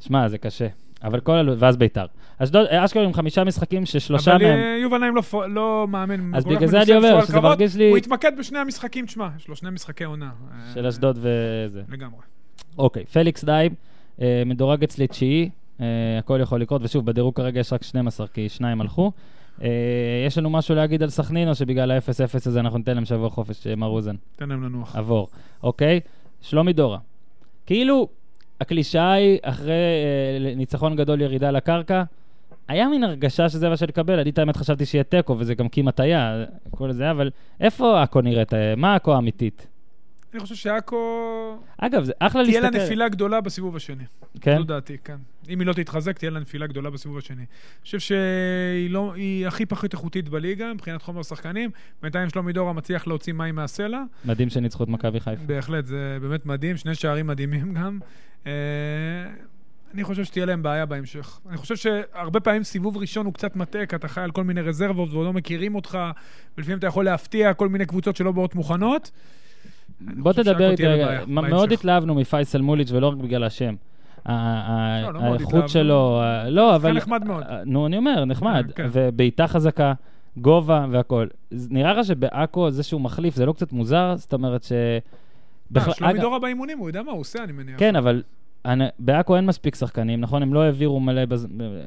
[0.00, 0.66] שמע, זה קשה.
[1.04, 2.06] אבל כל אלו, ואז ביתר.
[2.38, 4.58] אשדוד, אשקלון עם חמישה משחקים ששלושה אבל מהם...
[4.58, 6.34] אה, יובל נעים לא לא מאמן.
[6.34, 7.40] אז בגלל זה אני אומר שזה.
[7.40, 10.30] מרגיש לי- הוא התמקד בשני המשחקים, תשמע, יש לו שני משחקי עונה.
[10.52, 11.82] אה, של אשדוד וזה.
[11.88, 12.20] לגמרי.
[12.78, 13.72] אוקיי, פליקס דייב,
[14.20, 15.50] אה, מדורג אצלי תשיעי,
[16.18, 19.12] הכל יכול לקרות, ושוב, בדירוג כרגע יש רק 12, כי שניים הלכו.
[19.62, 19.68] אה,
[20.26, 23.66] יש לנו משהו להגיד על סכנין, או שבגלל ה-0-0 הזה אנחנו ניתן להם שבוע חופש,
[23.66, 24.16] אה, מר אוזן?
[24.36, 24.96] תן להם לנוח.
[24.96, 25.28] עבור.
[25.62, 26.00] אוקיי?
[26.40, 26.98] שלומי דורה.
[27.66, 28.08] כאילו,
[28.60, 32.02] הקלישאה היא, אחרי אה, ניצחון גדול ירידה לקרקע,
[32.68, 36.00] היה מין הרגשה שזה מה שנקבל, אני את האמת חשבתי שיהיה תיקו, וזה גם כמעט
[36.00, 37.30] היה, כל זה, אבל
[37.60, 38.54] איפה עכו נראית?
[38.54, 39.66] אה, מה עכו האמיתית?
[40.34, 41.58] אני חושב שעכו...
[41.78, 42.78] אגב, זה אחלה תהיה להסתכל.
[42.78, 44.04] לה נפילה גדולה בסיבוב השני.
[44.40, 44.58] כן?
[44.58, 45.16] זו דעתי, כן.
[45.48, 47.36] אם היא לא תתחזק, תהיה לה נפילה גדולה בסיבוב השני.
[47.36, 47.46] אני
[47.82, 49.14] חושב שהיא לא,
[49.46, 51.70] הכי פחות איכותית בליגה מבחינת חומר שחקנים.
[52.02, 54.02] בינתיים שלומי דורה מצליח להוציא מים מהסלע.
[54.24, 55.42] מדהים שניצחו את מכבי חיפה.
[55.46, 57.98] בהחלט, זה באמת מדהים, שני שערים מדהימים גם.
[58.46, 58.52] אה,
[59.94, 61.40] אני חושב שתהיה להם בעיה בהמשך.
[61.48, 64.60] אני חושב שהרבה פעמים סיבוב ראשון הוא קצת מטעה, כי אתה חי על כל מיני
[64.60, 65.98] רזרבות ועוד לא מכירים אותך,
[66.56, 69.10] ולפעמים אתה יכול להפתיע כל מיני קבוצות שלא באות מוכנות.
[70.16, 71.20] בוא תדבר איתי רגע.
[71.26, 73.74] מאוד התלהבנו מפייסל מוליץ' ולא רק בגלל השם.
[74.28, 74.34] לא,
[75.14, 75.68] לא האיכות.
[75.68, 76.92] שלו, לא, אבל...
[76.92, 77.42] נחמד מאוד.
[77.42, 78.66] אה, נו, אני אומר, נחמד.
[78.74, 78.88] כן, כן.
[78.92, 79.92] ובעיטה חזקה,
[80.36, 81.28] גובה והכול.
[81.52, 84.14] נראה לך שבעכו זה שהוא מחליף, זה לא קצת מוזר?
[84.16, 84.72] זאת אומרת ש...
[85.76, 87.78] אה, שלומי דורה באימונים, הוא יודע מה הוא עושה, אני מניח.
[87.78, 88.22] כן, אבל
[88.98, 90.42] בעכו אין מספיק שחקנים, נכון?
[90.42, 91.22] הם לא העבירו מלא.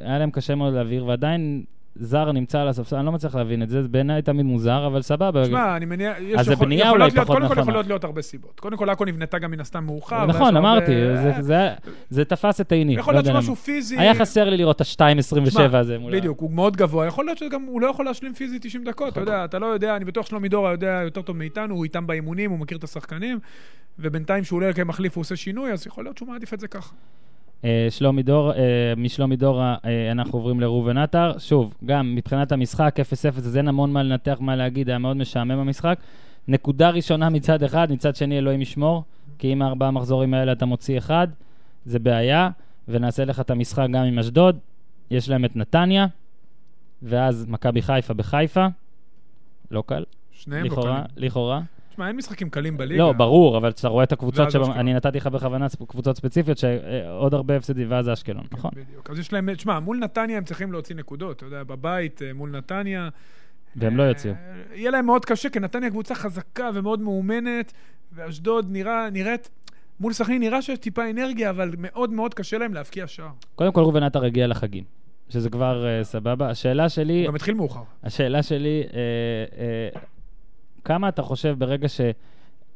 [0.03, 1.63] היה להם קשה מאוד להעביר, ועדיין
[1.95, 5.01] זר נמצא על הספסל, אני לא מצליח להבין את זה, זה בעיניי תמיד מוזר, אבל
[5.01, 5.43] סבבה.
[5.43, 6.15] תשמע, אני מניח...
[6.19, 7.61] יש אז יכול- בנייה יכולות אולי להיות- פחות קודם כל נכונה.
[7.61, 8.59] יכולות להיות הרבה סיבות.
[8.59, 10.25] קודם כל, עכו נבנתה גם מן הסתם מאוחר.
[10.25, 11.69] נכון, אמרתי, זה- זה-
[12.09, 12.95] זה תפס את עיני.
[12.95, 13.55] יכול לא להיות שמשהו.
[13.55, 13.99] פיזי...
[13.99, 16.17] היה חסר לי לראות את ה-2.27 תשמע, הזה מול ה...
[16.17, 17.05] בדיוק, הוא מאוד גבוה.
[17.07, 19.95] יכול להיות שגם הוא לא יכול להשלים פיזית 90 דקות, אתה יודע, אתה לא יודע,
[19.95, 23.39] אני בטוח שלומי דורה יודע יותר טוב מאיתנו, הוא איתם באימונים, הוא מכיר את השחקנים,
[23.99, 26.93] ובינתיים שהוא עולה כמחליף הוא עושה שינוי, אז יכול להיות שהוא מעדיף את זה ככה.
[27.63, 31.37] אה, שלומי דור, אה, משלומי דורה אה, אנחנו עוברים לראובן עטר.
[31.37, 35.59] שוב, גם מבחינת המשחק, 0-0, אז אין המון מה לנתח, מה להגיד, היה מאוד משעמם
[35.59, 35.99] המשחק.
[36.47, 39.03] נקודה ראשונה מצד אחד, מצד שני אלוהים ישמור,
[39.37, 41.27] כי אם הארבעה מחזורים האלה אתה מוציא אחד,
[41.85, 42.49] זה בעיה,
[42.87, 44.57] ונעשה לך את המשחק גם עם אשדוד.
[45.11, 46.07] יש להם את נתניה,
[47.01, 48.67] ואז מכבי חיפה בחיפה.
[49.71, 51.27] לא קל, שניהם לא לכאורה, קלים.
[51.27, 51.61] לכאורה.
[51.95, 53.03] תשמע, אין משחקים קלים בליגה.
[53.03, 54.71] לא, ברור, אבל כשאתה רואה את הקבוצות, אשקלון.
[54.71, 58.71] אני נתתי לך בכוונה קבוצות ספציפיות, שעוד הרבה הפסדים, ואז אשקלון, כן, נכון?
[58.75, 59.09] בדיוק.
[59.09, 62.49] אז יש להם, תשמע, מול נתניה הם צריכים להוציא נקודות, אתה יודע, בבית, אה, מול
[62.49, 63.09] נתניה.
[63.75, 64.33] והם לא יוציאו.
[64.33, 64.39] אה,
[64.75, 67.73] יהיה להם מאוד קשה, כי נתניה קבוצה חזקה ומאוד מאומנת,
[68.13, 69.49] ואשדוד נראה, נראית,
[69.99, 73.29] מול סכנין נראה שיש טיפה אנרגיה, אבל מאוד מאוד קשה להם להבקיע שער.
[73.55, 74.83] קודם כל ראובן עטר הגיע לחגים,
[75.29, 76.49] שזה כבר uh, סבבה.
[76.49, 77.83] השאלה שלי, הוא גם התחיל מאוחר.
[78.03, 78.91] השאלה שלי, uh,
[79.95, 79.99] uh,
[80.85, 82.01] כמה אתה חושב ברגע ש...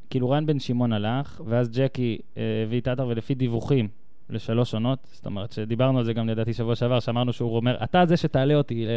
[0.09, 3.87] כאילו רן בן שמעון הלך, ואז ג'קי uh, הביא את עטר, ולפי דיווחים
[4.29, 8.05] לשלוש עונות, זאת אומרת שדיברנו על זה גם לדעתי שבוע שעבר, שאמרנו שהוא אומר, אתה
[8.05, 8.89] זה שתעלה אותי ל...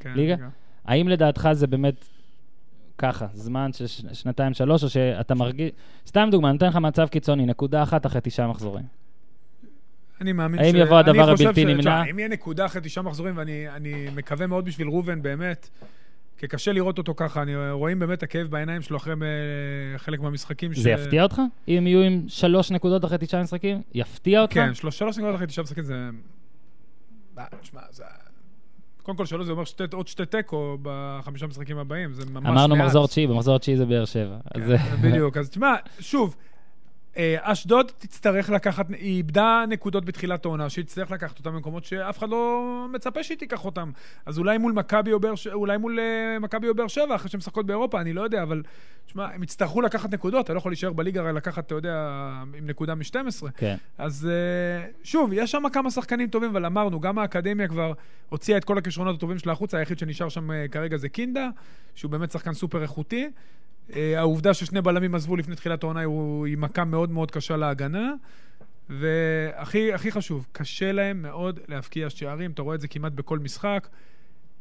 [0.00, 0.34] כן, ליגה?
[0.34, 0.48] רגע.
[0.84, 2.04] האם לדעתך זה באמת
[2.98, 5.70] ככה, זמן של שנתיים, שלוש, או שאתה מרגיש...
[6.06, 8.84] סתם דוגמה, אני אתן לך מצב קיצוני, נקודה אחת אחרי תשעה מחזורים.
[10.20, 10.78] אני מאמין האם ש...
[10.78, 12.02] יבוא הדבר הבלתי נמנע?
[12.10, 15.70] אם יהיה נקודה אחרי תשעה מחזורים, ואני אני מקווה מאוד בשביל ראובן, באמת,
[16.40, 20.20] כי קשה לראות אותו ככה, אני רואים באמת את הכאב בעיניים שלו אחרי אה, חלק
[20.20, 20.74] מהמשחקים.
[20.74, 21.40] זה יפתיע אותך?
[21.68, 23.82] אם יהיו עם שלוש נקודות אחרי תשעה משחקים?
[23.94, 24.54] יפתיע אותך?
[24.54, 26.10] כן, שלוש, שלוש נקודות אחרי תשעה משחקים זה...
[27.38, 28.04] אה, תשמע, זה...
[29.02, 32.76] קודם כל שלוש זה אומר שתי, עוד שתי תיקו בחמישה משחקים הבאים, זה ממש אמרנו
[32.76, 32.86] מעט.
[32.86, 34.36] מחזור תשיעי, במחזור תשיעי זה באר שבע.
[34.54, 36.49] אז כן, בדיוק, אז תשמע, שוב, אה,
[37.40, 42.28] אשדוד תצטרך לקחת, היא איבדה נקודות בתחילת העונה, שהיא תצטרך לקחת אותם במקומות שאף אחד
[42.28, 43.90] לא מצפה שהיא תיקח אותם.
[44.26, 47.28] אז אולי מול מכבי או באר שבע, אולי מול אה, מכבי או באר שבע, אחרי
[47.28, 48.62] שהן משחקות באירופה, אני לא יודע, אבל
[49.06, 51.94] תשמע, הם יצטרכו לקחת נקודות, אתה לא יכול להישאר בליגה רק לקחת, אתה יודע,
[52.58, 53.50] עם נקודה מ-12.
[53.56, 53.76] כן.
[53.98, 57.92] אז אה, שוב, יש שם כמה שחקנים טובים, אבל אמרנו, גם האקדמיה כבר
[58.28, 61.48] הוציאה את כל הכישרונות הטובים שלה החוצה, היחיד שנשאר שם אה, כרגע זה קינדה,
[61.94, 63.30] שהוא באמת שחקן סופר איכותי.
[63.96, 66.00] אה, העובדה ששני בלמים עזבו לפני תחילת העונה
[66.44, 68.12] היא מכה מאוד מאוד קשה להגנה.
[68.88, 73.88] והכי הכי חשוב, קשה להם מאוד להבקיע שערים, אתה רואה את זה כמעט בכל משחק.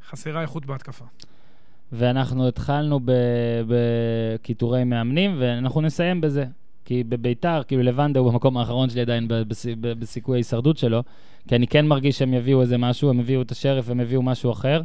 [0.10, 1.06] חסרה איכות בהתקפה.
[1.92, 3.00] ואנחנו התחלנו
[3.68, 6.46] בקיטורי מאמנים, ואנחנו נסיים בזה.
[6.86, 9.28] כי בביתר, כאילו לבנדה הוא במקום האחרון שלי עדיין
[10.00, 11.04] בסיכוי ההישרדות שלו,
[11.48, 14.52] כי אני כן מרגיש שהם יביאו איזה משהו, הם הביאו את השריף, הם הביאו משהו
[14.52, 14.82] אחר.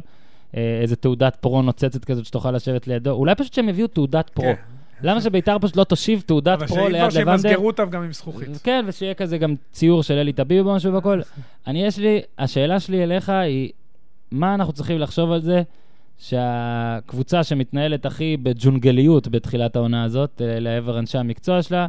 [0.55, 3.11] אה, איזה תעודת פרו נוצצת כזאת שתוכל לשבת לידו.
[3.11, 4.45] אולי פשוט שהם יביאו תעודת פרו.
[4.45, 4.53] כן.
[5.01, 7.37] למה שביתר פשוט לא תושיב תעודת אבל פרו ליד כבר לבנדה?
[7.37, 8.49] שימסגרו אותם גם עם זכוכית.
[8.63, 11.21] כן, ושיהיה כזה גם ציור של אלי טביב או משהו והכל.
[11.67, 13.71] אני, יש לי, השאלה שלי אליך היא,
[14.31, 15.63] מה אנחנו צריכים לחשוב על זה
[16.17, 21.87] שהקבוצה שמתנהלת הכי בג'ונגליות בתחילת העונה הזאת, אה, לעבר אנשי המקצוע שלה,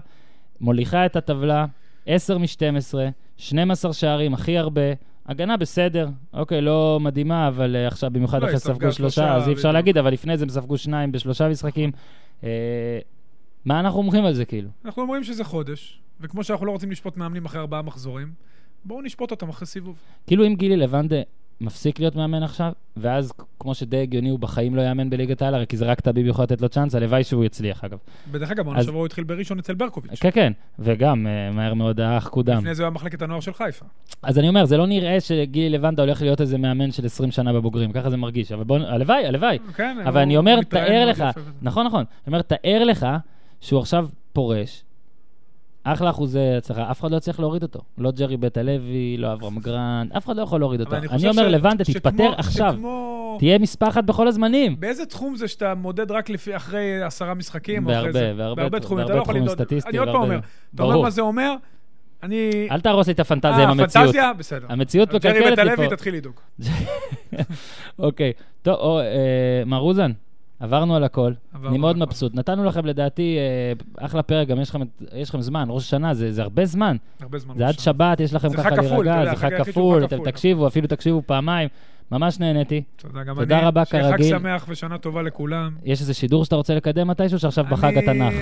[0.61, 1.67] מוליכה את הטבלה,
[2.07, 2.95] 10 מ-12,
[3.37, 4.83] 12 שערים, הכי הרבה.
[5.28, 9.48] הגנה בסדר, אוקיי, לא מדהימה, אבל uh, עכשיו במיוחד לא, אחרי ספגו שלושה, שלושה, אז
[9.48, 9.73] אי אפשר.
[9.73, 11.90] להגיד, אבל לפני זה הם ספגו שניים בשלושה משחקים.
[12.40, 12.44] Uh,
[13.65, 14.69] מה אנחנו אומרים על זה, כאילו?
[14.85, 18.32] אנחנו אומרים שזה חודש, וכמו שאנחנו לא רוצים לשפוט מאמנים אחרי ארבעה מחזורים,
[18.85, 19.97] בואו נשפוט אותם אחרי סיבוב.
[20.27, 21.16] כאילו אם גילי לבנדה
[21.61, 25.66] מפסיק להיות מאמן עכשיו, ואז כמו שדי הגיוני הוא בחיים לא יאמן בליגת העל, הרי
[25.66, 27.99] כי זה רק טביב יכול לתת לו צ'אנס, הלוואי שהוא יצליח אגב.
[28.31, 30.20] בדרך אגב, העונה אז- שעברה הוא התחיל בראשון אצל ברקוביץ'.
[30.20, 32.59] כן, כן, וגם אה, מהר מאוד האח קודם.
[32.59, 33.85] לפני זה הוא היה מחלקת הנוער של חיפה.
[34.23, 37.53] אז אני אומר, זה לא נראה שגילי לנדאו הולך להיות איזה מאמן של 20 שנה
[37.53, 39.59] בבוגרים, ככה זה מרגיש, אבל בוא, הלוואי, הלוואי.
[39.77, 41.24] כן, אבל אני אומר, תאר לך.
[41.62, 43.07] נכון, נכון, אני אומר, תאר לך
[43.61, 44.83] שהוא עכשיו פורש,
[45.93, 47.81] אחלה אחוזי הצלחה, אף אחד לא יצליח להוריד אותו.
[47.99, 50.97] לא ג'רי בית הלוי, לא אברהם גרנט, אף אחד לא יכול להוריד אותו.
[50.97, 52.77] אני אומר, לנדאו, תתפטר עכשיו.
[53.39, 54.81] תהיה מספר אחת בכל הזמנים.
[54.81, 57.85] באיזה תחום זה שאתה מודד רק לפי אחרי עשרה משחקים?
[57.85, 58.35] בהרבה?
[58.55, 59.09] בהרבה תחומים.
[59.09, 59.25] לא
[59.87, 60.39] אני עוד פעם אומר,
[60.75, 61.03] אתה אומר.
[61.03, 61.55] מה זה אומר?
[62.23, 62.69] אני...
[62.71, 64.05] אל תהרוס לי את הפנטזיה אה, עם המציאות.
[64.05, 64.33] פנטזיה?
[64.33, 64.67] בסדר.
[64.69, 65.97] המציאות ג'רי מקלקלת בית לי הלוי, פה.
[65.97, 66.35] תתחיל לדאוג.
[67.99, 68.33] אוקיי.
[68.63, 70.13] טוב, אה, מר אוזן,
[70.61, 71.33] עברנו על הכל.
[71.66, 71.99] אני מאוד.
[71.99, 72.35] מבסוט.
[72.35, 73.37] נתנו לכם, לדעתי,
[73.99, 74.81] אה, אחלה פרק, גם יש לכם,
[75.15, 76.97] יש לכם זמן, ראש השנה, זה, זה הרבה זמן.
[77.20, 77.55] הרבה זמן.
[77.59, 77.78] זה עד.
[77.78, 80.24] שבת, יש לכם ככה להירגע, זה חג כפול, אתם.
[80.24, 81.69] תקשיבו, אפילו תקשיבו פעמיים.
[82.12, 82.83] ממש נהניתי.
[82.97, 83.66] תודה גם תודה אני.
[83.66, 84.27] רבה, שיהיה כרגיל.
[84.35, 85.73] חג שמח ושנה טובה לכולם.
[85.85, 88.35] יש איזה שידור שאתה רוצה לקדם מתישהו, שעכשיו בחג אני- התנ"ך?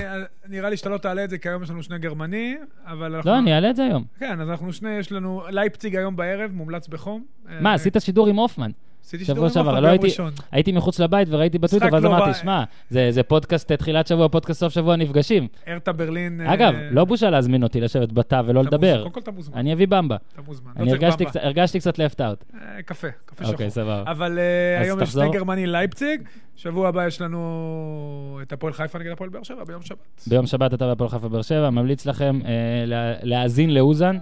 [0.49, 2.55] נראה לי שאתה לא תעלה את זה, כי היום יש לנו שני גרמני,
[2.85, 3.31] אבל אנחנו...
[3.31, 4.03] לא, אני אעלה את זה היום.
[4.19, 7.23] כן, אז אנחנו שני, יש לנו לייפציג היום בערב, מומלץ בחום.
[7.61, 8.71] מה, אה, עשית שידור עם הופמן?
[9.05, 10.31] עשיתי שבוע שידור עם שעבר, לא הייתי- ראשון.
[10.51, 12.33] הייתי מחוץ לבית וראיתי בטוויטר, ואז לא אמרתי.
[12.33, 15.47] שמע, זה זה פודקאסט אה, תחילת שבוע, פודקאסט סוף שבוע, נפגשים.
[15.67, 16.41] הרטה ברלין...
[16.41, 18.97] אה, אגב, לא בושה להזמין אותי לשבת בתא ולא לדבר.
[18.99, 19.57] קודם כל אתה מוזמן.
[19.57, 20.15] אני אביא במבה.
[20.33, 20.71] אתה מוזמן.
[20.77, 21.25] אני לא הרגשתי.
[21.25, 22.19] קצת- הרגשתי קצת left out.
[22.61, 23.51] אה, קפה, קפה שחור.
[23.53, 24.03] אוקיי, סבבה.
[24.07, 25.09] אבל אה, היום יש.
[25.09, 26.21] שני גרמני לייפציג,
[26.55, 29.97] שבוע הבא יש לנו את הפועל חיפה נגד הפועל באר שבע ביום שבת.
[30.27, 32.49] ביום שבת אתה בהפועל חיפה באר שבע, ממליץ לכם אה,
[32.85, 34.17] לה- להאזין לאוזן.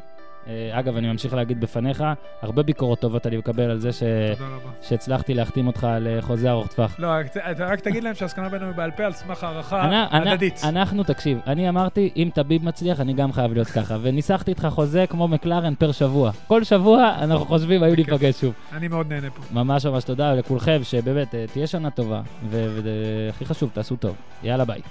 [0.48, 2.04] אה, אגב, אני ממשיך להגיד בפניך,
[2.42, 4.04] הרבה ביקורות טובות אני מקבל על זה ש...
[4.82, 6.96] שהצלחתי להחתים אותך על אה, חוזה ארוך טווח.
[7.00, 10.62] לא, רק- רק תגיד להם שההסכמה בינינו היא בעל פה על סמך הערכה הדדית.
[10.64, 13.98] אנחנו, תקשיב, אני אמרתי, אם טביב מצליח, אני גם חייב להיות ככה.
[14.02, 16.32] וניסחתי איתך חוזה כמו מקלרן פר שבוע.
[16.48, 17.96] כל שבוע אנחנו חושבים, היו.
[17.96, 18.54] להיפגש שוב.
[18.74, 19.42] אני מאוד נהנה פה.
[19.52, 24.16] ממש ממש תודה לכולכם, שבאמת, אה, תהיה שנה טובה, והכי חשוב, תעשו טוב.
[24.44, 24.82] יאללה, ביי.